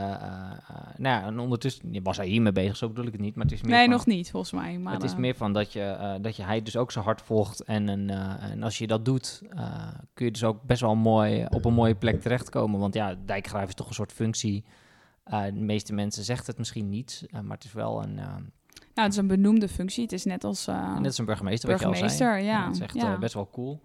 nou 0.98 1.22
ja, 1.22 1.24
en 1.24 1.40
ondertussen 1.40 2.04
was 2.04 2.18
hij 2.18 2.28
hiermee 2.28 2.52
bezig, 2.52 2.78
zo 2.78 2.88
bedoel 2.88 3.06
ik 3.06 3.12
het 3.12 3.22
niet, 3.22 3.36
maar 3.36 3.46
het 3.46 3.54
is 3.54 3.62
meer 3.62 3.72
nee, 3.72 3.84
van, 3.86 3.94
nog 3.94 4.06
niet 4.06 4.32
volgens 4.32 4.52
mij. 4.52 4.78
Maar, 4.78 4.94
het 4.94 5.04
is 5.04 5.16
meer 5.16 5.36
van 5.36 5.54
dat 5.54 5.74
je, 5.74 6.18
dat 6.22 6.36
je 6.36 6.44
hij 6.44 6.62
dus 6.62 6.78
ook 6.78 6.92
zijn 6.92 7.06
hart 7.06 7.22
volgt. 7.22 7.62
En, 7.64 7.88
een, 7.88 8.10
en 8.40 8.64
als 8.64 8.78
je 8.78 8.88
dat 8.88 9.06
doet, 9.06 9.42
kun 10.14 10.26
je 10.26 10.32
dus 10.32 10.44
ook 10.44 10.62
best 10.64 10.82
wel 10.82 10.96
mooi 10.96 11.46
op 11.50 11.66
een 11.66 11.74
mooie 11.74 11.96
plek 11.96 12.22
terechtkomen. 12.22 12.80
Want 12.80 12.94
ja, 12.94 13.16
dijkgraaf 13.26 13.68
is 13.68 13.74
toch 13.74 13.88
een 13.88 13.94
soort 13.94 14.12
functie. 14.12 14.64
Eh, 15.24 15.44
de 15.44 15.52
meeste 15.52 15.94
mensen 15.94 16.24
zegt 16.24 16.48
het 16.48 16.58
misschien 16.58 16.90
niet, 16.90 17.26
eh, 17.30 17.40
maar 17.40 17.56
het 17.56 17.66
is 17.66 17.74
wel 17.74 18.04
een. 18.04 18.20
eh, 18.20 18.26
Nou, 18.26 18.44
het 18.94 19.12
is 19.12 19.18
een 19.18 19.28
benoemde 19.28 19.68
functie. 19.68 20.04
Het 20.04 20.12
is 20.12 20.26
net 20.26 20.44
als 20.44 20.68
uh, 20.68 20.96
net 20.96 21.06
als 21.06 21.18
een 21.18 21.26
burgemeester, 21.26 21.70
wat 21.70 21.80
je 21.80 21.86
al 21.86 22.10
zei. 22.10 22.44
ja. 22.44 22.66
dat 22.66 22.76
is 22.76 22.82
echt 22.82 22.94
ja. 22.94 23.18
best 23.18 23.34
wel 23.34 23.50
cool. 23.50 23.82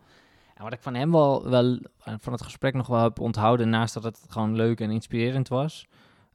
En 0.54 0.64
wat 0.64 0.72
ik 0.72 0.82
van 0.82 0.94
hem 0.94 1.10
wel, 1.10 1.48
wel 1.50 1.78
van 1.98 2.32
het 2.32 2.42
gesprek 2.42 2.74
nog 2.74 2.86
wel 2.86 3.02
heb 3.02 3.20
onthouden, 3.20 3.68
naast 3.68 3.94
dat 3.94 4.02
het 4.02 4.24
gewoon 4.28 4.54
leuk 4.54 4.80
en 4.80 4.90
inspirerend 4.90 5.48
was, 5.48 5.86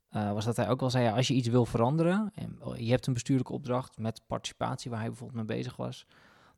was 0.09 0.45
dat 0.45 0.55
hij 0.55 0.69
ook 0.69 0.79
wel 0.79 0.89
zei, 0.89 1.15
als 1.15 1.27
je 1.27 1.33
iets 1.33 1.47
wil 1.47 1.65
veranderen, 1.65 2.31
en 2.35 2.59
je 2.75 2.89
hebt 2.89 3.07
een 3.07 3.13
bestuurlijke 3.13 3.53
opdracht 3.53 3.97
met 3.97 4.21
participatie, 4.27 4.89
waar 4.91 4.99
hij 4.99 5.09
bijvoorbeeld 5.09 5.47
mee 5.47 5.57
bezig 5.57 5.75
was, 5.75 6.05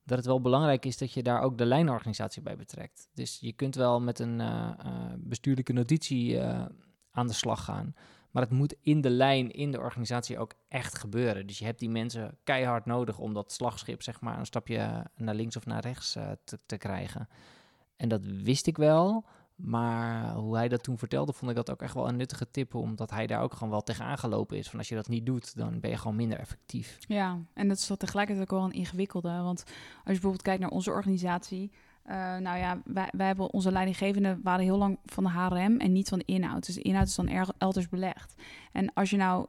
dat 0.04 0.18
het 0.18 0.28
wel 0.28 0.42
belangrijk 0.42 0.86
is 0.86 0.98
dat 0.98 1.14
je 1.14 1.24
daar 1.24 1.42
ook 1.42 1.58
de 1.58 1.66
lijnorganisatie 1.66 2.42
bij 2.42 2.56
betrekt. 2.56 3.08
Dus 3.14 3.38
je 3.42 3.54
kunt 3.54 3.76
wel 3.76 4.02
met 4.02 4.20
een 4.20 4.42
bestuurlijke 5.18 5.74
notitie 5.74 6.42
aan 7.12 7.28
de 7.28 7.34
slag 7.34 7.64
gaan. 7.64 7.96
Maar 8.36 8.44
het 8.44 8.54
moet 8.54 8.76
in 8.82 9.02
de 9.02 9.10
lijn, 9.10 9.52
in 9.52 9.72
de 9.72 9.80
organisatie 9.80 10.40
ook 10.40 10.54
echt 10.68 10.98
gebeuren. 10.98 11.48
Dus 11.48 11.60
je 11.60 11.66
hebt 11.66 11.80
die 11.80 11.90
mensen 11.90 12.38
keihard 12.44 12.86
nodig 12.86 13.18
om 13.20 13.34
dat 13.34 13.52
slagschip, 13.52 14.02
zeg 14.02 14.22
maar, 14.22 14.40
een 14.40 14.46
stapje 14.46 15.06
naar 15.16 15.36
links 15.36 15.56
of 15.56 15.66
naar 15.66 15.82
rechts 15.82 16.12
te, 16.44 16.60
te 16.66 16.78
krijgen. 16.78 17.30
En 17.96 18.10
dat 18.10 18.26
wist 18.26 18.68
ik 18.68 18.78
wel. 18.78 19.26
Maar 19.56 20.34
hoe 20.34 20.56
hij 20.56 20.68
dat 20.68 20.84
toen 20.84 20.98
vertelde, 20.98 21.34
vond 21.34 21.52
ik 21.52 21.58
dat 21.58 21.72
ook 21.72 21.82
echt 21.82 21.94
wel 21.94 22.08
een 22.08 22.16
nuttige 22.16 22.52
tip. 22.52 22.74
Omdat 22.74 23.12
hij 23.12 23.28
daar 23.28 23.42
ook 23.42 23.54
gewoon 23.54 23.70
wel 23.70 23.84
tegenaan 23.84 24.18
gelopen 24.18 24.58
is. 24.58 24.70
Van 24.70 24.80
als 24.80 24.90
je 24.90 24.96
dat 24.96 25.08
niet 25.08 25.26
doet, 25.26 25.56
dan 25.56 25.80
ben 25.80 25.90
je 25.90 25.98
gewoon 25.98 26.16
minder 26.16 26.40
effectief. 26.40 26.98
Ja, 27.00 27.40
en 27.54 27.68
dat 27.68 27.78
is 27.78 27.92
tegelijkertijd 27.98 28.52
ook 28.52 28.58
wel 28.58 28.66
een 28.66 28.80
ingewikkelde. 28.80 29.30
Want 29.30 29.64
als 29.64 29.74
je 30.04 30.04
bijvoorbeeld 30.04 30.42
kijkt 30.42 30.62
naar 30.62 30.70
onze 30.70 30.92
organisatie. 30.92 31.72
Uh, 32.10 32.38
nou 32.38 32.58
ja, 32.58 32.82
wij, 32.86 33.10
wij 33.12 33.28
hebben 33.28 33.54
onze 33.54 33.72
leidinggevenden 33.72 34.40
waren 34.44 34.64
heel 34.64 34.78
lang 34.78 35.00
van 35.06 35.24
de 35.24 35.30
HRM 35.30 35.80
en 35.80 35.92
niet 35.92 36.10
van 36.10 36.20
de 36.20 36.26
inhoud. 36.26 36.66
Dus 36.66 36.76
de 36.76 36.82
inhoud 36.82 37.08
is 37.08 37.16
dan 37.16 37.28
erg 37.28 37.52
elders 37.58 37.90
belegd. 37.90 38.36
En 38.72 38.94
als 38.94 39.10
je 39.10 39.18
nou 39.18 39.48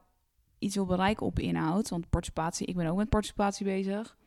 iets 0.59 0.75
wil 0.75 0.85
bereiken 0.85 1.25
op 1.25 1.39
inhoud, 1.39 1.89
want 1.89 2.09
participatie, 2.09 2.67
ik 2.67 2.75
ben 2.75 2.87
ook 2.87 2.97
met 2.97 3.09
participatie 3.09 3.65
bezig. 3.65 4.17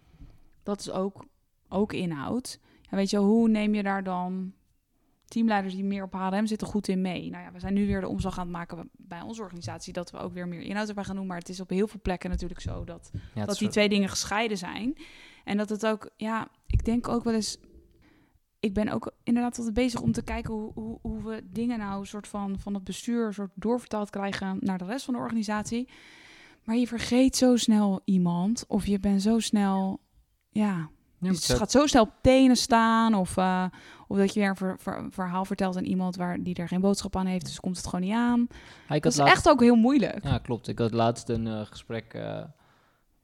Dat 0.62 0.80
is 0.80 0.90
ook, 0.90 1.24
ook 1.68 1.92
inhoud. 1.92 2.60
En 2.88 2.96
weet 2.96 3.10
je, 3.10 3.16
hoe 3.16 3.48
neem 3.48 3.74
je 3.74 3.82
daar 3.82 4.04
dan 4.04 4.52
teamleiders 5.30 5.74
die 5.74 5.84
meer 5.84 6.02
op 6.02 6.12
HRM 6.12 6.46
zitten 6.46 6.66
goed 6.66 6.88
in 6.88 7.00
mee. 7.00 7.30
Nou 7.30 7.44
ja, 7.44 7.52
we 7.52 7.60
zijn 7.60 7.74
nu 7.74 7.86
weer 7.86 8.00
de 8.00 8.08
omslag 8.08 8.38
aan 8.38 8.46
het 8.46 8.56
maken 8.56 8.90
bij 8.92 9.20
onze 9.20 9.42
organisatie 9.42 9.92
dat 9.92 10.10
we 10.10 10.18
ook 10.18 10.32
weer 10.32 10.48
meer 10.48 10.60
inhoud 10.60 10.88
erbij 10.88 11.04
gaan 11.04 11.16
doen. 11.16 11.26
Maar 11.26 11.38
het 11.38 11.48
is 11.48 11.60
op 11.60 11.70
heel 11.70 11.88
veel 11.88 12.00
plekken 12.02 12.30
natuurlijk 12.30 12.60
zo 12.60 12.84
dat, 12.84 13.10
dat 13.34 13.58
die 13.58 13.68
twee 13.68 13.88
dingen 13.88 14.08
gescheiden 14.08 14.58
zijn. 14.58 14.96
En 15.44 15.56
dat 15.56 15.68
het 15.68 15.86
ook, 15.86 16.10
ja, 16.16 16.48
ik 16.66 16.84
denk 16.84 17.08
ook 17.08 17.24
wel 17.24 17.34
eens. 17.34 17.58
Ik 18.60 18.74
ben 18.74 18.88
ook 18.88 19.12
inderdaad 19.22 19.56
altijd 19.56 19.74
bezig 19.74 20.00
om 20.00 20.12
te 20.12 20.22
kijken 20.22 20.54
hoe, 20.54 20.72
hoe, 20.74 20.98
hoe 21.02 21.22
we 21.22 21.42
dingen 21.50 21.78
nou 21.78 22.06
soort 22.06 22.28
van, 22.28 22.58
van 22.58 22.74
het 22.74 22.84
bestuur 22.84 23.32
soort 23.32 23.50
doorvertaald 23.54 24.10
krijgen 24.10 24.56
naar 24.60 24.78
de 24.78 24.84
rest 24.84 25.04
van 25.04 25.14
de 25.14 25.20
organisatie. 25.20 25.88
Maar 26.64 26.76
je 26.76 26.86
vergeet 26.86 27.36
zo 27.36 27.56
snel 27.56 28.00
iemand 28.04 28.64
of 28.68 28.86
je 28.86 29.00
bent 29.00 29.22
zo 29.22 29.38
snel, 29.38 30.00
ja, 30.48 30.90
ja, 31.20 31.30
dus 31.30 31.48
het 31.48 31.56
gaat 31.56 31.70
zo 31.70 31.86
snel 31.86 32.02
op 32.02 32.12
tenen 32.22 32.56
staan. 32.56 33.14
Of, 33.14 33.36
uh, 33.36 33.64
of 34.08 34.16
dat 34.16 34.34
je 34.34 34.40
weer 34.40 34.48
een 34.48 34.56
ver, 34.56 34.78
ver, 34.78 35.06
verhaal 35.10 35.44
vertelt 35.44 35.76
aan 35.76 35.84
iemand 35.84 36.16
waar, 36.16 36.42
die 36.42 36.54
er 36.54 36.68
geen 36.68 36.80
boodschap 36.80 37.16
aan 37.16 37.26
heeft. 37.26 37.44
Dus 37.44 37.60
komt 37.60 37.76
het 37.76 37.86
gewoon 37.86 38.04
niet 38.04 38.14
aan. 38.14 38.46
Ja, 38.88 38.98
dat 38.98 39.12
is 39.12 39.18
laatst... 39.18 39.34
echt 39.34 39.48
ook 39.48 39.60
heel 39.60 39.76
moeilijk. 39.76 40.24
Ja, 40.24 40.38
klopt. 40.38 40.68
Ik 40.68 40.78
had 40.78 40.92
laatst 40.92 41.28
een 41.28 41.46
uh, 41.46 41.60
gesprek 41.64 42.14
uh, 42.14 42.44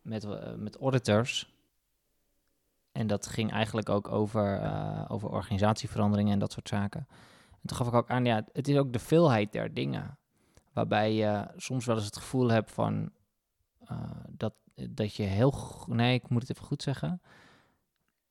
met, 0.02 0.26
met 0.59 0.76
auditors. 0.76 1.55
En 2.97 3.07
dat 3.07 3.26
ging 3.26 3.53
eigenlijk 3.53 3.88
ook 3.88 4.09
over, 4.09 4.61
over 5.09 5.29
organisatieveranderingen 5.29 6.33
en 6.33 6.38
dat 6.38 6.53
soort 6.53 6.69
zaken. 6.69 7.07
En 7.50 7.67
toen 7.67 7.76
gaf 7.76 7.87
ik 7.87 7.95
ook 7.95 8.11
aan, 8.11 8.25
ja, 8.25 8.45
het 8.53 8.69
is 8.69 8.76
ook 8.76 8.93
de 8.93 8.99
veelheid 8.99 9.53
der 9.53 9.75
dingen. 9.75 10.19
Waarbij 10.73 11.15
je 11.15 11.47
soms 11.57 11.87
wel 11.87 11.97
eens 11.97 12.05
het 12.05 12.17
gevoel 12.17 12.50
hebt 12.50 12.71
van 12.71 13.11
dat, 14.29 14.55
dat 14.91 15.15
je 15.15 15.23
heel... 15.23 15.55
Nee, 15.87 16.15
ik 16.15 16.29
moet 16.29 16.43
het 16.43 16.50
even 16.50 16.65
goed 16.65 16.83
zeggen 16.83 17.21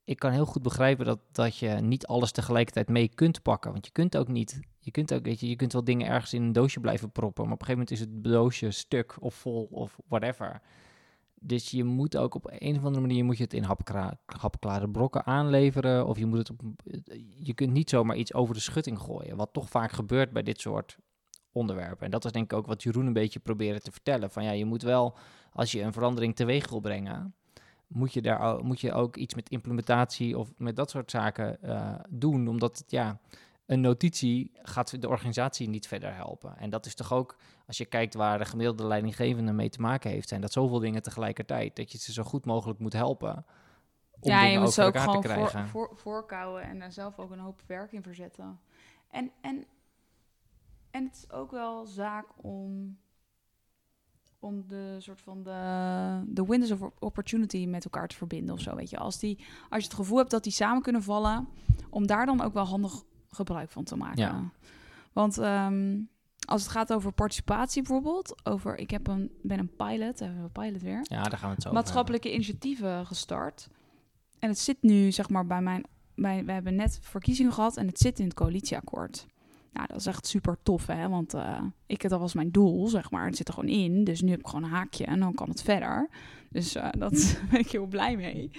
ik 0.06 0.20
kan 0.20 0.32
heel 0.32 0.46
goed 0.46 0.62
begrijpen 0.62 1.06
dat, 1.06 1.20
dat 1.32 1.58
je 1.58 1.68
niet 1.68 2.08
alles 2.08 2.32
tegelijkertijd 2.32 2.90
mee 2.90 3.08
kunt 3.08 3.42
pakken. 3.42 3.72
Want 3.72 3.86
je 3.86 3.92
kunt 3.92 4.18
ook 4.18 4.28
niet. 4.28 4.60
Je 4.80 4.92
kunt 4.92 5.14
ook, 5.14 5.24
weet 5.24 5.40
je, 5.40 5.50
je 5.50 5.56
kunt 5.56 5.74
wel 5.74 5.84
dingen 5.84 6.08
ergens 6.08 6.34
in 6.34 6.42
een 6.42 6.54
doosje 6.54 6.80
blijven 6.80 7.12
proppen. 7.12 7.44
Maar 7.44 7.54
op 7.54 7.60
een 7.60 7.66
gegeven 7.66 7.88
moment 7.88 7.92
is 7.92 8.24
het 8.24 8.34
doosje 8.34 8.72
stuk 8.72 9.16
of 9.20 9.36
vol 9.36 9.68
of 9.72 9.98
whatever. 10.08 10.62
Dus 11.48 11.72
je 11.72 11.84
moet 11.84 12.18
ook 12.18 12.36
op 12.36 12.56
een 12.60 12.78
of 12.78 12.84
andere 12.84 13.06
manier 13.06 13.26
moet 13.26 13.38
je 13.38 13.44
het 13.44 13.54
in 13.54 13.64
hapklare 14.26 14.90
brokken 14.90 15.26
aanleveren. 15.26 16.08
Of 16.08 16.18
je 16.18 16.26
moet 16.26 16.38
het 16.38 16.50
op. 16.50 16.62
Je 17.40 17.54
kunt 17.54 17.72
niet 17.72 17.90
zomaar 17.90 18.16
iets 18.16 18.34
over 18.34 18.54
de 18.54 18.62
schutting 18.62 19.00
gooien. 19.00 19.38
Wat 19.38 19.54
toch 19.54 19.70
vaak 19.70 19.92
gebeurt 19.92 20.32
bij 20.32 20.44
dit 20.44 20.62
soort 20.62 20.98
onderwerpen. 21.52 22.06
En 22.06 22.12
dat 22.12 22.26
is 22.26 22.32
denk 22.32 22.52
ik 22.52 22.58
ook 22.58 22.68
wat 22.68 22.84
Jeroen 22.84 23.06
een 23.06 23.14
beetje 23.14 23.40
proberen 23.40 23.84
te 23.84 23.92
vertellen. 23.92 24.32
Van 24.32 24.44
ja, 24.44 24.52
je 24.52 24.66
moet 24.66 24.82
wel, 24.82 25.18
als 25.52 25.72
je 25.72 25.82
een 25.82 25.94
verandering 25.94 26.36
teweeg 26.36 26.70
wil 26.70 26.80
brengen 26.80 27.36
moet 27.88 28.14
je, 28.14 28.22
daar, 28.22 28.64
moet 28.64 28.82
je 28.82 28.94
ook 28.94 29.16
iets 29.16 29.36
met 29.36 29.50
implementatie 29.50 30.38
of 30.38 30.54
met 30.58 30.76
dat 30.76 30.90
soort 30.90 31.12
zaken 31.12 31.58
uh, 31.64 31.96
doen. 32.10 32.48
Omdat 32.48 32.78
het, 32.78 32.92
ja, 32.92 33.20
een 33.66 33.82
notitie 33.82 34.52
gaat 34.62 35.02
de 35.02 35.10
organisatie 35.10 35.70
niet 35.70 35.88
verder 35.88 36.16
helpen. 36.16 36.58
En 36.58 36.70
dat 36.70 36.86
is 36.86 36.96
toch 36.96 37.14
ook, 37.14 37.38
als 37.68 37.78
je 37.78 37.86
kijkt 37.86 38.14
waar 38.14 38.38
de 38.38 38.46
gemiddelde 38.46 38.86
leidinggevende 38.86 39.52
mee 39.52 39.70
te 39.70 39.82
maken 39.82 40.10
heeft, 40.10 40.28
zijn 40.28 40.42
dat 40.42 40.52
zoveel 40.52 40.80
dingen 40.80 41.02
tegelijkertijd, 41.02 41.76
dat 41.76 41.92
je 41.92 41.98
ze 41.98 42.14
zo 42.14 42.24
goed 42.24 42.46
mogelijk 42.46 42.80
moet 42.80 42.94
helpen. 42.94 43.46
Om 44.20 44.32
ja, 44.32 44.44
je 44.44 44.60
moet 44.60 44.74
ze 44.74 44.84
ook 44.84 44.98
gewoon 44.98 45.24
voor, 45.24 45.68
voor, 45.68 45.92
voorkouwen 45.94 46.64
en 46.64 46.80
daar 46.80 46.92
zelf 46.92 47.20
ook 47.20 47.32
een 47.32 47.40
hoop 47.40 47.62
werk 47.66 47.92
in 47.92 48.04
verzetten. 48.04 48.60
En, 49.10 49.32
en, 49.42 49.66
en 50.92 51.04
het 51.04 51.16
is 51.16 51.32
ook 51.32 51.52
wel 51.52 51.86
zaak 51.86 52.26
om 52.42 52.98
om 54.40 54.68
de 54.68 54.96
soort 55.00 55.22
van 55.22 55.44
de, 55.44 56.24
de 56.28 56.46
windows 56.46 56.72
of 56.72 56.92
opportunity 57.00 57.66
met 57.66 57.84
elkaar 57.84 58.08
te 58.08 58.16
verbinden 58.16 58.56
of 58.56 58.62
zo, 58.62 58.76
weet 58.76 58.90
je. 58.90 58.98
Als, 58.98 59.20
die, 59.20 59.38
als 59.70 59.84
je 59.84 59.88
het 59.88 59.98
gevoel 59.98 60.18
hebt 60.18 60.32
dat 60.32 60.44
die 60.44 60.52
samen 60.52 60.82
kunnen 60.82 61.04
vallen, 61.04 61.48
om 61.90 62.08
daar 62.08 62.26
dan 62.26 62.42
ook 62.42 62.54
wel 62.54 62.66
handig 62.66 63.04
gebruik 63.36 63.70
van 63.70 63.84
te 63.84 63.96
maken. 63.96 64.22
Ja. 64.22 64.44
Want 65.14 65.38
ehm, 65.38 65.98
als 66.46 66.62
het 66.62 66.72
gaat 66.72 66.94
over 66.94 67.12
participatie 67.12 67.82
bijvoorbeeld, 67.82 68.36
over 68.44 68.78
ik 68.78 68.92
heb 68.92 69.08
een, 69.08 69.32
ben 69.42 69.60
een 69.60 69.76
pilot, 69.76 70.20
hebben 70.20 70.44
we 70.44 70.50
pilot 70.50 70.82
weer. 70.82 71.00
Ja, 71.04 71.24
daar 71.24 71.40
gaan 71.40 71.50
we 71.50 71.56
het 71.56 71.64
zo 71.64 71.72
Maatschappelijke 71.72 72.34
initiatieven 72.34 73.06
gestart. 73.06 73.68
En 74.40 74.50
het 74.50 74.60
zit 74.60 74.78
nu, 74.82 75.12
zeg 75.12 75.30
maar, 75.30 75.46
bij 75.46 75.62
mijn... 75.62 75.84
Bij, 76.16 76.46
we 76.46 76.52
hebben 76.52 76.76
net 76.76 77.00
verkiezingen 77.02 77.54
gehad 77.54 77.78
en 77.78 77.88
het 77.88 78.00
zit 78.00 78.20
in 78.20 78.26
het 78.26 78.34
coalitieakkoord. 78.34 79.26
Nou, 79.76 79.88
dat 79.88 79.98
is 79.98 80.06
echt 80.06 80.28
super 80.28 80.58
tof, 80.64 80.88
hè? 80.88 81.10
Want 81.10 81.34
uh, 81.34 81.62
ik, 81.86 82.10
dat 82.10 82.20
was 82.20 82.34
mijn 82.34 82.52
doel, 82.52 82.88
zeg 82.88 83.12
maar. 83.12 83.26
Het 83.26 83.38
zit 83.38 83.48
er 83.48 83.54
gewoon 83.54 83.70
in. 83.70 84.04
Dus 84.04 84.22
nu 84.22 84.30
heb 84.30 84.40
ik 84.40 84.48
gewoon 84.48 84.64
een 84.64 84.70
haakje 84.70 85.06
en 85.06 85.20
dan 85.20 85.34
kan 85.34 85.50
het 85.50 85.62
verder. 85.62 86.10
Dus 86.50 86.76
uh, 86.76 86.88
dat 86.98 87.40
ben 87.52 87.60
ik 87.60 87.72
heel 87.72 87.86
blij 87.86 88.16
mee. 88.16 88.52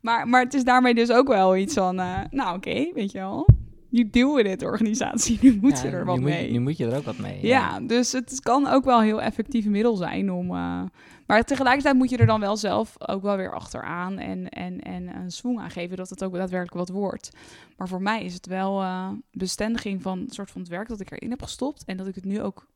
Maar, 0.00 0.28
maar 0.28 0.42
het 0.44 0.54
is 0.54 0.64
daarmee 0.64 0.94
dus 0.94 1.10
ook 1.10 1.28
wel 1.28 1.56
iets 1.56 1.74
van... 1.74 2.00
Uh, 2.00 2.20
nou, 2.30 2.56
oké, 2.56 2.68
okay, 2.68 2.92
weet 2.94 3.12
je 3.12 3.18
wel. 3.18 3.46
You 3.92 4.10
deal 4.10 4.34
with 4.34 4.46
it, 4.46 4.62
organisatie. 4.62 5.38
Nu 5.42 5.58
moet 5.60 5.78
ja, 5.78 5.84
je 5.84 5.90
er 5.90 6.04
wat 6.04 6.18
nu 6.18 6.24
mee. 6.24 6.42
Moet, 6.42 6.52
nu 6.52 6.60
moet 6.60 6.76
je 6.76 6.86
er 6.86 6.96
ook 6.96 7.04
wat 7.04 7.18
mee. 7.18 7.46
Ja, 7.46 7.48
ja 7.48 7.80
dus 7.80 8.12
het 8.12 8.40
kan 8.40 8.66
ook 8.66 8.84
wel 8.84 8.98
een 8.98 9.04
heel 9.04 9.22
effectief 9.22 9.66
middel 9.66 9.96
zijn 9.96 10.32
om... 10.32 10.46
maar 11.26 11.44
tegelijkertijd 11.44 11.96
moet 11.96 12.10
je 12.10 12.16
er 12.16 12.26
dan 12.26 12.40
wel 12.40 12.56
zelf 12.56 12.94
ook 12.98 13.22
wel 13.22 13.36
weer 13.36 13.54
achteraan... 13.54 14.18
en, 14.18 14.48
en, 14.48 14.80
en 14.80 15.16
een 15.16 15.30
swing 15.30 15.60
aan 15.60 15.70
geven 15.70 15.96
dat 15.96 16.08
het 16.08 16.24
ook 16.24 16.32
daadwerkelijk 16.32 16.88
wat 16.88 16.96
wordt. 16.96 17.30
Maar 17.76 17.88
voor 17.88 18.02
mij 18.02 18.24
is 18.24 18.34
het 18.34 18.46
wel 18.46 18.82
uh, 18.82 19.08
bestendiging 19.32 20.02
van 20.02 20.20
het 20.20 20.34
soort 20.34 20.50
van 20.50 20.60
het 20.60 20.70
werk 20.70 20.88
dat 20.88 21.00
ik 21.00 21.10
erin 21.10 21.30
heb 21.30 21.42
gestopt. 21.42 21.84
En 21.84 21.96
dat 21.96 22.06
ik 22.06 22.14
het 22.14 22.24
nu 22.24 22.42
ook, 22.42 22.66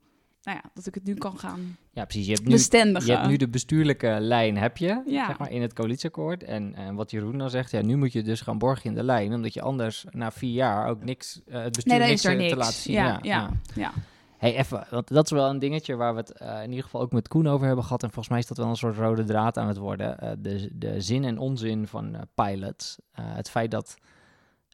nou 0.46 0.59
ja, 0.62 0.70
dat 0.74 0.87
ik 0.87 0.94
het 0.94 1.04
nu 1.04 1.14
kan 1.14 1.38
gaan 1.38 1.76
ja, 1.96 2.04
precies. 2.04 2.26
Je 2.26 2.32
hebt 2.32 2.44
nu, 2.44 2.52
bestendigen. 2.52 3.06
Je 3.06 3.16
hebt 3.16 3.28
nu 3.28 3.37
de 3.37 3.48
bestuurlijke 3.48 4.16
lijn, 4.20 4.56
heb 4.56 4.76
je, 4.76 5.02
ja. 5.06 5.26
zeg 5.26 5.38
maar, 5.38 5.50
in 5.50 5.62
het 5.62 5.72
coalitieakkoord. 5.72 6.44
En, 6.44 6.74
en 6.74 6.94
wat 6.94 7.11
Jeroen 7.11 7.38
dan 7.38 7.50
zegt, 7.50 7.70
ja, 7.70 7.82
nu 7.82 7.96
moet 7.96 8.12
je 8.12 8.22
dus 8.22 8.40
gaan 8.40 8.59
borgen 8.59 8.85
in 8.85 8.94
de 8.94 9.02
lijn. 9.02 9.35
Omdat 9.35 9.54
je 9.54 9.62
anders 9.62 10.04
na 10.11 10.30
vier 10.30 10.52
jaar 10.52 10.88
ook 10.88 11.04
niks, 11.04 11.40
uh, 11.46 11.62
het 11.62 11.72
bestuur 11.72 11.98
nee, 11.98 12.09
niks, 12.09 12.24
er 12.24 12.37
niks 12.37 12.50
te 12.50 12.56
laten 12.56 12.74
zien. 12.74 12.94
Ja, 12.94 13.18
ja, 13.22 13.50
ja. 13.74 13.92
Hey, 14.37 14.56
even, 14.56 14.87
want 14.90 15.09
dat 15.09 15.24
is 15.24 15.30
wel 15.30 15.48
een 15.48 15.59
dingetje 15.59 15.94
waar 15.94 16.14
we 16.14 16.20
het 16.20 16.40
uh, 16.42 16.62
in 16.62 16.68
ieder 16.68 16.85
geval 16.85 17.00
ook 17.00 17.12
met 17.12 17.28
Koen 17.28 17.46
over 17.46 17.66
hebben 17.66 17.85
gehad. 17.85 18.02
En 18.02 18.09
volgens 18.09 18.28
mij 18.28 18.38
is 18.38 18.46
dat 18.46 18.56
wel 18.56 18.68
een 18.68 18.76
soort 18.76 18.96
rode 18.96 19.24
draad 19.24 19.59
aan 19.59 19.68
het 19.68 19.76
worden. 19.76 20.16
Uh, 20.22 20.30
de, 20.38 20.68
de 20.72 21.00
zin 21.00 21.24
en 21.24 21.38
onzin 21.38 21.87
van 21.87 22.16
pilots. 22.35 22.98
het 23.12 23.50
feit 23.50 23.70
dat 23.70 23.96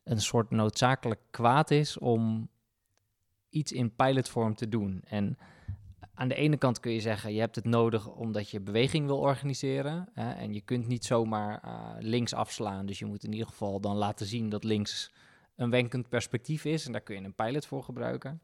een 0.05 0.21
soort 0.21 0.51
noodzakelijk 0.51 1.21
kwaad 1.31 1.71
is 1.71 1.99
om 1.99 2.49
iets 3.49 3.73
in 3.73 3.95
pilotvorm 3.95 4.55
te 4.55 4.69
doen. 4.69 5.03
En 5.05 5.39
aan 6.23 6.29
de 6.29 6.35
ene 6.35 6.57
kant 6.57 6.81
kun 6.81 6.93
je 6.93 7.01
zeggen, 7.01 7.35
je 7.35 7.41
hebt 7.41 7.55
het 7.55 7.65
nodig 7.65 8.09
omdat 8.09 8.51
je 8.51 8.61
beweging 8.61 9.07
wil 9.07 9.19
organiseren. 9.19 10.09
Hè, 10.13 10.33
en 10.33 10.55
je 10.55 10.61
kunt 10.61 10.87
niet 10.87 11.05
zomaar 11.05 11.63
uh, 11.65 11.91
links 11.99 12.35
afslaan. 12.35 12.87
Dus 12.87 12.99
je 12.99 13.05
moet 13.05 13.25
in 13.25 13.33
ieder 13.33 13.47
geval 13.47 13.81
dan 13.81 13.97
laten 13.97 14.27
zien 14.27 14.49
dat 14.49 14.65
links 14.65 15.13
een 15.57 15.71
wenkend 15.71 16.09
perspectief 16.09 16.65
is. 16.65 16.87
En 16.87 16.93
daar 16.93 17.01
kun 17.01 17.15
je 17.15 17.23
een 17.23 17.35
pilot 17.35 17.67
voor 17.67 17.83
gebruiken. 17.83 18.41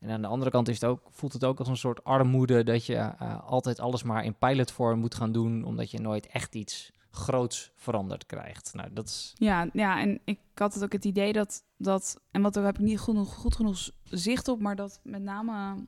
En 0.00 0.10
aan 0.10 0.20
de 0.20 0.26
andere 0.26 0.50
kant 0.50 0.68
is 0.68 0.80
het 0.80 0.90
ook, 0.90 1.00
voelt 1.10 1.32
het 1.32 1.44
ook 1.44 1.58
als 1.58 1.68
een 1.68 1.76
soort 1.76 2.04
armoede 2.04 2.64
dat 2.64 2.86
je 2.86 2.94
uh, 2.94 3.48
altijd 3.48 3.80
alles 3.80 4.02
maar 4.02 4.24
in 4.24 4.38
pilotvorm 4.38 4.98
moet 4.98 5.14
gaan 5.14 5.32
doen, 5.32 5.64
omdat 5.64 5.90
je 5.90 6.00
nooit 6.00 6.26
echt 6.26 6.54
iets 6.54 6.92
groots 7.10 7.72
veranderd 7.74 8.26
krijgt. 8.26 8.70
Nou, 8.74 8.88
dat 8.92 9.06
is... 9.06 9.32
Ja, 9.34 9.68
ja, 9.72 10.00
en 10.00 10.20
ik 10.24 10.38
had 10.54 10.74
het 10.74 10.82
ook 10.82 10.92
het 10.92 11.04
idee 11.04 11.32
dat, 11.32 11.64
dat 11.76 12.20
en 12.30 12.42
wat 12.42 12.54
daar 12.54 12.64
heb 12.64 12.78
ik 12.78 12.84
niet 12.84 13.00
goed 13.00 13.56
genoeg 13.56 13.90
zicht 14.04 14.48
op, 14.48 14.60
maar 14.60 14.76
dat 14.76 15.00
met 15.02 15.22
name 15.22 15.84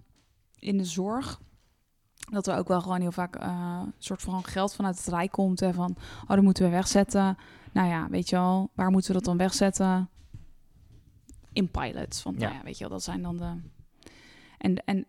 in 0.59 0.77
de 0.79 0.85
zorg 0.85 1.41
Dat 2.31 2.47
er 2.47 2.57
ook 2.57 2.69
wel 2.69 2.81
gewoon 2.81 3.01
heel 3.01 3.13
vaak 3.13 3.37
eh, 3.37 3.81
een 3.85 3.93
soort 3.99 4.23
van 4.23 4.45
geld 4.45 4.75
vanuit 4.75 4.97
het 4.97 5.07
Rijk 5.07 5.31
komt. 5.31 5.63
En 5.63 5.75
van, 5.75 5.97
oh, 6.23 6.29
dat 6.29 6.43
moeten 6.43 6.65
we 6.65 6.71
wegzetten. 6.71 7.37
Nou 7.73 7.89
ja, 7.89 8.09
weet 8.09 8.29
je 8.29 8.37
wel, 8.37 8.71
waar 8.75 8.91
moeten 8.91 9.09
we 9.11 9.17
dat 9.17 9.25
dan 9.25 9.37
wegzetten? 9.37 10.09
In 11.53 11.71
pilots. 11.71 12.23
Want 12.23 12.41
Ja. 12.41 12.47
nou 12.47 12.59
ja, 12.59 12.65
weet 12.65 12.75
je 12.79 12.81
wel, 12.85 12.93
dat 12.93 13.03
zijn 13.03 13.23
dan 13.23 13.37
de... 13.37 13.53
En, 14.59 14.85
en 14.85 15.07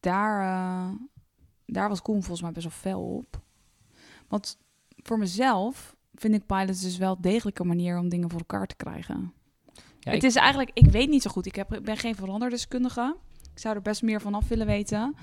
daar, 0.00 0.40
eh, 0.42 0.94
daar 1.66 1.88
was 1.88 2.02
Koen 2.02 2.20
volgens 2.20 2.42
mij 2.42 2.52
best 2.52 2.66
wel 2.66 2.76
fel 2.94 3.14
op. 3.16 3.40
Want 4.28 4.58
voor 4.96 5.18
mezelf 5.18 5.96
vind 6.14 6.34
ik 6.34 6.46
pilots 6.46 6.80
dus 6.80 6.96
wel 6.96 7.20
degelijk 7.20 7.58
een 7.58 7.66
manier 7.66 7.98
om 7.98 8.08
dingen 8.08 8.30
voor 8.30 8.38
elkaar 8.40 8.66
te 8.66 8.76
krijgen. 8.76 9.32
Ja, 9.98 10.10
het 10.10 10.14
ik- 10.14 10.22
is 10.22 10.36
eigenlijk, 10.36 10.70
ik 10.74 10.90
weet 10.90 11.08
niet 11.08 11.22
zo 11.22 11.30
goed. 11.30 11.46
Ik, 11.46 11.54
heb, 11.54 11.74
ik 11.74 11.84
ben 11.84 11.96
geen 11.96 12.14
veranderdeskundige. 12.14 13.16
Ik 13.54 13.58
zou 13.58 13.74
er 13.76 13.82
best 13.82 14.02
meer 14.02 14.20
van 14.20 14.34
af 14.34 14.48
willen 14.48 14.66
weten. 14.66 15.14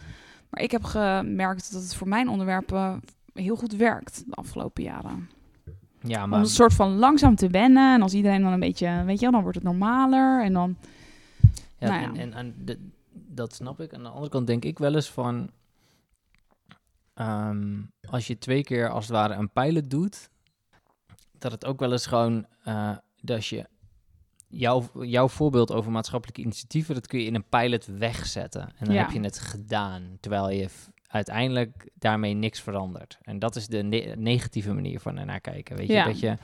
Maar 0.49 0.61
ik 0.63 0.71
heb 0.71 0.83
gemerkt 0.83 1.71
dat 1.71 1.81
het 1.81 1.95
voor 1.95 2.07
mijn 2.07 2.29
onderwerpen 2.29 3.01
heel 3.33 3.55
goed 3.55 3.75
werkt 3.75 4.23
de 4.25 4.35
afgelopen 4.35 4.83
jaren. 4.83 5.29
ja, 6.01 6.23
Om 6.23 6.29
maar 6.29 6.39
een 6.39 6.45
soort 6.45 6.73
van 6.73 6.91
langzaam 6.97 7.35
te 7.35 7.47
wennen. 7.49 7.93
En 7.93 8.01
als 8.01 8.13
iedereen 8.13 8.41
dan 8.41 8.53
een 8.53 8.59
beetje, 8.59 9.03
weet 9.05 9.15
je 9.15 9.21
wel, 9.21 9.31
dan 9.31 9.41
wordt 9.41 9.55
het 9.57 9.65
normaler. 9.65 10.43
En 10.43 10.53
dan, 10.53 10.77
Ja, 11.77 11.87
Nou 11.89 12.01
ja. 12.01 12.07
En, 12.07 12.15
en, 12.17 12.33
en 12.33 12.55
de- 12.65 12.89
dat 13.11 13.53
snap 13.53 13.79
ik. 13.81 13.93
Aan 13.93 14.03
de 14.03 14.09
andere 14.09 14.29
kant 14.29 14.47
denk 14.47 14.63
ik 14.65 14.79
wel 14.79 14.95
eens 14.95 15.09
van... 15.11 15.49
ehm, 17.13 17.77
als 18.09 18.27
je 18.27 18.37
twee 18.37 18.63
keer 18.63 18.89
als 18.89 19.03
het 19.07 19.15
ware 19.15 19.33
een 19.33 19.49
pilot 19.49 19.89
doet... 19.89 20.29
dat 21.37 21.51
het 21.51 21.65
ook 21.65 21.79
wel 21.79 21.91
eens 21.91 22.05
gewoon... 22.05 22.45
eh, 22.63 22.91
dat 23.21 23.45
je 23.45 23.65
jouw, 24.49 24.89
jouw 25.01 25.27
voorbeeld 25.27 25.71
over 25.73 25.91
maatschappelijke 25.91 26.41
initiatieven... 26.41 26.95
dat 26.95 27.07
kun 27.07 27.19
je 27.19 27.25
in 27.25 27.35
een 27.35 27.49
pilot 27.49 27.85
wegzetten. 27.97 28.61
En 28.61 28.85
dan 28.85 28.93
Ja. 28.93 29.01
heb 29.01 29.11
je 29.11 29.19
het 29.19 29.39
gedaan. 29.39 30.03
Terwijl 30.19 30.49
je 30.49 30.67
uiteindelijk 31.07 31.89
daarmee 31.93 32.33
niks 32.33 32.61
verandert. 32.61 33.17
En 33.21 33.39
dat 33.39 33.55
is 33.55 33.67
de 33.67 33.83
ne- 33.83 34.13
negatieve 34.17 34.73
manier 34.73 34.99
van 34.99 35.17
ernaar 35.17 35.39
kijken. 35.41 35.75
Weet 35.75 35.87
je, 35.87 36.03
dat 36.03 36.19
je 36.19 36.37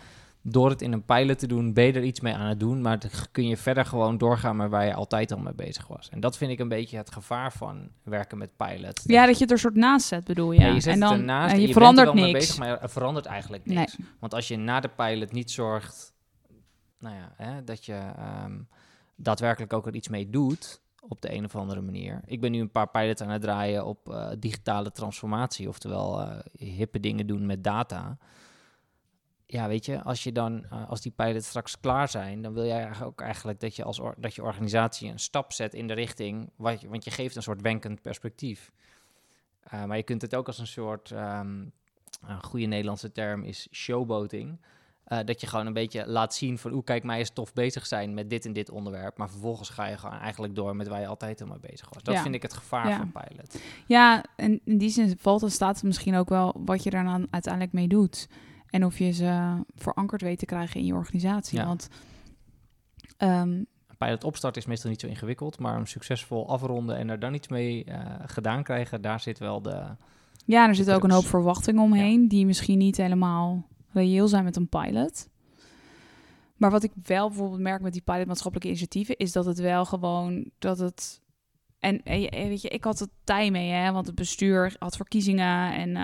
door 0.47 0.69
het 0.69 0.81
in 0.81 0.91
een 0.91 1.03
pilot 1.03 1.39
te 1.39 1.47
doen, 1.47 1.73
ben 1.73 1.85
je 1.85 1.93
er 1.93 2.03
iets 2.03 2.19
mee 2.19 2.33
aan 2.33 2.49
het 2.49 2.59
doen, 2.59 2.81
maar 2.81 2.99
dan 2.99 3.09
kun 3.31 3.47
je 3.47 3.57
verder 3.57 3.85
gewoon 3.85 4.17
doorgaan 4.17 4.55
met 4.55 4.69
waar 4.69 4.85
je 4.85 4.93
altijd 4.93 5.31
al 5.31 5.39
mee 5.39 5.53
bezig 5.53 5.87
was. 5.87 6.09
En 6.09 6.19
dat 6.19 6.37
vind 6.37 6.51
ik 6.51 6.59
een 6.59 6.67
beetje 6.67 6.97
het 6.97 7.11
gevaar 7.11 7.51
van 7.53 7.89
werken 8.03 8.37
met 8.37 8.49
pilots. 8.57 9.03
ja, 9.05 9.25
dat 9.25 9.35
je 9.35 9.41
het 9.41 9.49
er 9.49 9.55
een 9.55 9.61
soort 9.61 9.75
naast 9.75 10.07
zet, 10.07 10.23
bedoel 10.23 10.51
je. 10.51 10.59
Ja, 10.61 10.67
je 10.67 10.79
zet 10.79 10.93
en 10.93 10.99
dan, 10.99 11.11
het 11.11 11.19
ernaast 11.19 11.53
en 11.53 11.59
en 11.59 11.67
je, 11.67 11.73
verandert 11.73 12.07
bent 12.07 12.17
er 12.17 12.23
wel 12.23 12.23
mee 12.23 12.33
niks. 12.33 12.47
bezig, 12.47 12.59
maar 12.59 12.81
er 12.81 12.89
verandert 12.89 13.25
eigenlijk 13.25 13.65
niks. 13.65 13.95
Want 14.19 14.33
als 14.33 14.47
je 14.47 14.57
na 14.57 14.79
de 14.79 14.89
pilot 14.95 15.31
niet 15.31 15.51
zorgt, 15.51 16.13
nou 17.05 17.17
ja, 17.17 17.33
hè, 17.35 17.63
dat 17.63 17.85
je 17.85 18.11
ehm, 18.17 18.61
daadwerkelijk 19.15 19.73
ook 19.73 19.87
er 19.87 19.95
iets 19.95 20.07
mee 20.07 20.29
doet 20.29 20.81
op 21.07 21.21
de 21.21 21.33
een 21.33 21.45
of 21.45 21.55
andere 21.55 21.81
manier. 21.81 22.21
Ik 22.25 22.41
ben 22.41 22.51
nu 22.51 22.59
een 22.59 22.71
paar 22.71 22.89
pilots 22.89 23.21
aan 23.21 23.29
het 23.29 23.41
draaien 23.41 23.85
op 23.85 24.09
eh, 24.09 24.31
digitale 24.39 24.91
transformatie, 24.91 25.67
oftewel 25.67 26.21
eh, 26.21 26.39
hippe 26.57 26.99
dingen 26.99 27.27
doen 27.27 27.45
met 27.45 27.63
data. 27.63 28.17
Ja, 29.45 29.67
weet 29.67 29.85
je, 29.85 30.03
als 30.03 30.23
je 30.23 30.31
dan, 30.31 30.65
eh, 30.65 30.89
als 30.89 31.01
die 31.01 31.11
pilots 31.11 31.47
straks 31.47 31.79
klaar 31.79 32.09
zijn, 32.09 32.41
dan 32.41 32.53
wil 32.53 32.65
jij 32.65 32.91
ook 33.03 33.21
eigenlijk 33.21 33.59
dat 33.59 33.75
je 33.75 33.83
als 33.83 34.01
dat 34.17 34.35
je 34.35 34.43
organisatie 34.43 35.11
een 35.11 35.19
stap 35.19 35.53
zet 35.53 35.73
in 35.73 35.87
de 35.87 35.93
richting, 35.93 36.49
wat 36.55 36.81
want 36.81 37.03
je 37.03 37.11
geeft 37.11 37.35
een 37.35 37.43
soort 37.43 37.61
wenkend 37.61 38.01
perspectief. 38.01 38.71
Maar 39.71 39.97
je 39.97 40.03
kunt 40.03 40.21
het 40.21 40.35
ook 40.35 40.47
als 40.47 40.59
een 40.59 40.67
soort, 40.67 41.11
ehm, 41.11 41.65
een 42.27 42.43
goede 42.43 42.65
Nederlandse 42.65 43.11
term 43.11 43.43
is 43.43 43.67
showboating. 43.71 44.59
Eh, 45.05 45.19
dat 45.25 45.41
je 45.41 45.47
gewoon 45.47 45.65
een 45.65 45.73
beetje 45.73 46.07
laat 46.07 46.33
zien 46.33 46.57
van, 46.57 46.71
hoe 46.71 46.83
kijk 46.83 47.03
mij 47.03 47.19
eens 47.19 47.29
tof 47.29 47.53
bezig 47.53 47.85
zijn 47.85 48.13
met 48.13 48.29
dit 48.29 48.45
en 48.45 48.53
dit 48.53 48.69
onderwerp. 48.69 49.17
Maar 49.17 49.29
vervolgens 49.29 49.69
ga 49.69 49.85
je 49.87 49.97
gewoon 49.97 50.19
eigenlijk 50.19 50.55
door 50.55 50.75
met 50.75 50.87
waar 50.87 50.99
je 50.99 51.07
altijd 51.07 51.41
al 51.41 51.47
mee 51.47 51.59
bezig 51.59 51.89
was. 51.93 52.03
Dat 52.03 52.13
Ja. 52.15 52.21
vind 52.21 52.35
ik 52.35 52.41
het 52.41 52.53
gevaar 52.53 52.87
Ja. 52.89 52.97
van 52.97 53.11
pilot. 53.11 53.59
Ja, 53.87 54.23
en 54.35 54.61
in 54.63 54.77
die 54.77 54.89
zin 54.89 55.17
valt 55.19 55.43
en 55.43 55.51
staat 55.51 55.75
het 55.75 55.83
misschien 55.83 56.15
ook 56.15 56.29
wel 56.29 56.55
wat 56.65 56.83
je 56.83 56.89
daar 56.89 57.03
dan 57.03 57.27
uiteindelijk 57.29 57.73
mee 57.73 57.87
doet. 57.87 58.27
En 58.69 58.85
of 58.85 58.97
je 58.97 59.11
ze 59.11 59.61
verankerd 59.75 60.21
weet 60.21 60.39
te 60.39 60.45
krijgen 60.45 60.79
in 60.79 60.85
je 60.85 60.93
organisatie. 60.93 61.57
Ja. 61.59 61.65
Want 61.65 61.87
Een 63.17 63.67
pilot 63.97 64.23
opstart 64.23 64.57
is 64.57 64.65
meestal 64.65 64.89
niet 64.89 64.99
zo 64.99 65.07
ingewikkeld, 65.07 65.59
maar 65.59 65.73
hem 65.73 65.85
succesvol 65.85 66.49
afronden 66.49 66.97
en 66.97 67.09
er 67.09 67.19
dan 67.19 67.33
iets 67.33 67.47
mee 67.47 67.83
eh, 67.83 67.99
gedaan 68.25 68.63
krijgen, 68.63 69.01
daar 69.01 69.19
zit 69.19 69.39
wel 69.39 69.61
de... 69.61 69.83
ja, 70.45 70.67
er 70.67 70.75
zit 70.75 70.91
ook 70.91 71.03
een 71.03 71.09
hoop 71.09 71.19
crux. 71.19 71.29
verwachtingen 71.35 71.83
omheen, 71.83 72.27
die 72.27 72.45
misschien 72.45 72.77
niet 72.77 72.97
helemaal 72.97 73.65
reëel 73.95 74.27
zijn 74.27 74.43
met 74.43 74.55
een 74.55 74.69
pilot. 74.69 75.29
Maar 76.55 76.71
wat 76.71 76.83
ik 76.83 76.91
wel 77.03 77.27
bijvoorbeeld 77.27 77.61
merk 77.61 77.81
met 77.81 77.93
die 77.93 78.01
pilot 78.01 78.27
maatschappelijke 78.27 78.67
initiatieven, 78.69 79.17
is 79.17 79.31
dat 79.31 79.45
het 79.45 79.59
wel 79.59 79.85
gewoon 79.85 80.51
dat 80.59 80.77
het. 80.77 81.21
En, 81.79 82.01
weet 82.03 82.61
je, 82.61 82.69
ik 82.69 82.83
had 82.83 82.99
het 82.99 83.09
tij 83.23 83.51
mee, 83.51 83.69
hè, 83.69 83.91
want 83.91 84.05
het 84.05 84.15
bestuur 84.15 84.75
had 84.79 84.95
verkiezingen 84.95 85.73
en 85.73 85.95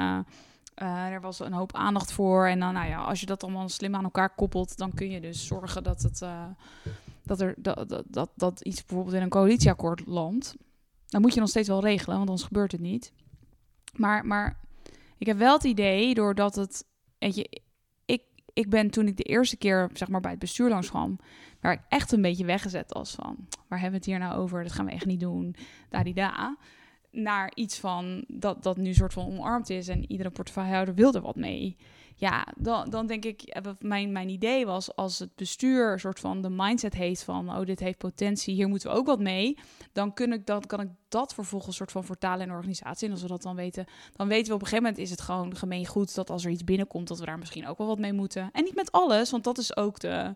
eh, 0.76 1.06
er 1.06 1.22
was 1.22 1.40
een 1.40 1.54
hoop 1.54 1.76
aandacht 1.76 2.12
voor. 2.12 2.48
En 2.48 2.60
dan, 2.60 2.74
nou 2.74 2.88
ja, 2.88 3.04
als 3.04 3.20
je 3.20 3.26
dat 3.26 3.44
allemaal 3.44 3.70
slim 3.70 3.96
aan 3.96 4.04
elkaar 4.04 4.36
koppelt, 4.36 4.78
dan 4.78 4.94
kun 4.94 5.10
je 5.10 5.22
dus 5.22 5.46
zorgen 5.48 5.84
dat 5.84 6.02
het. 6.02 6.22
eh, 6.22 6.46
dat, 7.24 7.42
er, 7.42 7.56
dat, 7.58 7.90
dat, 7.90 8.04
dat, 8.08 8.32
dat 8.36 8.62
iets 8.62 8.86
bijvoorbeeld 8.86 9.16
in 9.16 9.22
een 9.22 9.30
coalitieakkoord 9.30 10.06
landt. 10.06 10.56
Dan 11.08 11.22
moet 11.22 11.34
je 11.34 11.40
nog 11.40 11.50
steeds 11.50 11.68
wel 11.68 11.82
regelen, 11.82 12.18
want 12.18 12.30
anders 12.30 12.48
gebeurt 12.48 12.72
het 12.72 12.82
niet. 12.82 13.14
Maar, 13.96 14.26
maar 14.26 14.60
ik 15.18 15.28
heb 15.28 15.38
wel 15.38 15.54
het 15.54 15.64
idee, 15.64 16.14
doordat 16.14 16.56
het... 16.56 16.86
Weet 17.18 17.36
je, 17.36 17.62
ik, 18.54 18.70
ben 18.70 18.90
toen 18.90 19.08
ik 19.08 19.18
de 19.18 19.24
eerste 19.24 19.58
keer 19.58 19.90
zeg 19.94 20.08
maar, 20.08 20.22
bij 20.22 20.32
het 20.32 20.40
bestuur 20.40 20.70
langs 20.70 20.90
kwam... 20.90 21.20
waar 21.60 21.74
ik 21.74 21.82
echt 21.90 22.12
een 22.12 22.22
beetje 22.22 22.46
weggezet 22.46 22.94
als 22.94 23.12
van... 23.12 23.36
waar 23.68 23.80
hebben 23.80 24.00
we 24.00 24.06
het 24.06 24.06
hier 24.06 24.20
nou 24.20 24.42
over? 24.42 24.64
Dat 24.64 24.72
gaan 24.72 24.86
we 24.86 24.92
echt 24.92 25.06
niet 25.06 25.20
doen. 25.20 25.56
Da-di-da. 25.90 26.58
Naar 27.12 27.52
iets 27.56 27.80
van 27.80 28.24
dat, 28.28 28.64
dat 28.64 28.78
nu 28.78 28.94
soort 28.94 29.14
van 29.14 29.26
omarmd 29.26 29.70
is... 29.70 29.88
en 29.88 30.12
iedere 30.12 30.30
portefeuillehouder 30.30 30.96
wil 30.96 31.14
er 31.14 31.22
wat 31.22 31.36
mee. 31.36 31.78
Ja, 32.16 32.48
dan, 32.58 32.90
dan 32.90 33.08
denk 33.08 33.26
ik... 33.26 33.42
eh, 33.42 33.72
Mijn, 33.80 34.12
mijn 34.12 34.30
idee 34.30 34.66
was 34.66 34.96
als 34.96 35.20
het 35.20 35.36
bestuur 35.36 35.92
een 35.92 36.00
soort 36.00 36.20
van 36.20 36.42
de 36.42 36.50
mindset 36.50 36.94
heeft 36.94 37.24
van... 37.24 37.50
oh, 37.50 37.66
dit 37.66 37.80
heeft 37.80 37.98
potentie, 37.98 38.54
hier 38.54 38.68
moeten 38.68 38.90
we 38.90 38.96
ook 38.96 39.06
wat 39.06 39.20
mee... 39.20 39.58
dan 39.92 40.14
kun 40.14 40.34
ik 40.34 40.46
dat, 40.46 40.66
kan 40.66 40.80
ik 40.80 40.90
dat 41.10 41.34
vervolgens 41.34 41.76
soort 41.76 41.92
van 41.92 42.04
vertalen 42.04 42.46
in 42.46 42.54
organisatie. 42.54 43.08
En 43.08 43.14
als 43.14 43.22
we 43.22 43.28
dat 43.28 43.42
dan 43.42 43.56
weten, 43.56 43.86
dan 44.16 44.28
weten 44.28 44.48
we 44.48 44.54
op 44.54 44.62
een 44.62 44.68
gegeven 44.68 44.84
moment 44.84 45.04
is 45.04 45.10
het 45.10 45.22
gewoon 45.22 45.56
gemeen 45.56 45.86
goed 45.86 46.16
dat 46.16 46.30
als 46.30 46.46
er 46.46 46.52
iets 46.52 46.64
binnenkomt, 46.64 47.08
dat 47.08 47.20
we 47.20 47.26
daar 47.26 47.40
misschien 47.40 47.68
ook 47.68 47.78
wel 47.78 47.88
wat 47.88 48.00
mee 48.00 48.14
moeten. 48.14 48.50
En 48.52 48.64
niet 48.64 48.76
met 48.76 48.92
alles, 48.92 49.32
want 49.32 49.44
dat 49.44 49.58
is 49.58 49.76
ook 49.78 50.00
de. 50.00 50.36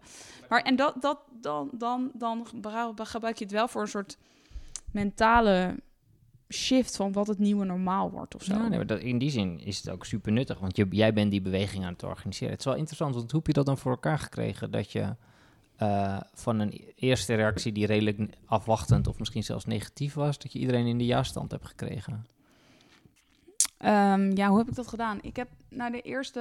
Maar 0.49 0.61
en 0.61 0.75
dat, 0.75 0.95
dat 1.01 1.19
dan, 1.41 1.69
dan, 1.73 2.11
dan 2.13 2.47
gebruik 2.95 3.37
je 3.37 3.43
het 3.43 3.53
wel 3.53 3.67
voor 3.67 3.81
een 3.81 3.87
soort 3.87 4.17
mentale 4.91 5.75
shift 6.49 6.95
van 6.95 7.11
wat 7.11 7.27
het 7.27 7.39
nieuwe 7.39 7.65
normaal 7.65 8.11
wordt 8.11 8.35
of 8.35 8.43
zo. 8.43 8.53
Ja, 8.53 8.67
nee, 8.67 8.77
maar 8.77 8.87
dat, 8.87 8.99
in 8.99 9.17
die 9.17 9.29
zin 9.29 9.59
is 9.59 9.77
het 9.77 9.89
ook 9.89 10.05
super 10.05 10.31
nuttig, 10.31 10.59
want 10.59 10.75
je, 10.77 10.87
jij 10.89 11.13
bent 11.13 11.31
die 11.31 11.41
beweging 11.41 11.85
aan 11.85 11.93
het 11.93 12.03
organiseren. 12.03 12.51
Het 12.51 12.59
is 12.59 12.65
wel 12.65 12.75
interessant, 12.75 13.15
want 13.15 13.31
hoe 13.31 13.39
heb 13.39 13.47
je 13.47 13.53
dat 13.53 13.65
dan 13.65 13.77
voor 13.77 13.91
elkaar 13.91 14.19
gekregen? 14.19 14.71
Dat 14.71 14.91
je 14.91 15.15
eh, 15.75 16.19
van 16.33 16.59
een 16.59 16.81
eerste 16.95 17.33
reactie 17.33 17.71
die 17.71 17.85
redelijk 17.85 18.19
afwachtend 18.45 19.07
of 19.07 19.19
misschien 19.19 19.43
zelfs 19.43 19.65
negatief 19.65 20.13
was, 20.13 20.37
dat 20.37 20.53
je 20.53 20.59
iedereen 20.59 20.85
in 20.85 20.97
de 20.97 21.05
ja-stand 21.05 21.51
hebt 21.51 21.67
gekregen. 21.67 22.25
Ehm, 23.77 24.31
ja, 24.35 24.49
hoe 24.49 24.57
heb 24.57 24.67
ik 24.67 24.75
dat 24.75 24.87
gedaan? 24.87 25.17
Ik 25.21 25.35
heb 25.35 25.47
nou 25.69 25.91
de 25.91 26.01
eerste, 26.01 26.39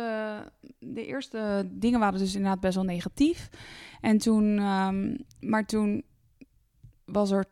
de 0.78 1.06
eerste 1.06 1.68
dingen 1.70 2.00
waren 2.00 2.18
dus 2.18 2.34
inderdaad 2.34 2.60
best 2.60 2.74
wel 2.74 2.84
negatief. 2.84 3.50
En 4.00 4.18
toen, 4.18 4.58
ehm, 4.58 5.16
maar 5.40 5.66
toen 5.66 6.04
was 7.04 7.30
er 7.30 7.44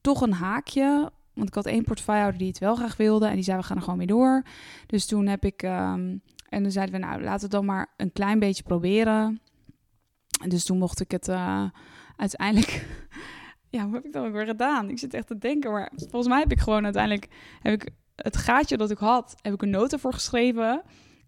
toch 0.00 0.20
een 0.20 0.32
haakje. 0.32 1.12
Want 1.34 1.48
ik 1.48 1.54
had 1.54 1.66
één 1.66 1.84
portefeuillehouder 1.84 2.40
die 2.40 2.50
het 2.50 2.58
wel 2.58 2.74
graag 2.74 2.96
wilde. 2.96 3.26
En 3.26 3.34
die 3.34 3.44
zei, 3.44 3.58
we 3.58 3.62
gaan 3.62 3.76
er 3.76 3.82
gewoon 3.82 3.98
mee 3.98 4.06
door. 4.06 4.42
Dus 4.86 5.06
toen 5.06 5.26
heb 5.26 5.44
ik... 5.44 5.62
ehm, 5.62 6.16
en 6.48 6.62
toen 6.62 6.70
zeiden 6.70 7.00
we, 7.00 7.06
nou, 7.06 7.22
laten 7.22 7.44
we 7.48 7.54
dan 7.54 7.64
maar 7.64 7.92
een 7.96 8.12
klein 8.12 8.38
beetje 8.38 8.62
proberen. 8.62 9.40
En 10.42 10.48
dus 10.48 10.64
toen 10.64 10.78
mocht 10.78 11.00
ik 11.00 11.10
het 11.10 11.28
eh, 11.28 11.64
uiteindelijk... 12.16 12.86
ja, 13.70 13.84
hoe 13.84 13.94
heb 13.94 14.04
ik 14.04 14.12
dat 14.12 14.26
ook 14.26 14.32
weer 14.32 14.46
gedaan? 14.46 14.88
Ik 14.88 14.98
zit 14.98 15.14
echt 15.14 15.26
te 15.26 15.38
denken. 15.38 15.72
Maar 15.72 15.92
volgens 15.96 16.28
mij 16.28 16.40
heb 16.40 16.52
ik 16.52 16.60
gewoon 16.60 16.84
uiteindelijk... 16.84 17.28
Heb 17.60 17.82
ik 17.82 17.90
het 18.16 18.36
gaatje 18.36 18.76
dat 18.76 18.90
ik 18.90 18.98
had, 18.98 19.34
heb 19.40 19.52
ik 19.52 19.62
een 19.62 19.70
nota 19.70 19.98
voor 19.98 20.12
geschreven. 20.12 20.82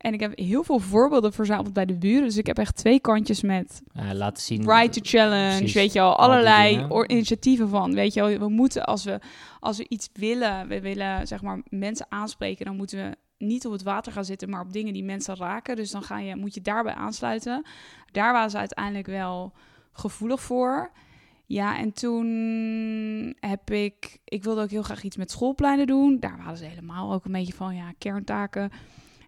En 0.07 0.13
ik 0.13 0.21
heb 0.21 0.39
heel 0.39 0.63
veel 0.63 0.79
voorbeelden 0.79 1.33
verzameld 1.33 1.73
bij 1.73 1.87
de 1.87 1.95
buren. 1.99 2.23
Dus 2.23 2.37
ik 2.37 2.47
heb 2.47 2.59
echt 2.59 2.77
twee 2.77 3.01
kantjes 3.01 3.43
met 3.43 3.83
Eh, 3.93 4.11
laten 4.13 4.43
zien. 4.43 4.71
Right 4.71 4.93
to 4.93 5.01
Challenge, 5.03 5.57
Precies. 5.57 5.75
weet 5.75 5.93
je 5.93 6.01
al, 6.01 6.17
allerlei 6.17 6.87
initiatieven 7.07 7.69
van. 7.69 7.95
Weet 7.95 8.15
je 8.15 8.21
wel, 8.21 8.39
we 8.39 8.49
moeten 8.49 8.85
als 8.85 9.05
we, 9.05 9.21
als 9.61 9.77
we 9.77 9.87
iets 9.89 10.09
willen, 10.13 10.69
we 10.69 10.81
willen 10.81 11.27
zeg 11.27 11.43
maar 11.43 11.63
mensen 11.69 12.07
aanspreken, 12.09 12.65
dan 12.65 12.77
moeten 12.77 12.99
we 12.99 13.17
niet 13.39 13.67
op 13.67 13.73
het 13.73 13.83
water 13.83 14.13
gaan 14.13 14.25
zitten, 14.25 14.51
maar 14.51 14.61
op 14.61 14.73
dingen 14.73 14.93
die 14.93 15.05
mensen 15.05 15.37
raken. 15.37 15.77
Dus 15.77 15.91
dan 15.91 16.03
ga 16.03 16.19
je, 16.19 16.37
moet 16.37 16.55
je 16.55 16.61
daarbij 16.61 16.95
aansluiten. 16.95 17.67
Daar 18.13 18.33
waren 18.33 18.51
ze 18.51 18.59
uiteindelijk 18.59 19.07
wel 19.07 19.53
gevoelig 19.93 20.41
voor. 20.41 20.91
Ja, 21.47 21.79
en 21.79 21.93
toen 21.93 22.27
heb 23.41 23.71
ik... 23.71 24.19
Ik 24.25 24.45
wilde 24.45 24.63
ook 24.63 24.71
heel 24.71 24.83
graag 24.83 25.03
iets 25.03 25.17
met 25.17 25.31
schoolpleinen 25.31 25.87
doen. 25.87 26.17
Daar 26.21 26.37
waren 26.37 26.57
ze 26.57 26.65
helemaal 26.65 27.13
ook 27.13 27.25
een 27.25 27.33
beetje 27.33 27.53
van, 27.55 27.75
ja, 27.75 27.93
kerntaken. 27.99 28.71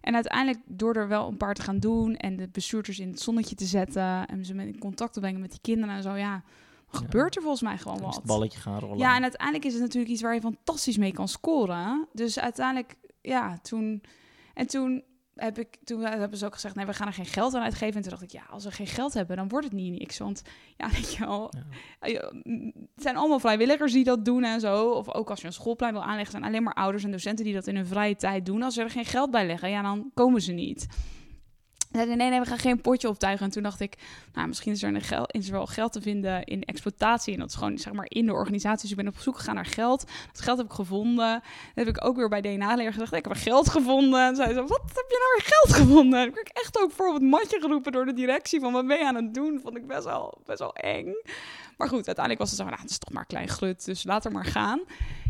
En 0.01 0.15
uiteindelijk, 0.15 0.59
door 0.65 0.95
er 0.95 1.07
wel 1.07 1.27
een 1.27 1.37
paar 1.37 1.53
te 1.53 1.61
gaan 1.61 1.79
doen... 1.79 2.15
en 2.15 2.35
de 2.35 2.47
bestuurders 2.47 2.99
in 2.99 3.09
het 3.09 3.21
zonnetje 3.21 3.55
te 3.55 3.65
zetten... 3.65 4.27
en 4.27 4.45
ze 4.45 4.53
in 4.53 4.79
contact 4.79 5.13
te 5.13 5.19
brengen 5.19 5.41
met 5.41 5.49
die 5.49 5.61
kinderen 5.61 5.95
en 5.95 6.03
zo, 6.03 6.15
ja... 6.15 6.43
gebeurt 6.87 7.35
er 7.35 7.41
volgens 7.41 7.61
mij 7.61 7.77
gewoon 7.77 8.01
wat. 8.01 8.15
het 8.15 8.23
balletje 8.23 8.59
gaan 8.59 8.79
rollen. 8.79 8.97
Ja, 8.97 9.15
en 9.15 9.21
uiteindelijk 9.21 9.65
is 9.65 9.73
het 9.73 9.81
natuurlijk 9.81 10.11
iets 10.11 10.21
waar 10.21 10.33
je 10.33 10.41
fantastisch 10.41 10.97
mee 10.97 11.11
kan 11.11 11.27
scoren. 11.27 12.07
Dus 12.13 12.39
uiteindelijk, 12.39 12.95
ja, 13.21 13.57
toen... 13.57 14.03
En 14.53 14.67
toen, 14.67 15.03
heb 15.39 15.59
ik, 15.59 15.77
toen 15.83 16.01
hebben 16.01 16.37
ze 16.37 16.45
ook 16.45 16.53
gezegd, 16.53 16.75
nee, 16.75 16.85
we 16.85 16.93
gaan 16.93 17.07
er 17.07 17.13
geen 17.13 17.25
geld 17.25 17.53
aan 17.53 17.61
uitgeven. 17.63 17.95
En 17.95 18.01
toen 18.01 18.09
dacht 18.11 18.23
ik, 18.23 18.31
ja, 18.31 18.41
als 18.49 18.63
we 18.63 18.71
geen 18.71 18.87
geld 18.87 19.13
hebben, 19.13 19.37
dan 19.37 19.47
wordt 19.47 19.65
het 19.65 19.75
niet 19.75 19.99
niks. 19.99 20.17
Want, 20.17 20.41
ja, 20.77 20.89
weet 20.99 21.13
je 21.13 21.25
wel, 21.25 21.51
Ja. 21.55 21.63
eh, 21.99 22.31
mm, 22.43 22.71
het 22.95 23.03
zijn 23.03 23.15
allemaal 23.17 23.39
vrijwilligers 23.39 23.93
die 23.93 24.03
dat 24.03 24.25
doen 24.25 24.43
en 24.43 24.59
zo. 24.59 24.89
Of 24.89 25.13
ook 25.13 25.29
als 25.29 25.41
je 25.41 25.47
een 25.47 25.53
schoolplein 25.53 25.93
wil 25.93 26.03
aanleggen, 26.03 26.31
zijn 26.31 26.43
alleen 26.43 26.63
maar 26.63 26.73
ouders 26.73 27.03
en 27.03 27.11
docenten 27.11 27.45
die 27.45 27.53
dat 27.53 27.67
in 27.67 27.75
hun 27.75 27.85
vrije 27.87 28.15
tijd 28.15 28.45
doen. 28.45 28.63
Als 28.63 28.73
ze 28.73 28.81
er 28.81 28.89
geen 28.89 29.05
geld 29.05 29.31
bij 29.31 29.45
leggen, 29.47 29.69
ja, 29.69 29.81
dan 29.81 30.11
komen 30.13 30.41
ze 30.41 30.51
niet. 30.51 30.87
Zeiden, 31.91 32.17
nee, 32.17 32.29
nee, 32.29 32.39
we 32.39 32.45
gaan 32.45 32.57
geen 32.57 32.81
potje 32.81 33.07
optuigen. 33.07 33.45
En 33.45 33.51
toen 33.51 33.63
dacht 33.63 33.79
ik, 33.79 33.97
nou, 34.33 34.47
misschien 34.47 34.71
is 34.71 34.83
er, 34.83 34.95
een 34.95 35.01
gel 35.01 35.25
is 35.25 35.47
er 35.47 35.51
wel 35.51 35.65
geld 35.65 35.91
te 35.91 36.01
vinden 36.01 36.43
in 36.43 36.63
exploitatie. 36.63 37.33
En 37.33 37.39
dat 37.39 37.49
is 37.49 37.55
gewoon, 37.55 37.77
zeg 37.77 37.93
maar, 37.93 38.05
in 38.09 38.25
de 38.25 38.33
organisatie. 38.33 38.81
Dus 38.81 38.91
ik 38.91 38.97
ben 38.97 39.07
op 39.07 39.19
zoek 39.19 39.37
gegaan 39.37 39.55
naar 39.55 39.65
geld. 39.65 40.05
Dat 40.31 40.41
geld 40.41 40.57
heb 40.57 40.67
ik 40.67 40.73
gevonden. 40.73 41.33
Dat 41.75 41.85
heb 41.85 41.87
ik 41.87 42.05
ook 42.05 42.15
weer 42.15 42.29
bij 42.29 42.41
DNA-leer 42.41 42.91
gezegd, 42.91 43.13
ik 43.13 43.25
heb 43.25 43.37
geld 43.37 43.69
gevonden. 43.69 44.27
En 44.27 44.35
zei 44.35 44.53
ze, 44.53 44.61
wat 44.61 44.81
heb 44.85 45.05
je 45.07 45.17
nou 45.19 45.33
weer 45.35 45.45
geld 45.45 45.73
gevonden? 45.73 46.19
En 46.19 46.27
ik 46.27 46.35
werd 46.35 46.51
echt 46.53 46.79
ook 46.79 46.91
voor 46.91 47.07
op 47.07 47.13
het 47.13 47.23
matje 47.23 47.59
geroepen 47.59 47.91
door 47.91 48.05
de 48.05 48.13
directie. 48.13 48.59
Van, 48.59 48.73
wat 48.73 48.87
ben 48.87 48.97
je 48.97 49.05
aan 49.05 49.15
het 49.15 49.33
doen? 49.33 49.59
Vond 49.63 49.77
ik 49.77 49.87
best 49.87 50.03
wel, 50.03 50.41
best 50.45 50.59
wel 50.59 50.75
eng. 50.75 51.13
Maar 51.77 51.87
goed, 51.87 52.05
uiteindelijk 52.05 52.39
was 52.39 52.49
het 52.49 52.59
zo 52.59 52.65
nou, 52.65 52.81
het 52.81 52.89
is 52.89 52.97
toch 52.97 53.13
maar 53.13 53.21
een 53.21 53.27
klein 53.27 53.47
glut. 53.47 53.85
Dus 53.85 54.03
laat 54.03 54.25
er 54.25 54.31
maar 54.31 54.45
gaan. 54.45 54.81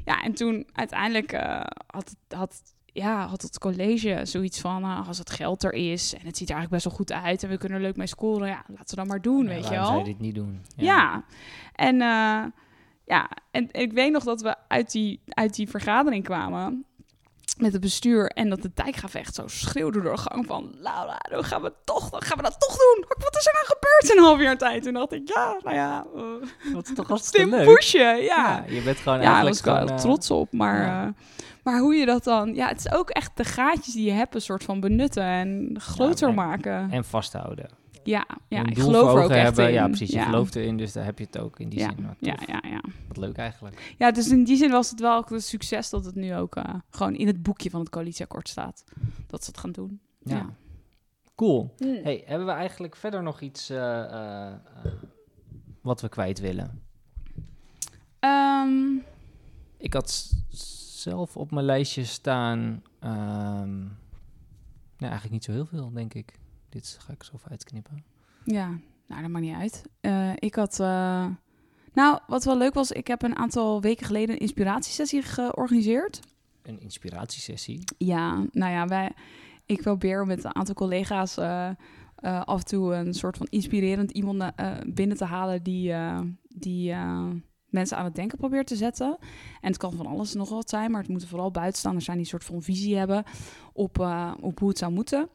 Ja, 0.06 0.22
en 0.22 0.34
toen 0.34 0.67
uiteindelijk 0.74 1.32
eh, 1.32 1.62
had, 1.88 2.15
had 2.28 2.62
ja, 2.93 3.25
had 3.28 3.41
het 3.41 3.60
college 3.60 4.19
zoiets 4.23 4.60
van, 4.62 4.82
nou, 4.82 5.08
als 5.08 5.17
het 5.17 5.30
geld 5.30 5.63
er 5.63 5.73
is 5.73 6.13
en 6.13 6.25
het 6.25 6.38
ziet 6.38 6.49
er 6.49 6.56
eigenlijk 6.56 6.69
best 6.69 6.86
wel 6.86 6.93
goed 6.93 7.12
uit 7.25 7.43
en 7.43 7.49
we 7.49 7.58
kunnen 7.58 7.78
er 7.78 7.84
leuk 7.84 7.95
mee 7.97 8.08
scoren, 8.08 8.47
ja, 8.47 8.63
laten 8.67 8.89
we 8.89 8.95
dat 8.95 9.08
maar 9.08 9.21
doen, 9.21 9.43
Ja, 9.43 9.49
weet 9.49 9.63
je 9.63 9.69
wel. 9.69 10.04
dit 10.04 10.19
niet 10.19 10.36
doen? 10.36 10.62
Ja. 10.75 11.23
En, 11.75 12.02
eh, 12.02 12.43
ja, 13.06 13.30
en 13.52 13.67
ik 13.71 13.91
weet 13.93 14.12
nog 14.12 14.23
dat 14.23 14.41
we 14.41 14.56
uit 14.67 14.91
die, 14.91 15.21
uit 15.25 15.56
die 15.56 15.69
vergadering 15.69 16.23
kwamen 16.23 16.86
met 17.62 17.72
het 17.74 17.82
bestuur 17.82 18.28
en 18.30 18.50
dat 18.50 18.62
de 18.62 18.72
dijkgraaf 18.74 19.13
echt 19.13 19.36
zo 19.36 19.43
schreeuwde 19.48 20.02
door 20.02 20.12
de 20.15 20.22
gang 20.22 20.45
van, 20.45 20.76
Laura, 20.78 21.17
dan 21.30 21.43
gaan 21.43 21.62
we 21.62 21.74
toch, 21.84 22.10
dan 22.10 22.22
gaan 22.22 22.38
we 22.38 22.43
dat 22.43 22.60
toch 22.60 22.78
doen. 22.78 23.06
Wat 23.08 23.36
is 23.38 23.45
er 23.45 23.54
nou 23.54 23.65
gebeurd 23.65 24.12
in 24.12 24.17
een 24.17 24.24
half 24.24 24.41
jaar 24.41 24.58
tijd? 24.58 24.84
Toen 24.84 24.93
dacht 24.93 25.12
ik, 25.13 25.28
ja, 25.28 25.58
nou 25.63 25.76
ja, 25.76 26.06
eh, 26.15 26.74
Wat 26.74 26.88
is 26.89 26.95
toch 26.95 27.08
hartstikke 27.08 27.48
slim 27.50 27.65
leuk? 27.65 27.80
ja. 27.82 28.12
Ja, 28.13 28.63
je 28.67 28.82
bent 28.82 28.98
gewoon 28.98 29.17
Ja, 29.19 29.24
daar 29.24 29.34
eigenlijk 29.34 29.65
was 29.65 29.82
ik 29.82 29.88
wel 29.88 29.95
eh, 29.98 30.02
trots 30.02 30.32
op. 30.32 30.54
Maar, 30.54 30.82
ja. 30.82 31.04
eh, 31.06 31.10
maar 31.63 31.80
hoe 31.80 31.95
je 31.95 32.06
dat 32.06 32.24
dan... 32.24 32.54
Ja, 32.56 32.67
het 32.67 32.78
is 32.86 32.91
ook 32.91 33.10
echt 33.10 33.32
de 33.38 33.43
gaatjes 33.43 33.93
die 33.93 34.06
je 34.06 34.12
hebt... 34.12 34.36
een 34.36 34.41
soort 34.41 34.63
van 34.63 34.80
benutten 34.80 35.24
en 35.24 35.76
groter 35.80 36.28
en- 36.30 36.36
maken. 36.36 36.91
En 36.91 37.04
vasthouden. 37.06 37.69
Ja, 38.10 38.28
ja 38.48 38.60
een 38.60 38.67
ik 38.67 38.80
geloof 38.80 39.10
voor 39.10 39.19
er 39.19 39.24
ook 39.24 39.30
echt 39.30 39.43
hebben. 39.43 39.67
in. 39.67 39.74
Ja, 39.74 39.88
precies. 39.88 40.10
Je 40.10 40.15
ja. 40.17 40.26
gelooft 40.26 40.56
erin, 40.56 40.78
dus 40.78 40.91
daar 40.93 41.06
heb 41.06 41.19
je 41.19 41.26
het 41.26 41.38
ook 41.38 41.60
in 41.60 41.69
die 41.69 41.80
Ja, 41.80 41.89
zin. 41.95 42.06
Wat 42.08 42.15
Ja, 42.19 42.38
ja, 42.48 42.62
ja. 42.69 42.82
Wat 43.08 43.17
leuk 43.17 43.38
eigenlijk. 43.38 43.95
ja, 43.98 44.12
dus 44.12 44.28
in 44.30 44.43
die 44.43 44.58
zin 44.58 44.72
was 44.72 44.89
het 44.89 45.00
wel 45.00 45.17
ook 45.17 45.30
een 45.32 45.41
succes... 45.41 45.89
dat 45.89 46.06
het 46.06 46.15
nu 46.15 46.36
ook 46.36 46.56
eh, 46.56 46.76
gewoon 46.89 47.15
in 47.15 47.28
het 47.28 47.43
boekje 47.43 47.69
van 47.69 47.80
het 47.80 47.89
coalitieakkoord 47.89 48.48
staat. 48.50 48.84
Dat 49.28 49.43
ze 49.43 49.50
het 49.50 49.60
gaan 49.60 49.72
doen. 49.72 50.00
Ja. 50.19 50.36
Ja. 50.36 50.50
Cool. 51.36 51.74
Hm. 51.78 51.86
Hey, 52.04 52.24
hebben 52.26 52.48
we 52.48 52.54
eigenlijk 52.54 52.95
verder 52.95 53.24
nog 53.24 53.41
iets 53.41 53.69
eh, 53.69 54.48
eh, 54.48 54.54
wat 55.82 56.02
we 56.02 56.10
kwijt 56.10 56.39
willen? 56.39 56.82
Ehm, 58.19 58.93
Ik 59.78 59.93
had 59.93 60.32
zelf 61.00 61.38
op 61.38 61.52
mijn 61.52 61.65
lijstje 61.65 62.04
staan. 62.06 62.84
ehm 63.00 63.78
nou, 64.98 65.12
eigenlijk 65.12 65.32
niet 65.32 65.43
zo 65.43 65.52
heel 65.52 65.65
veel, 65.65 65.91
denk 65.93 66.13
ik. 66.13 66.39
Dit 66.69 66.97
ga 67.01 67.13
ik 67.13 67.23
zo 67.23 67.32
even 67.36 67.49
uitknippen. 67.49 68.03
ja, 68.45 68.77
nou, 69.10 69.21
dat 69.21 69.29
maakt 69.29 69.45
niet 69.45 69.55
uit. 69.55 69.84
Eh, 70.01 70.32
ik 70.36 70.55
had... 70.55 70.79
eh, 70.79 71.27
nou, 71.93 72.19
wat 72.27 72.43
wel 72.43 72.58
leuk 72.58 72.73
was... 72.73 72.91
ik 72.91 73.08
heb 73.08 73.21
een 73.21 73.36
aantal 73.36 73.82
weken 73.82 74.05
geleden... 74.05 74.36
een 74.36 74.41
inspiratiesessie 74.41 75.21
georganiseerd. 75.21 76.19
Een 76.62 76.79
inspiratiesessie. 76.79 77.84
Ja, 77.97 78.45
nou 78.51 78.71
ja, 78.71 78.88
wij, 78.88 79.12
ik 79.65 79.82
probeer 79.82 80.25
met 80.25 80.43
een 80.43 80.55
aantal 80.55 80.75
collega's 80.75 81.38
eh, 81.38 81.69
af 82.21 82.60
en 82.60 82.65
toe 82.65 82.93
een 82.93 83.13
soort 83.13 83.38
van 83.38 83.47
inspirerend 83.49 84.12
iemand 84.12 84.43
binnen 84.88 85.17
te 85.17 85.25
halen 85.25 85.63
die, 85.63 85.93
die 86.47 86.95
mensen 87.69 87.97
aan 87.97 88.05
het 88.05 88.15
denken 88.15 88.38
probeert 88.38 88.67
te 88.67 88.75
zetten. 88.75 89.17
En 89.62 89.67
het 89.67 89.77
kan 89.77 89.93
van 89.93 90.05
alles 90.05 90.34
nog 90.34 90.49
wat 90.49 90.69
zijn, 90.69 90.91
maar 90.91 91.01
het 91.01 91.10
moeten 91.10 91.27
vooral 91.27 91.51
buitenstaanders 91.51 92.05
zijn 92.05 92.17
die 92.17 92.25
een 92.25 92.32
soort 92.32 92.51
van 92.51 92.62
visie 92.62 92.97
hebben 92.97 93.23
op, 93.73 93.99
op 94.39 94.60
hoe 94.60 94.69
het 94.69 94.77
zou 94.77 94.91
moeten. 94.91 95.29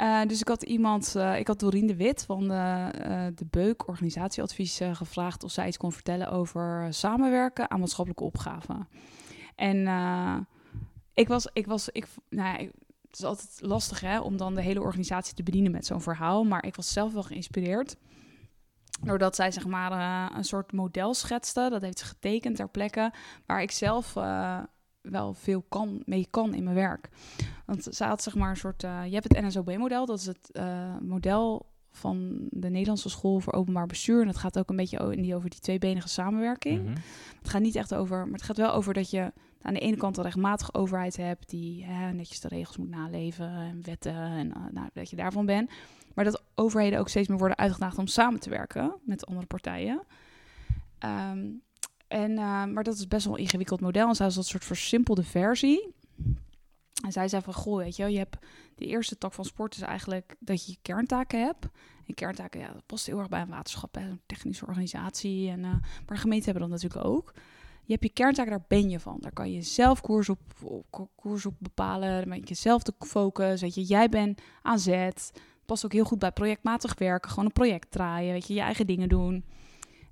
Eh, 0.00 0.20
dus 0.26 0.40
ik 0.40 0.48
had 0.48 0.62
iemand, 0.62 1.14
eh, 1.16 1.38
ik 1.38 1.46
had 1.46 1.58
Dorien 1.60 1.86
de 1.86 1.96
Wit 1.96 2.24
van 2.24 2.48
de, 2.48 2.90
eh, 2.92 3.26
de 3.34 3.44
Beuk 3.50 3.88
Organisatieadvies 3.88 4.80
gevraagd 4.92 5.44
of 5.44 5.50
zij 5.50 5.66
iets 5.66 5.76
kon 5.76 5.92
vertellen 5.92 6.30
over 6.30 6.86
samenwerken 6.94 7.70
aan 7.70 7.80
maatschappelijke 7.80 8.24
opgaven. 8.24 8.88
En 9.54 9.78
ik 11.14 11.28
was, 11.28 11.48
ik 11.52 11.66
was, 11.66 11.88
ik, 11.88 12.06
nou 12.28 12.58
ja, 12.58 12.64
het 13.08 13.18
is 13.18 13.24
altijd 13.24 13.58
lastig 13.60 14.00
hè, 14.00 14.20
om 14.20 14.36
dan 14.36 14.54
de 14.54 14.62
hele 14.62 14.80
organisatie 14.80 15.34
te 15.34 15.42
bedienen 15.42 15.72
met 15.72 15.86
zo'n 15.86 16.00
verhaal. 16.00 16.44
Maar 16.44 16.64
ik 16.66 16.76
was 16.76 16.92
zelf 16.92 17.12
wel 17.12 17.22
geïnspireerd. 17.22 17.96
Doordat 19.02 19.36
zij 19.36 19.50
zeg 19.50 19.66
maar 19.66 20.32
een 20.36 20.44
soort 20.44 20.72
model 20.72 21.14
schetste. 21.14 21.68
Dat 21.70 21.82
heeft 21.82 21.98
ze 21.98 22.04
getekend 22.04 22.56
ter 22.56 22.68
plekke. 22.68 23.12
Waar 23.46 23.62
ik 23.62 23.70
zelf 23.70 24.14
wel 25.02 25.34
veel 25.34 25.64
kan, 25.68 26.02
mee 26.06 26.26
kan 26.30 26.54
in 26.54 26.62
mijn 26.64 26.76
werk. 26.76 27.08
Want 27.66 27.86
zij 27.90 28.08
had 28.08 28.22
zeg 28.22 28.34
maar 28.34 28.50
een 28.50 28.56
soort... 28.56 28.84
eh, 28.84 29.04
je 29.06 29.14
hebt 29.14 29.28
het 29.34 29.44
NSOB-model. 29.46 30.06
Dat 30.06 30.18
is 30.18 30.26
het 30.26 30.50
eh, 30.52 30.96
model 31.00 31.66
van 31.92 32.46
de 32.50 32.68
Nederlandse 32.70 33.08
School 33.08 33.40
voor 33.40 33.52
Openbaar 33.52 33.86
Bestuur. 33.86 34.20
En 34.20 34.26
dat 34.26 34.36
gaat 34.36 34.58
ook 34.58 34.70
een 34.70 34.76
beetje 34.76 34.98
o- 35.00 35.08
in 35.10 35.22
die 35.22 35.34
over 35.34 35.50
die 35.50 35.60
tweebenige 35.60 36.08
samenwerking. 36.08 36.82
Mhm. 36.84 36.96
Het 37.38 37.48
gaat 37.48 37.62
niet 37.62 37.74
echt 37.76 37.94
over, 37.94 38.24
maar 38.24 38.32
het 38.32 38.42
gaat 38.42 38.56
wel 38.56 38.72
over 38.72 38.94
dat 38.94 39.10
je 39.10 39.32
aan 39.62 39.74
de 39.74 39.80
ene 39.80 39.96
kant 39.96 40.16
een 40.16 40.22
rechtmatige 40.22 40.74
overheid 40.74 41.16
hebt 41.16 41.48
die 41.48 41.84
hè, 41.84 42.12
netjes 42.12 42.40
de 42.40 42.48
regels 42.48 42.76
moet 42.76 42.90
naleven 42.90 43.48
en 43.50 43.80
wetten 43.84 44.14
en 44.14 44.52
eh, 44.54 44.62
nou, 44.72 44.88
dat 44.92 45.10
je 45.10 45.16
daarvan 45.16 45.46
bent. 45.46 45.70
Maar 46.14 46.24
dat 46.24 46.42
overheden 46.54 46.98
ook 46.98 47.08
steeds 47.08 47.28
meer 47.28 47.38
worden 47.38 47.58
uitgedaagd 47.58 47.98
om 47.98 48.06
samen 48.06 48.40
te 48.40 48.50
werken 48.50 48.94
met 49.04 49.26
andere 49.26 49.46
partijen. 49.46 50.02
Ehm, 50.98 51.46
en, 52.10 52.38
eh, 52.38 52.64
maar 52.64 52.84
dat 52.84 52.94
is 52.94 53.08
best 53.08 53.24
wel 53.24 53.34
een 53.34 53.40
ingewikkeld 53.40 53.80
model. 53.80 54.08
En 54.08 54.14
zij 54.14 54.26
was 54.26 54.34
dat 54.34 54.46
soort 54.46 54.64
versimpelde 54.64 55.22
versie. 55.22 55.94
En 57.04 57.12
zij 57.12 57.28
zei 57.28 57.42
van, 57.42 57.54
goh, 57.54 57.76
weet 57.76 57.96
je, 57.96 58.06
je 58.06 58.18
hebt 58.18 58.36
de 58.74 58.86
eerste 58.86 59.18
tak 59.18 59.32
van 59.32 59.44
sport 59.44 59.74
is 59.74 59.80
eigenlijk 59.80 60.36
dat 60.38 60.66
je 60.66 60.76
kerntaken 60.82 61.44
hebt. 61.44 61.66
En 62.06 62.14
kerntaken, 62.14 62.60
ja, 62.60 62.72
dat 62.72 62.86
past 62.86 63.06
heel 63.06 63.18
erg 63.18 63.28
bij 63.28 63.40
een 63.40 63.48
waterschap, 63.48 63.94
hè, 63.94 64.08
een 64.08 64.20
technische 64.26 64.66
organisatie. 64.66 65.50
En, 65.50 65.64
eh, 65.64 65.74
maar 66.06 66.18
gemeenten 66.18 66.50
hebben 66.50 66.70
dat 66.70 66.80
natuurlijk 66.80 67.14
ook. 67.14 67.34
Je 67.84 67.92
hebt 67.92 68.04
je 68.04 68.12
kerntaken, 68.12 68.50
daar 68.50 68.64
ben 68.68 68.90
je 68.90 69.00
van. 69.00 69.16
Daar 69.20 69.32
kan 69.32 69.52
je 69.52 69.62
zelf 69.62 70.00
koers 70.00 70.28
op, 70.28 70.40
koers 71.14 71.46
bepalen. 71.58 72.20
Dan 72.20 72.28
ben 72.28 72.42
je 72.44 72.54
zelf 72.54 72.82
de 72.82 72.94
focus. 72.98 73.60
Weet 73.60 73.74
je, 73.74 73.82
jij 73.82 74.08
bent 74.08 74.40
aan 74.62 74.78
zet. 74.78 75.32
Past 75.66 75.84
ook 75.84 75.92
heel 75.92 76.04
goed 76.04 76.18
bij 76.18 76.32
projectmatig 76.32 76.98
werken. 76.98 77.30
Gewoon 77.30 77.44
een 77.44 77.52
project 77.52 77.90
draaien. 77.90 78.32
Weet 78.32 78.46
je, 78.46 78.54
je 78.54 78.60
eigen 78.60 78.86
dingen 78.86 79.08
doen. 79.08 79.44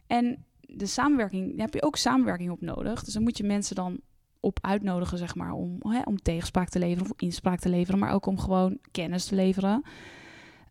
En 0.06 0.46
de 0.76 0.86
samenwerking, 0.86 1.50
daar 1.50 1.64
heb 1.64 1.74
je 1.74 1.82
ook 1.82 1.96
samenwerking 1.96 2.50
op 2.50 2.60
nodig. 2.60 3.04
Dus 3.04 3.14
dan 3.14 3.22
moet 3.22 3.36
je 3.36 3.44
mensen 3.44 3.76
dan 3.76 4.00
op 4.40 4.58
uitnodigen, 4.60 5.18
zeg 5.18 5.34
maar, 5.34 5.52
om, 5.52 5.76
hè, 5.78 6.00
om 6.04 6.16
tegenspraak 6.22 6.68
te 6.68 6.78
leveren 6.78 7.10
of 7.10 7.20
inspraak 7.20 7.58
te 7.58 7.68
leveren, 7.68 8.00
maar 8.00 8.12
ook 8.12 8.26
om 8.26 8.38
gewoon 8.38 8.78
kennis 8.90 9.24
te 9.24 9.34
leveren. 9.34 9.82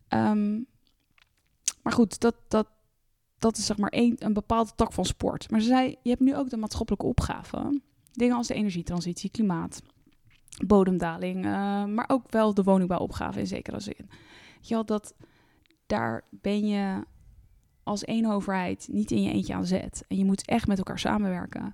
Ehm, 0.08 0.60
maar 1.82 1.92
goed, 1.92 2.20
dat, 2.20 2.34
dat, 2.48 2.68
dat 3.38 3.56
is 3.56 3.66
zeg 3.66 3.76
maar 3.76 3.92
een, 3.94 4.16
een 4.18 4.32
bepaalde 4.32 4.70
tak 4.74 4.92
van 4.92 5.04
sport. 5.04 5.50
Maar 5.50 5.60
ze 5.60 5.66
zei, 5.66 5.96
je 6.02 6.10
hebt 6.10 6.22
nu 6.22 6.36
ook 6.36 6.50
de 6.50 6.56
maatschappelijke 6.56 7.06
opgaven. 7.06 7.82
Dingen 8.12 8.36
als 8.36 8.46
de 8.46 8.54
energietransitie, 8.54 9.30
klimaat, 9.30 9.82
bodemdaling, 10.66 11.44
eh, 11.44 11.84
maar 11.84 12.04
ook 12.08 12.30
wel 12.30 12.54
de 12.54 12.62
woningbouwopgave 12.62 13.38
in 13.38 13.46
zekere 13.46 13.80
zin. 13.80 14.10
Je 14.60 14.74
wel, 14.74 14.84
dat 14.84 15.14
daar 15.86 16.24
ben 16.30 16.66
je 16.66 17.04
als 17.88 18.04
één 18.04 18.26
overheid 18.26 18.88
niet 18.90 19.10
in 19.10 19.22
je 19.22 19.32
eentje 19.32 19.54
aan 19.54 19.66
zet. 19.66 20.04
En 20.08 20.16
je 20.16 20.24
moet 20.24 20.46
echt 20.46 20.66
met 20.66 20.78
elkaar 20.78 20.98
samenwerken. 20.98 21.72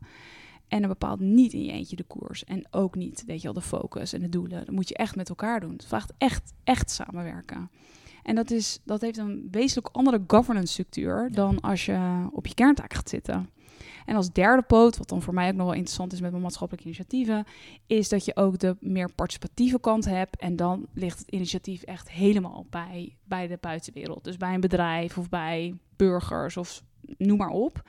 En 0.68 0.80
dan 0.80 0.88
bepaalt 0.88 1.20
niet 1.20 1.52
in 1.52 1.64
je 1.64 1.72
eentje 1.72 1.96
de 1.96 2.04
koers. 2.04 2.44
En 2.44 2.66
ook 2.70 2.94
niet, 2.94 3.24
weet 3.26 3.36
je 3.36 3.44
wel, 3.44 3.52
de 3.52 3.60
focus 3.60 4.12
en 4.12 4.20
de 4.20 4.28
doelen. 4.28 4.64
Dat 4.64 4.74
moet 4.74 4.88
je 4.88 4.94
echt 4.94 5.16
met 5.16 5.28
elkaar 5.28 5.60
doen. 5.60 5.72
Het 5.72 5.86
vraagt 5.86 6.12
echt, 6.18 6.52
echt 6.64 6.90
samenwerken. 6.90 7.70
En 8.22 8.34
dat, 8.34 8.50
is, 8.50 8.80
dat 8.84 9.00
heeft 9.00 9.18
een 9.18 9.48
wezenlijk 9.50 9.88
andere 9.92 10.22
governance 10.26 10.72
structuur 10.72 11.30
dan 11.32 11.60
als 11.60 11.86
je 11.86 12.28
op 12.32 12.46
je 12.46 12.54
kerntaak 12.54 12.94
gaat 12.94 13.08
zitten. 13.08 13.48
En 14.04 14.16
als 14.16 14.32
derde 14.32 14.62
poot, 14.62 14.96
wat 14.96 15.08
dan 15.08 15.22
voor 15.22 15.34
mij 15.34 15.48
ook 15.48 15.54
nog 15.54 15.66
wel 15.66 15.74
interessant 15.74 16.12
is 16.12 16.20
met 16.20 16.30
mijn 16.30 16.42
maatschappelijke 16.42 16.88
initiatieven, 16.88 17.44
is 17.86 18.08
dat 18.08 18.24
je 18.24 18.36
ook 18.36 18.58
de 18.58 18.76
meer 18.80 19.12
participatieve 19.12 19.80
kant 19.80 20.04
hebt. 20.04 20.36
En 20.36 20.56
dan 20.56 20.86
ligt 20.94 21.18
het 21.18 21.30
initiatief 21.30 21.82
echt 21.82 22.10
helemaal 22.10 22.66
bij, 22.70 23.16
bij 23.24 23.46
de 23.46 23.58
buitenwereld. 23.60 24.24
Dus 24.24 24.36
bij 24.36 24.54
een 24.54 24.60
bedrijf 24.60 25.18
of 25.18 25.28
bij 25.28 25.74
burgers 25.96 26.56
of 26.56 26.82
noem 27.16 27.38
maar 27.38 27.48
op. 27.48 27.82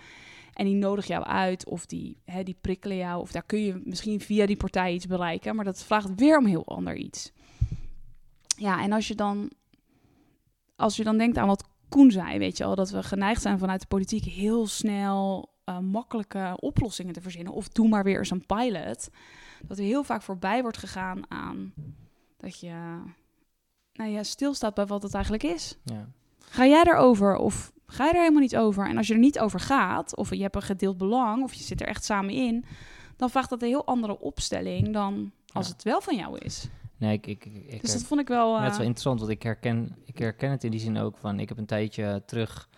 En 0.54 0.66
die 0.66 0.76
nodig 0.76 1.08
jou 1.08 1.24
uit 1.24 1.66
of 1.66 1.86
die, 1.86 2.18
hè, 2.26 2.44
die 2.44 2.58
prikkelen 2.62 2.98
jou. 2.98 3.22
Of 3.22 3.32
daar 3.32 3.44
kun 3.44 3.60
je 3.60 3.82
misschien 3.84 4.22
via 4.22 4.46
die 4.46 4.58
partij 4.58 4.94
iets 4.94 5.08
bereiken. 5.08 5.56
Maar 5.56 5.66
dat 5.66 5.84
vraagt 5.84 6.16
weer 6.16 6.38
om 6.38 6.46
heel 6.46 6.66
ander 6.66 6.96
iets. 6.96 7.32
Ja, 8.58 8.82
en 8.82 8.92
als 8.92 9.08
je 9.08 9.16
dan, 9.16 9.52
als 10.76 10.96
je 10.96 11.04
dan 11.04 11.18
denkt 11.18 11.38
aan 11.38 11.48
wat 11.48 11.70
Koen 11.90 12.12
zei, 12.12 12.38
weet 12.38 12.58
je 12.58 12.64
al, 12.64 12.76
dat 12.76 12.90
we 12.90 13.04
geneigd 13.04 13.42
zijn 13.42 13.60
vanuit 13.60 13.82
de 13.82 13.88
politiek 13.88 14.24
heel 14.24 14.68
snel 14.68 15.50
uh, 15.66 15.80
makkelijke 15.80 16.58
oplossingen 16.60 17.14
te 17.14 17.22
verzinnen. 17.22 17.54
Of 17.54 17.70
doe 17.70 17.88
maar 17.88 18.04
weer 18.04 18.18
eens 18.18 18.32
een 18.32 18.46
pilot. 18.46 19.10
Dat 19.62 19.78
er 19.78 19.84
heel 19.84 20.04
vaak 20.04 20.22
voorbij 20.22 20.62
wordt 20.62 20.78
gegaan 20.78 21.32
aan 21.32 21.74
dat 22.38 22.60
je 22.60 23.02
nou 23.94 24.10
ja, 24.10 24.24
stilstaat 24.24 24.74
bij 24.74 24.86
wat 24.86 25.04
het 25.04 25.14
eigenlijk 25.14 25.44
is. 25.44 25.78
Ja. 25.84 26.08
Ga 26.40 26.66
jij 26.66 26.84
erover 26.86 27.36
of 27.38 27.72
ga 27.88 28.04
je 28.06 28.12
er 28.14 28.20
helemaal 28.20 28.42
niet 28.42 28.58
over? 28.58 28.88
En 28.88 28.98
als 28.98 29.08
je 29.08 29.14
er 29.14 29.20
niet 29.20 29.40
over 29.40 29.60
gaat, 29.60 30.16
of 30.16 30.30
je 30.36 30.42
hebt 30.42 30.56
een 30.56 30.62
gedeeld 30.62 30.98
belang, 30.98 31.44
of 31.44 31.54
je 31.54 31.64
zit 31.64 31.82
er 31.82 31.88
echt 31.88 32.04
samen 32.04 32.34
in, 32.34 32.66
dan 33.16 33.30
vraagt 33.30 33.50
dat 33.50 33.62
een 33.62 33.68
heel 33.68 33.86
andere 33.86 34.20
opstelling 34.20 34.94
dan 34.94 35.32
als 35.54 35.68
Ja. 35.68 35.74
het 35.74 35.84
wel 35.84 36.02
van 36.02 36.16
jou 36.16 36.38
is. 36.38 36.68
Nee, 36.98 37.14
ik, 37.14 37.28
ik, 37.28 37.46
ik, 37.46 37.66
ik 37.68 37.82
Dus 37.82 37.94
dat 37.94 38.04
vond 38.04 38.22
ik 38.22 38.28
wel. 38.28 38.50
ja, 38.56 38.56
het 38.56 38.66
is 38.66 38.72
eh, 38.72 38.78
wel 38.78 38.86
interessant, 38.88 39.20
want 39.20 39.32
ik 39.32 39.44
herken, 39.44 39.96
ik 40.06 40.18
herken 40.18 40.52
het 40.52 40.64
in 40.64 40.72
die 40.72 40.80
zin 40.80 40.98
ook 40.98 41.18
van... 41.18 41.40
Ik 41.40 41.50
heb 41.50 41.58
een 41.58 41.66
tijdje 41.66 42.24
terug 42.26 42.70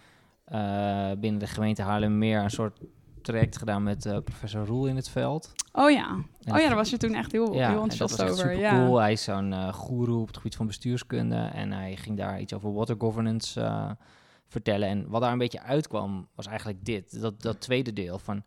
eh, 0.45 1.11
binnen 1.19 1.39
de 1.39 1.47
gemeente 1.47 1.81
Haarlemmermeer 1.81 2.43
een 2.43 2.49
soort 2.49 2.79
traject 3.21 3.57
gedaan 3.57 3.83
met 3.83 4.05
eh, 4.05 4.17
professor 4.23 4.65
Roel 4.65 4.87
in 4.87 4.95
het 4.95 5.09
veld. 5.09 5.51
oh 5.73 5.91
ja. 5.91 6.07
En 6.43 6.53
Oh 6.53 6.59
ja, 6.59 6.67
daar 6.67 6.75
was 6.75 6.89
je 6.89 6.97
toen 6.97 7.13
echt 7.13 7.31
heel, 7.31 7.51
heel 7.51 7.61
en 7.61 7.73
dat 7.73 7.81
enthousiast 7.81 8.17
was 8.17 8.19
echt 8.19 8.31
over. 8.31 8.41
super 8.51 8.59
Ja. 8.59 8.85
cool. 8.85 8.97
Hij 8.99 9.11
is 9.11 9.23
zo'n 9.23 9.53
eh 9.53 9.73
goeroe 9.73 10.21
op 10.21 10.27
het 10.27 10.37
gebied 10.37 10.55
van 10.55 10.67
bestuurskunde. 10.67 11.35
En 11.35 11.71
hij 11.71 11.95
ging 11.95 12.17
daar 12.17 12.39
iets 12.41 12.53
over 12.53 12.73
water 12.73 12.95
governance 12.99 13.61
eh, 13.61 13.91
vertellen. 14.47 14.87
En 14.87 15.09
wat 15.09 15.21
daar 15.21 15.31
een 15.31 15.37
beetje 15.37 15.61
uitkwam, 15.61 16.27
was 16.35 16.47
eigenlijk 16.47 16.85
dit. 16.85 17.21
Dat, 17.21 17.41
dat 17.41 17.61
tweede 17.61 17.93
deel 17.93 18.19
van 18.19 18.43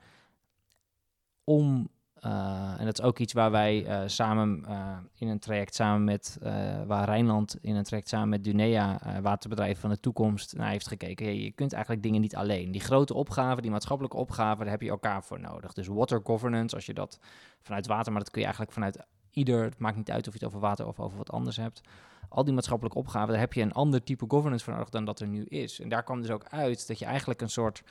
om... 1.45 1.89
eh, 2.15 2.75
en 2.79 2.85
dat 2.85 2.99
is 2.99 3.05
ook 3.05 3.19
iets 3.19 3.33
waar 3.33 3.51
wij 3.51 3.87
eh, 3.87 4.03
samen 4.07 4.65
eh, 4.65 4.99
in 5.15 5.29
een 5.29 5.39
traject 5.39 5.75
samen 5.75 6.05
met... 6.05 6.39
waar 6.87 7.05
Rijnland 7.05 7.59
in 7.61 7.77
een 7.77 7.85
traject 7.85 8.09
samen 8.09 8.29
met 8.29 8.45
Dunea, 8.45 9.21
waterbedrijf 9.23 9.81
van 9.81 9.91
de 9.91 10.01
toekomst, 10.01 10.57
naar 10.57 10.71
heeft 10.71 10.89
gekeken. 10.89 11.27
Hey, 11.27 11.37
je 11.37 11.53
kunt 11.53 11.73
eigenlijk 11.73 12.03
dingen 12.03 12.21
niet 12.21 12.37
alleen. 12.37 12.73
Die 12.73 12.81
grote 12.81 13.15
opgaven, 13.15 13.63
die 13.63 13.71
maatschappelijke 13.71 14.17
opgaven, 14.17 14.59
daar 14.65 14.73
heb 14.73 14.83
je 14.83 14.91
elkaar 14.91 15.25
voor 15.25 15.41
nodig. 15.41 15.73
Dus 15.73 15.87
water 15.87 16.21
governance, 16.25 16.75
als 16.75 16.87
je 16.87 16.95
dat 16.95 17.19
vanuit 17.61 17.87
water, 17.87 18.13
maar 18.13 18.21
dat 18.21 18.31
kun 18.31 18.41
je 18.41 18.47
eigenlijk 18.47 18.77
vanuit 18.77 19.07
ieder, 19.31 19.63
het 19.63 19.79
maakt 19.79 19.97
niet 19.97 20.11
uit 20.11 20.27
of 20.27 20.33
je 20.33 20.39
het 20.39 20.49
over 20.49 20.61
water 20.61 20.87
of 20.87 21.01
over 21.01 21.19
wat 21.19 21.31
anders 21.31 21.57
hebt. 21.57 21.81
Al 22.29 22.45
die 22.45 22.55
maatschappelijke 22.55 22.99
opgaven, 22.99 23.29
daar 23.29 23.41
heb 23.41 23.53
je 23.53 23.63
een 23.63 23.73
ander 23.73 24.03
type 24.03 24.25
governance 24.29 24.65
voor 24.65 24.73
nodig 24.73 24.89
dan 24.89 25.05
dat 25.05 25.21
er 25.21 25.27
nu 25.27 25.45
is. 25.45 25.81
En 25.81 25.89
daar 25.89 26.03
kwam 26.03 26.21
dus 26.21 26.31
ook 26.31 26.45
uit 26.45 26.87
dat 26.87 26.99
je 26.99 27.05
eigenlijk 27.05 27.41
een 27.41 27.51
soort 27.51 27.83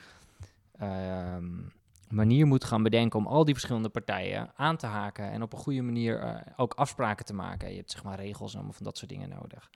ehm, 0.78 1.48
manier 2.08 2.46
moet 2.46 2.64
gaan 2.64 2.82
bedenken 2.82 3.18
om 3.18 3.26
al 3.26 3.44
die 3.44 3.54
verschillende 3.54 3.88
partijen 3.88 4.52
aan 4.56 4.76
te 4.76 4.86
haken 4.86 5.30
en 5.30 5.42
op 5.42 5.52
een 5.52 5.58
goede 5.58 5.82
manier 5.82 6.18
eh, 6.18 6.52
ook 6.56 6.74
afspraken 6.74 7.24
te 7.24 7.34
maken. 7.34 7.70
Je 7.70 7.76
hebt 7.76 7.90
zeg 7.90 8.04
maar 8.04 8.20
regels 8.20 8.50
en 8.50 8.56
allemaal 8.56 8.76
van 8.76 8.84
dat 8.84 8.98
soort 8.98 9.10
dingen 9.10 9.28
nodig. 9.28 9.70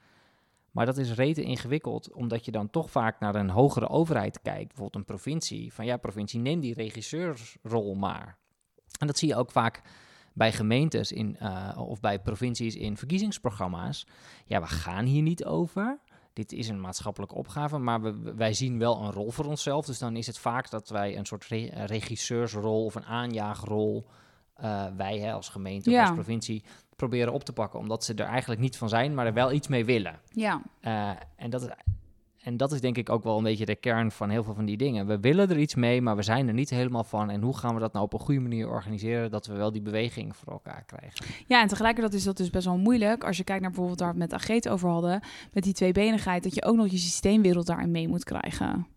Maar 0.71 0.85
dat 0.85 0.97
is 0.97 1.13
rete 1.13 1.43
ingewikkeld, 1.43 2.11
omdat 2.11 2.45
je 2.45 2.51
dan 2.51 2.69
toch 2.69 2.91
vaak 2.91 3.19
naar 3.19 3.35
een 3.35 3.49
hogere 3.49 3.89
overheid 3.89 4.41
kijkt, 4.41 4.67
bijvoorbeeld 4.67 4.95
een 4.95 5.05
provincie. 5.05 5.73
Van 5.73 5.85
ja, 5.85 5.97
provincie, 5.97 6.39
neem 6.39 6.59
die 6.59 6.73
regisseursrol 6.73 7.93
maar. 7.93 8.37
En 8.99 9.07
dat 9.07 9.17
zie 9.17 9.27
je 9.27 9.35
ook 9.35 9.51
vaak 9.51 9.81
bij 10.35 10.51
gemeentes 10.51 11.11
in, 11.11 11.37
eh, 11.37 11.77
of 11.77 11.99
bij 11.99 12.19
provincies 12.19 12.75
in 12.75 12.97
verkiezingsprogramma's. 12.97 14.07
Ja, 14.45 14.61
we 14.61 14.67
gaan 14.67 15.05
hier 15.05 15.21
niet 15.21 15.45
over. 15.45 15.99
Dit 16.33 16.51
is 16.51 16.67
een 16.67 16.81
maatschappelijke 16.81 17.35
opgave, 17.35 17.77
maar 17.77 18.01
we, 18.01 18.33
wij 18.35 18.53
zien 18.53 18.79
wel 18.79 19.01
een 19.01 19.11
rol 19.11 19.31
voor 19.31 19.45
onszelf. 19.45 19.85
Dus 19.85 19.99
dan 19.99 20.15
is 20.15 20.27
het 20.27 20.37
vaak 20.37 20.69
dat 20.69 20.89
wij 20.89 21.17
een 21.17 21.25
soort 21.25 21.45
re- 21.45 21.85
regisseursrol 21.85 22.85
of 22.85 22.95
een 22.95 23.05
aanjaagrol, 23.05 24.05
eh, 24.55 24.85
wij 24.97 25.19
hè, 25.19 25.33
als 25.33 25.49
gemeente 25.49 25.91
of 25.91 25.99
als 25.99 26.11
provincie, 26.11 26.63
proberen 26.95 27.33
op 27.33 27.43
te 27.43 27.53
pakken. 27.53 27.79
Omdat 27.79 28.03
ze 28.03 28.13
er 28.13 28.25
eigenlijk 28.25 28.61
niet 28.61 28.77
van 28.77 28.89
zijn, 28.89 29.13
maar 29.13 29.25
er 29.25 29.33
wel 29.33 29.51
iets 29.51 29.67
mee 29.67 29.85
willen. 29.85 30.19
Ja. 30.31 30.61
Eh, 30.79 31.09
en, 31.35 31.49
dat 31.49 31.61
is, 31.61 31.67
en 32.45 32.57
dat 32.57 32.71
is 32.71 32.81
denk 32.81 32.97
ik 32.97 33.09
ook 33.09 33.23
wel 33.23 33.37
een 33.37 33.43
beetje 33.43 33.65
de 33.65 33.75
kern 33.75 34.11
van 34.11 34.29
heel 34.29 34.43
veel 34.43 34.53
van 34.53 34.65
die 34.65 34.77
dingen. 34.77 35.07
We 35.07 35.19
willen 35.19 35.49
er 35.49 35.57
iets 35.59 35.75
mee, 35.75 36.01
maar 36.01 36.15
we 36.15 36.21
zijn 36.21 36.47
er 36.47 36.53
niet 36.53 36.69
helemaal 36.69 37.03
van. 37.03 37.29
En 37.29 37.41
hoe 37.41 37.57
gaan 37.57 37.73
we 37.73 37.79
dat 37.79 37.93
nou 37.93 38.05
op 38.05 38.13
een 38.13 38.19
goede 38.19 38.39
manier 38.39 38.69
organiseren, 38.69 39.31
dat 39.31 39.45
we 39.47 39.53
wel 39.53 39.71
die 39.71 39.81
beweging 39.81 40.35
voor 40.35 40.53
elkaar 40.53 40.83
krijgen? 40.85 41.25
ja, 41.47 41.61
en 41.61 41.67
tegelijkertijd 41.67 42.13
is 42.13 42.23
dat 42.23 42.37
dus 42.37 42.49
best 42.49 42.65
wel 42.65 42.77
moeilijk. 42.77 43.23
Als 43.23 43.37
je 43.37 43.43
kijkt 43.43 43.61
naar 43.61 43.69
bijvoorbeeld 43.69 43.99
waar 43.99 44.13
we 44.13 44.21
het 44.21 44.31
met 44.31 44.39
Agreet 44.41 44.69
over 44.69 44.89
hadden, 44.89 45.21
met 45.53 45.63
die 45.63 45.73
tweebenigheid, 45.73 46.43
dat 46.43 46.55
je 46.55 46.65
ook 46.65 46.75
nog 46.75 46.87
je 46.87 46.97
systeemwereld 46.97 47.65
daarin 47.67 47.91
mee 47.91 48.07
moet 48.07 48.23
krijgen. 48.23 48.87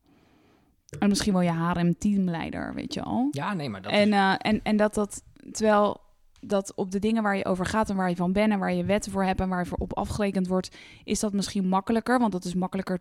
En 0.99 1.09
misschien 1.09 1.33
wel 1.33 1.43
je 1.43 1.53
HRM-teamleider, 1.53 2.75
weet 2.75 2.95
je 2.95 3.03
al. 3.03 3.29
Ja, 3.31 3.55
nee, 3.55 3.69
maar 3.69 3.83
dat 3.83 3.93
En, 3.93 4.09
is... 4.09 4.15
eh, 4.15 4.35
en, 4.39 4.61
en 4.63 4.77
dat 4.77 4.95
dat, 4.95 5.23
terwijl 5.53 6.01
dat 6.41 6.75
op 6.75 6.91
de 6.91 6.99
dingen 6.99 7.23
waar 7.23 7.37
je 7.37 7.45
over 7.45 7.67
gaat 7.67 7.91
en 7.91 7.97
waar 7.97 8.09
je 8.09 8.17
van 8.17 8.33
bent 8.33 8.53
en 8.53 8.59
waar 8.59 8.73
je 8.73 8.85
wetten 8.85 9.13
voor 9.13 9.25
hebt 9.25 9.41
en 9.41 9.49
waar 9.49 9.59
je 9.59 9.67
voor 9.67 9.79
op 9.79 9.97
afgerekend 9.97 10.47
wordt, 10.49 10.77
is 11.05 11.21
dat 11.21 11.33
misschien 11.33 11.69
makkelijker. 11.69 12.19
Want 12.19 12.33
dat 12.33 12.45
is 12.45 12.55
makkelijker, 12.55 12.99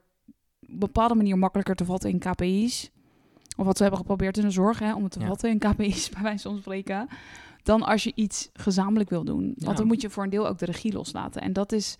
bepaalde 0.67 1.15
manier 1.15 1.37
makkelijker 1.37 1.75
te 1.75 1.85
vatten 1.85 2.09
in 2.09 2.19
KPI's. 2.19 2.91
Of 3.57 3.65
wat 3.65 3.75
we 3.77 3.81
hebben 3.81 3.99
geprobeerd 4.01 4.37
in 4.37 4.43
de 4.43 4.51
zorg, 4.51 4.79
hè, 4.79 4.93
om 4.95 5.03
het 5.03 5.11
te 5.11 5.19
Ja. 5.19 5.27
vatten 5.27 5.49
in 5.49 5.59
KPI's, 5.59 6.09
bij 6.13 6.21
wijze 6.21 6.49
van 6.49 6.57
spreken. 6.57 7.07
Dan 7.63 7.83
als 7.83 8.03
je 8.03 8.11
iets 8.15 8.49
gezamenlijk 8.53 9.09
wil 9.09 9.23
doen. 9.23 9.53
Ja. 9.55 9.65
Want 9.65 9.77
dan 9.77 9.87
moet 9.87 10.01
je 10.01 10.09
voor 10.09 10.23
een 10.23 10.29
deel 10.29 10.47
ook 10.47 10.57
de 10.57 10.65
regie 10.65 10.93
loslaten. 10.93 11.41
En 11.41 11.53
dat 11.53 11.71
is 11.71 11.97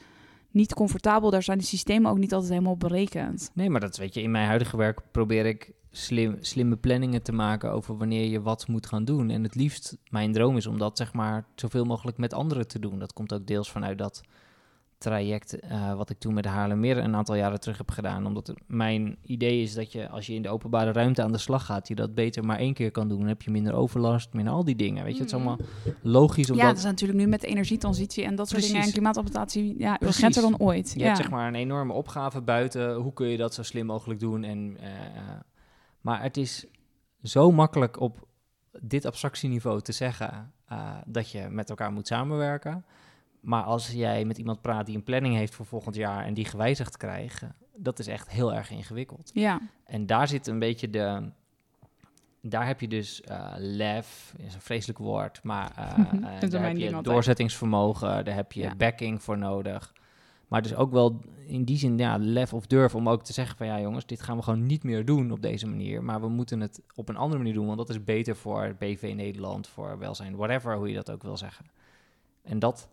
niet 0.52 0.74
comfortabel. 0.74 1.30
Daar 1.30 1.44
zijn 1.44 1.58
de 1.58 1.64
systemen 1.64 2.12
ook 2.12 2.18
niet 2.18 2.34
altijd 2.34 2.52
helemaal 2.52 2.74
op 2.74 2.80
berekend. 2.80 3.52
Nee, 3.54 3.70
maar 3.70 3.82
dat 3.82 3.98
weet 3.98 4.14
je, 4.14 4.22
in 4.22 4.32
mijn 4.32 4.48
huidige 4.48 4.78
werk 4.78 5.02
probeer 5.12 5.46
ik 5.46 5.72
slim, 5.92 6.38
slimme 6.40 6.76
planningen 6.76 7.22
te 7.24 7.32
maken 7.32 7.72
over 7.72 7.98
wanneer 7.98 8.26
je 8.26 8.42
wat 8.42 8.68
moet 8.68 8.88
gaan 8.88 9.06
doen. 9.06 9.30
En 9.30 9.44
het 9.44 9.56
liefst, 9.56 9.98
mijn 10.10 10.32
droom 10.32 10.58
is 10.58 10.68
om 10.68 10.78
dat 10.78 10.98
zeg 10.98 11.14
maar 11.14 11.46
zoveel 11.56 11.86
mogelijk 11.86 12.18
met 12.18 12.34
anderen 12.34 12.68
te 12.68 12.80
doen. 12.80 13.00
Dat 13.00 13.14
komt 13.14 13.34
ook 13.34 13.48
deels 13.48 13.72
vanuit 13.72 13.98
dat 13.98 14.22
traject 14.98 15.60
eh, 15.60 15.94
wat 15.94 16.10
ik 16.10 16.20
toen 16.20 16.34
met 16.34 16.44
de 16.44 16.50
Haarlemmer 16.50 16.98
een 16.98 17.16
aantal 17.16 17.36
jaren 17.36 17.60
terug 17.60 17.78
heb 17.78 17.92
gedaan. 17.92 18.26
Omdat 18.26 18.54
mijn 18.68 19.18
idee 19.22 19.62
is 19.62 19.74
dat 19.74 19.92
je 19.92 20.10
als 20.10 20.28
je 20.28 20.34
in 20.34 20.42
de 20.42 20.50
openbare 20.50 20.92
ruimte 20.92 21.24
aan 21.24 21.32
de 21.32 21.38
slag 21.38 21.66
gaat, 21.66 21.88
je 21.88 21.96
dat 21.96 22.14
beter 22.16 22.46
maar 22.46 22.58
één 22.58 22.74
keer 22.74 22.92
kan 22.92 23.08
doen. 23.08 23.20
Dan 23.20 23.28
heb 23.28 23.42
je 23.42 23.52
minder 23.52 23.74
overlast, 23.74 24.34
minder 24.34 24.54
al 24.54 24.64
die 24.64 24.76
dingen. 24.76 25.04
Weet 25.04 25.14
je, 25.18 25.22
het 25.22 25.32
is 25.32 25.38
Mhm. 25.38 25.48
allemaal 25.48 25.66
logisch 26.02 26.48
Ja, 26.48 26.54
omdat 26.54 26.68
dat 26.68 26.78
is 26.78 26.84
natuurlijk 26.84 27.20
nu 27.20 27.28
met 27.28 27.42
de 27.42 27.48
energietransitie 27.48 28.24
en 28.24 28.36
dat 28.36 28.50
soort 28.50 28.62
dingen 28.62 28.82
en 28.82 28.92
klimaatadaptatie. 28.92 29.76
Ja, 29.78 30.02
urgenter 30.02 30.42
dan 30.42 30.60
ooit. 30.60 30.92
Je 30.94 31.00
ja. 31.00 31.06
hebt 31.06 31.18
zeg 31.18 31.30
maar 31.30 31.48
een 31.48 31.56
enorme 31.56 31.94
opgave 31.94 32.42
buiten. 32.42 32.96
Hoe 32.96 33.14
kun 33.14 33.28
je 33.28 33.38
dat 33.38 33.54
zo 33.54 33.64
slim 33.64 33.86
mogelijk 33.86 34.20
doen? 34.20 34.44
En, 34.44 34.78
eh, 34.80 35.06
eh, 35.06 35.40
maar 36.02 36.22
het 36.22 36.38
is 36.38 36.66
zo 37.24 37.52
makkelijk 37.52 38.00
op 38.00 38.28
dit 38.82 39.06
abstractieniveau 39.06 39.82
te 39.82 39.92
zeggen 39.92 40.54
dat 41.06 41.32
je 41.32 41.48
met 41.50 41.70
elkaar 41.70 41.92
moet 41.92 42.08
samenwerken. 42.08 42.86
Maar 43.40 43.64
als 43.64 43.92
jij 43.92 44.26
met 44.26 44.38
iemand 44.38 44.62
praat 44.62 44.86
die 44.86 44.96
een 44.96 45.04
planning 45.04 45.36
heeft 45.36 45.56
voor 45.56 45.66
volgend 45.66 45.96
jaar 45.96 46.26
en 46.26 46.34
die 46.34 46.46
gewijzigd 46.46 46.98
krijgt, 46.98 47.44
dat 47.76 48.00
is 48.00 48.08
echt 48.08 48.30
heel 48.30 48.54
erg 48.54 48.70
ingewikkeld. 48.72 49.32
ja. 49.34 49.60
En 49.86 50.06
daar 50.06 50.28
zit 50.28 50.48
een 50.48 50.60
beetje 50.60 50.90
de. 50.90 51.30
Daar 52.42 52.66
heb 52.68 52.80
je 52.82 52.88
dus 52.88 53.22
eh 53.22 53.54
lef, 53.58 54.34
is 54.38 54.54
een 54.54 54.62
vreselijk 54.62 55.00
woord, 55.00 55.44
maar 55.44 55.72
eh, 55.76 56.42
is 56.44 56.50
daar 56.50 56.64
heb 56.64 56.78
je 56.78 56.86
altijd. 56.86 57.04
doorzettingsvermogen, 57.04 58.26
daar 58.26 58.36
heb 58.36 58.52
je 58.52 58.62
Ja. 58.62 58.76
backing 58.76 59.24
voor 59.24 59.38
nodig. 59.38 59.94
Maar 60.48 60.62
dus 60.62 60.76
ook 60.76 60.92
wel 60.92 61.20
in 61.46 61.64
die 61.64 61.78
zin, 61.78 61.98
ja, 61.98 62.18
lef 62.20 62.54
of 62.54 62.68
durf 62.68 62.96
om 62.96 63.10
ook 63.10 63.24
te 63.24 63.34
zeggen 63.34 63.58
van 63.58 63.68
ja 63.68 63.80
jongens, 63.80 64.06
dit 64.06 64.22
gaan 64.22 64.38
we 64.38 64.44
gewoon 64.44 64.66
niet 64.66 64.84
meer 64.84 65.06
doen 65.06 65.32
op 65.32 65.42
deze 65.42 65.68
manier. 65.68 66.04
Maar 66.04 66.22
we 66.22 66.28
moeten 66.30 66.60
het 66.60 66.82
op 66.96 67.10
een 67.10 67.18
andere 67.18 67.38
manier 67.38 67.54
doen, 67.54 67.66
want 67.66 67.78
dat 67.78 67.90
is 67.90 68.04
beter 68.04 68.36
voor 68.36 68.76
BV 68.80 69.14
Nederland, 69.16 69.68
voor 69.68 69.98
welzijn, 70.00 70.36
whatever, 70.36 70.76
hoe 70.76 70.88
je 70.90 70.96
dat 70.96 71.12
ook 71.12 71.24
wil 71.24 71.38
zeggen. 71.38 71.66
En 72.44 72.60
dat 72.60 72.90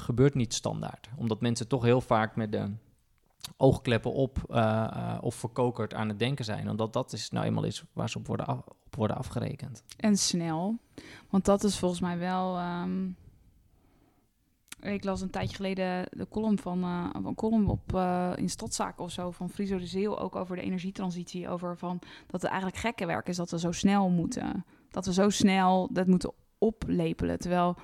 gebeurt 0.00 0.34
niet 0.34 0.54
standaard, 0.54 1.08
omdat 1.16 1.40
mensen 1.40 1.68
toch 1.68 1.82
heel 1.82 2.00
vaak 2.00 2.36
met 2.36 2.52
de 2.52 2.72
oogkleppen 3.56 4.12
op 4.12 4.38
eh, 4.48 4.84
eh, 4.84 5.18
of 5.20 5.34
verkokerd 5.34 5.94
aan 5.94 6.08
het 6.08 6.18
denken 6.18 6.44
zijn. 6.44 6.70
Omdat 6.70 6.92
dat 6.92 7.12
is 7.12 7.30
nou 7.30 7.46
eenmaal 7.46 7.64
is 7.64 7.84
waar 7.92 8.10
ze 8.10 8.18
op 8.18 8.26
worden, 8.26 8.46
af- 8.46 8.66
op 8.66 8.96
worden 8.96 9.16
afgerekend. 9.16 9.82
En 9.96 10.16
snel. 10.16 10.78
Want 11.30 11.44
dat 11.44 11.64
is 11.64 11.78
volgens 11.78 12.00
mij 12.00 12.18
wel. 12.18 12.56
ehm, 12.56 13.08
ik 14.80 15.04
las 15.04 15.20
een 15.20 15.30
tijdje 15.30 15.56
geleden 15.56 16.06
de 16.10 16.28
column 16.28 16.58
van 16.58 16.82
eh, 16.82 17.06
een 17.12 17.34
column 17.34 17.68
op 17.68 17.94
eh, 17.94 18.32
in 18.36 18.50
Stadzaken 18.50 19.04
of 19.04 19.10
zo 19.10 19.30
van 19.30 19.50
Friso 19.50 19.78
de 19.78 19.86
Zeeuw 19.86 20.16
ook 20.18 20.36
over 20.36 20.56
de 20.56 20.62
energietransitie. 20.62 21.48
Over 21.48 21.76
van 21.76 21.98
dat 22.26 22.42
het 22.42 22.50
eigenlijk 22.50 22.80
gekke 22.80 23.06
werk 23.06 23.28
is 23.28 23.36
dat 23.36 23.50
we 23.50 23.58
zo 23.58 23.72
snel 23.72 24.08
moeten. 24.08 24.64
Dat 24.90 25.06
we 25.06 25.12
zo 25.12 25.30
snel 25.30 25.88
dat 25.92 26.06
moeten 26.06 26.32
oplepelen. 26.58 27.38
Terwijl, 27.38 27.76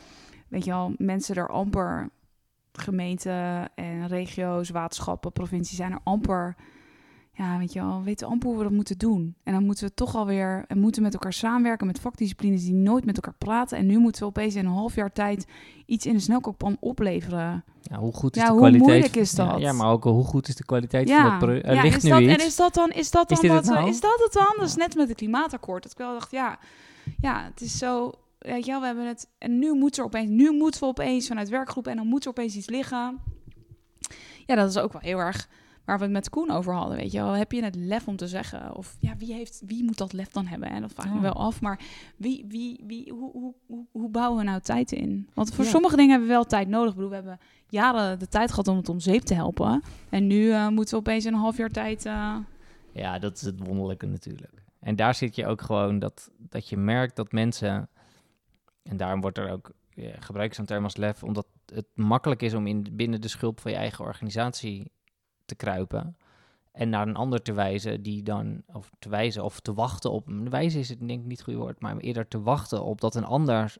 weet 0.55 0.65
je 0.65 0.71
wel, 0.71 0.93
mensen 0.99 1.35
er 1.37 1.49
amper 1.49 2.11
gemeenten 2.73 3.69
en 3.75 4.07
regio's, 4.07 4.71
waterschappen, 4.71 5.33
provincies 5.33 5.77
zijn 5.77 5.93
er 5.93 6.01
amper. 6.05 6.57
Ja, 7.37 7.59
weet 7.59 7.73
je 7.73 7.81
wel, 7.81 8.03
weten 8.03 8.27
amper 8.29 8.49
hoe 8.49 8.57
we 8.59 8.63
dat 8.65 8.73
moeten 8.73 8.99
doen. 8.99 9.35
En 9.45 9.53
dan 9.53 9.65
moeten 9.65 9.87
we 9.87 9.95
toch 9.95 10.15
alweer 10.15 10.65
en 10.69 10.79
moeten 10.81 11.03
met 11.03 11.13
elkaar 11.13 11.33
samenwerken 11.33 11.87
met 11.87 12.01
vakdisciplines 12.01 12.65
die 12.65 12.75
nooit 12.75 13.05
met 13.05 13.17
elkaar 13.17 13.35
praten. 13.39 13.79
En 13.79 13.87
nu 13.87 13.99
moeten 13.99 14.23
we 14.23 14.29
opeens 14.29 14.55
in 14.55 14.67
een 14.67 14.73
half 14.73 14.95
jaar 14.95 15.13
tijd 15.13 15.47
iets 15.87 16.07
in 16.07 16.15
de 16.15 16.21
snelkookpan 16.21 16.77
opleveren. 16.81 17.65
Ja, 17.83 17.99
hoe 17.99 18.13
goed 18.13 18.37
is 18.37 18.43
Ja, 18.43 18.47
de 18.49 18.53
hoe 18.53 18.61
kwaliteit? 18.61 18.89
moeilijk 18.91 19.17
is 19.17 19.31
dat? 19.33 19.59
Ja, 19.61 19.73
maar 19.73 19.91
ook 19.91 20.05
hoe 20.05 20.25
goed 20.25 20.49
is 20.49 20.57
de 20.57 20.65
kwaliteit 20.65 21.09
van 21.11 21.19
Ja, 21.19 21.31
dat 21.31 21.39
pro- 21.39 21.49
Er 21.69 21.75
ja 21.75 21.83
ligt 21.83 21.97
is 21.97 22.03
nu 22.03 22.11
dat, 22.11 22.21
iets. 22.21 22.33
en 22.43 22.47
is 22.47 22.57
dat 22.57 22.75
dan, 22.75 22.91
is 22.91 23.11
dat 23.11 23.31
Is 23.31 23.41
dan 23.41 23.51
het 23.57 23.67
wat, 23.67 23.75
nou? 23.75 23.89
is 23.89 24.01
dat 24.01 24.21
het 24.25 24.33
dan? 24.33 24.55
Dat 24.57 24.69
is 24.69 24.77
net 24.77 24.95
met 24.97 25.09
het 25.09 25.17
klimaatakkoord. 25.17 25.83
Dat 25.83 25.93
ik 25.93 25.99
wel 25.99 26.13
dacht, 26.13 26.31
ja, 26.31 26.59
ja, 27.21 27.45
het 27.45 27.61
is 27.61 27.79
zo, 27.79 28.13
weet 28.53 28.65
je 28.65 28.71
wel, 28.71 28.81
we 28.81 28.87
hebben 28.87 29.07
het, 29.07 29.31
en 29.39 29.59
nu 29.59 29.73
moet 29.73 29.99
er 29.99 30.05
opeens, 30.05 30.29
nu 30.31 30.51
moeten 30.53 30.81
we 30.81 30.87
opeens 30.87 31.27
vanuit 31.27 31.49
werkgroep 31.49 31.87
en 31.87 31.97
dan 31.97 32.07
moet 32.07 32.25
er 32.25 32.31
opeens 32.31 32.57
iets 32.57 32.69
liggen. 32.69 33.19
Ja, 34.47 34.55
dat 34.55 34.69
is 34.71 34.79
ook 34.79 34.93
wel 34.93 35.01
heel 35.03 35.19
erg 35.19 35.49
waar 35.85 35.97
we 35.99 36.03
het 36.05 36.13
met 36.13 36.31
Koen 36.31 36.51
over 36.51 36.75
hadden, 36.75 36.97
weet 36.97 37.13
je 37.13 37.19
wel. 37.19 37.33
Heb 37.33 37.53
je 37.53 37.65
het 37.65 37.75
lef 37.75 38.09
om 38.09 38.17
te 38.17 38.29
zeggen? 38.29 38.77
Of 38.77 38.97
ja, 39.01 39.17
wie, 39.17 39.33
heeft, 39.35 39.63
wie 39.67 39.85
moet 39.85 39.99
dat 39.99 40.13
lef 40.13 40.29
dan 40.29 40.47
hebben? 40.47 40.69
En 40.71 40.81
dat 40.81 40.93
vraag 40.93 41.07
ik 41.07 41.13
me 41.13 41.21
wel 41.21 41.33
af. 41.33 41.61
Maar 41.61 41.81
wie, 42.17 42.45
wie, 42.49 42.83
wie, 42.87 43.13
hoe, 43.13 43.31
hoe, 43.33 43.55
hoe, 43.67 43.87
hoe 43.93 44.09
bouwen 44.11 44.39
we 44.39 44.45
nou 44.45 44.61
tijd 44.61 44.93
in? 44.93 45.29
Want 45.35 45.55
voor 45.55 45.65
Ja. 45.65 45.71
sommige 45.71 45.97
dingen 45.97 46.11
hebben 46.11 46.29
we 46.29 46.35
wel 46.35 46.45
tijd 46.45 46.69
nodig. 46.69 46.89
Ik 46.91 46.95
bedoel, 46.95 47.11
we 47.11 47.15
hebben 47.17 47.39
jaren 47.69 48.19
de 48.19 48.29
tijd 48.29 48.51
gehad 48.51 48.69
om 48.69 48.77
het 48.77 48.89
om 48.89 49.01
zeep 49.01 49.23
te 49.23 49.35
helpen. 49.35 49.83
En 50.11 50.27
nu 50.27 50.51
eh, 50.51 50.69
moeten 50.69 50.95
we 50.95 51.01
opeens 51.01 51.25
een 51.25 51.35
half 51.35 51.57
jaar 51.57 51.71
tijd... 51.71 52.07
eh, 52.07 52.37
Ja, 52.93 53.19
dat 53.19 53.37
is 53.37 53.43
het 53.43 53.67
wonderlijke 53.67 54.07
natuurlijk. 54.07 54.63
En 54.81 54.97
daar 54.97 55.15
zit 55.15 55.37
je 55.37 55.47
ook 55.47 55.61
gewoon 55.63 55.99
dat, 55.99 56.31
dat 56.39 56.69
je 56.69 56.77
merkt 56.77 57.17
dat 57.17 57.33
mensen, 57.33 57.89
en 58.85 58.97
daarom 58.97 59.21
wordt 59.21 59.39
er 59.39 59.51
ook 59.51 59.71
ja, 59.95 60.13
gebruikt 60.21 60.55
zo'n 60.55 60.65
term 60.65 60.85
als 60.85 60.97
lef, 60.97 61.23
omdat 61.23 61.47
het 61.75 61.87
makkelijk 61.95 62.43
is 62.43 62.55
om 62.55 62.67
in, 62.67 62.87
binnen 62.93 63.21
de 63.21 63.29
schulp 63.29 63.61
van 63.61 63.71
je 63.71 63.77
eigen 63.77 64.05
organisatie 64.05 64.91
te 65.45 65.55
kruipen 65.55 66.17
en 66.73 66.89
naar 66.89 67.09
een 67.09 67.17
ander 67.17 67.43
te 67.43 67.53
wijzen 67.53 68.03
die 68.03 68.23
dan, 68.23 68.63
of 68.73 68.91
te 68.99 69.09
wijzen 69.09 69.45
of 69.45 69.61
te 69.61 69.75
wachten 69.75 70.11
op, 70.13 70.29
wijzen 70.49 70.81
is 70.81 70.89
het 70.89 70.99
denk 70.99 71.21
ik 71.21 71.27
niet 71.27 71.37
het 71.39 71.43
goede 71.47 71.59
woord, 71.59 71.81
maar 71.81 71.97
eerder 71.97 72.29
te 72.29 72.41
wachten 72.43 72.85
op 72.85 73.01
dat 73.01 73.15
een 73.15 73.25
ander 73.25 73.77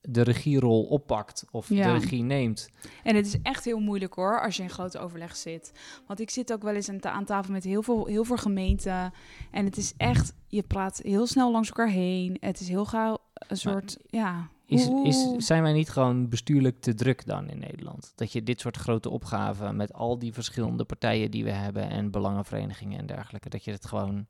de 0.00 0.22
regierol 0.22 0.84
oppakt 0.84 1.44
of 1.50 1.68
Ja. 1.68 1.86
de 1.92 1.98
regie 1.98 2.22
neemt. 2.22 2.68
En 3.02 3.16
het 3.16 3.26
is 3.26 3.36
echt 3.42 3.64
heel 3.64 3.78
moeilijk 3.80 4.14
hoor, 4.14 4.40
als 4.42 4.56
je 4.56 4.62
in 4.62 4.70
grote 4.70 4.98
overleg 4.98 5.36
zit. 5.36 5.72
Want 6.06 6.20
ik 6.20 6.30
zit 6.30 6.52
ook 6.52 6.62
wel 6.62 6.74
eens 6.74 6.88
aan, 6.88 6.98
ta- 7.00 7.10
aan 7.10 7.24
tafel 7.24 7.52
met 7.52 7.64
heel 7.64 7.82
veel, 7.82 8.06
heel 8.06 8.24
veel 8.24 8.36
gemeenten. 8.36 9.12
En 9.50 9.64
het 9.64 9.76
is 9.76 9.94
echt, 9.96 10.34
je 10.46 10.62
praat 10.62 10.98
heel 11.02 11.26
snel 11.26 11.50
langs 11.52 11.68
elkaar 11.68 11.88
heen. 11.88 12.36
Het 12.40 12.60
is 12.60 12.68
heel 12.68 12.84
gauw 12.84 13.18
een 13.48 13.56
soort, 13.56 13.98
ja... 14.06 14.48
Is, 14.66 14.88
is, 15.04 15.34
zijn 15.46 15.62
wij 15.62 15.72
niet 15.72 15.88
gewoon 15.90 16.28
bestuurlijk 16.28 16.80
te 16.80 16.94
druk 16.94 17.26
dan 17.26 17.48
in 17.50 17.58
Nederland? 17.58 18.12
Dat 18.14 18.32
je 18.32 18.42
dit 18.42 18.60
soort 18.60 18.76
grote 18.76 19.08
opgaven 19.10 19.76
met 19.76 19.92
al 19.92 20.18
die 20.18 20.32
verschillende 20.32 20.84
partijen 20.84 21.30
die 21.30 21.44
we 21.44 21.50
hebben 21.50 21.90
en 21.90 22.10
belangenverenigingen 22.10 22.98
en 22.98 23.06
dergelijke, 23.06 23.48
dat 23.48 23.64
je 23.64 23.70
het 23.70 23.86
gewoon 23.86 24.26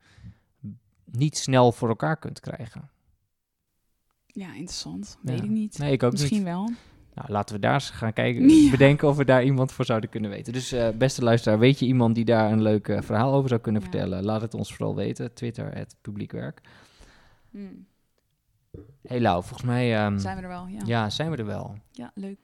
niet 1.04 1.36
snel 1.36 1.72
voor 1.72 1.88
elkaar 1.88 2.16
kunt 2.16 2.40
krijgen. 2.40 2.90
Ja, 4.26 4.48
interessant. 4.54 5.18
Ja. 5.22 5.30
Weet 5.32 5.42
ik 5.42 5.50
niet. 5.50 5.78
Nee, 5.78 5.92
ik 5.92 6.02
ook 6.02 6.12
Misschien 6.12 6.36
niet. 6.36 6.46
wel. 6.46 6.70
Nou, 7.14 7.30
laten 7.30 7.54
we 7.54 7.60
daar 7.60 7.74
eens 7.74 7.90
gaan 7.90 8.12
kijken, 8.12 8.48
Ja. 8.64 8.70
bedenken 8.70 9.08
of 9.08 9.16
we 9.16 9.24
daar 9.24 9.44
iemand 9.44 9.72
voor 9.72 9.84
zouden 9.84 10.10
kunnen 10.10 10.30
weten. 10.30 10.52
Dus 10.52 10.72
eh, 10.72 10.88
beste 10.90 11.22
luisteraar, 11.22 11.58
weet 11.58 11.78
je 11.78 11.86
iemand 11.86 12.14
die 12.14 12.24
daar 12.24 12.52
een 12.52 12.62
leuk 12.62 12.88
eh, 12.88 13.00
verhaal 13.02 13.32
over 13.32 13.48
zou 13.48 13.60
kunnen 13.60 13.82
Ja. 13.82 13.88
vertellen? 13.88 14.24
Laat 14.24 14.40
het 14.40 14.54
ons 14.54 14.74
vooral 14.74 14.94
weten. 14.94 15.34
Twitter, 15.34 15.74
het 15.74 15.96
publiekwerk. 16.00 16.60
Hmm. 17.50 17.86
Hey 19.02 19.20
Lau, 19.20 19.42
volgens 19.42 19.62
mij 19.62 19.96
ehm, 19.96 20.18
Zijn 20.18 20.36
we 20.36 20.42
er 20.42 20.48
wel, 20.48 20.66
ja. 20.66 20.80
ja, 20.84 21.10
zijn 21.10 21.30
we 21.30 21.36
er 21.36 21.46
wel. 21.46 21.78
Ja, 21.90 22.10
leuk. 22.14 22.38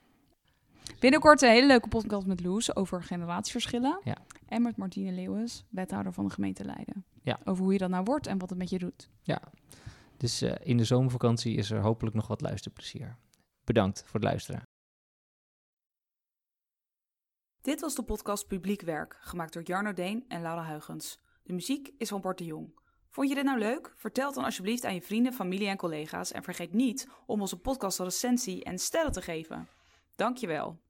Binnenkort 0.99 1.41
een 1.41 1.49
hele 1.49 1.67
leuke 1.67 1.87
podcast 1.87 2.25
met 2.25 2.43
Loes 2.43 2.75
over 2.75 3.03
generatieverschillen. 3.03 3.99
Ja. 4.03 4.17
En 4.47 4.61
met 4.61 4.77
Martine 4.77 5.11
Leeuwens, 5.11 5.65
wethouder 5.69 6.13
van 6.13 6.25
de 6.25 6.33
gemeente 6.33 6.63
Leiden. 6.65 7.05
Ja. 7.21 7.39
Over 7.43 7.63
hoe 7.63 7.73
je 7.73 7.79
dat 7.79 7.89
nou 7.89 8.03
wordt 8.03 8.27
en 8.27 8.37
wat 8.37 8.49
het 8.49 8.57
met 8.57 8.69
je 8.69 8.79
doet. 8.79 9.09
Dus 10.17 10.41
eh, 10.41 10.55
in 10.63 10.77
de 10.77 10.83
zomervakantie 10.83 11.55
is 11.55 11.71
er 11.71 11.81
hopelijk 11.81 12.15
nog 12.15 12.27
wat 12.27 12.41
luisterplezier. 12.41 13.17
Bedankt 13.63 14.03
voor 14.05 14.19
het 14.19 14.23
luisteren. 14.23 14.61
Dit 17.61 17.81
was 17.81 17.95
de 17.95 18.03
podcast 18.03 18.47
Publiek 18.47 18.81
Werk, 18.81 19.17
gemaakt 19.19 19.53
door 19.53 19.63
Jarno 19.63 19.93
Deen 19.93 20.25
en 20.27 20.41
Laura 20.41 20.63
Huigens. 20.63 21.19
De 21.43 21.53
muziek 21.53 21.93
is 21.97 22.09
van 22.09 22.21
Bart 22.21 22.37
de 22.37 22.45
Jong. 22.45 22.79
Vond 23.15 23.29
je 23.29 23.35
dit 23.35 23.43
nou 23.43 23.59
leuk? 23.59 23.93
Vertel 23.95 24.33
dan 24.33 24.43
alsjeblieft 24.43 24.85
aan 24.85 24.93
je 24.93 25.01
vrienden, 25.01 25.33
familie 25.33 25.67
en 25.67 25.77
collega's. 25.77 26.31
En 26.31 26.43
vergeet 26.43 26.73
niet 26.73 27.07
om 27.25 27.41
onze 27.41 27.57
podcast 27.57 27.99
een 27.99 28.05
recensie 28.05 28.63
en 28.63 28.79
sterren 28.79 29.11
te 29.11 29.21
geven. 29.21 29.67
Dankjewel. 30.15 30.77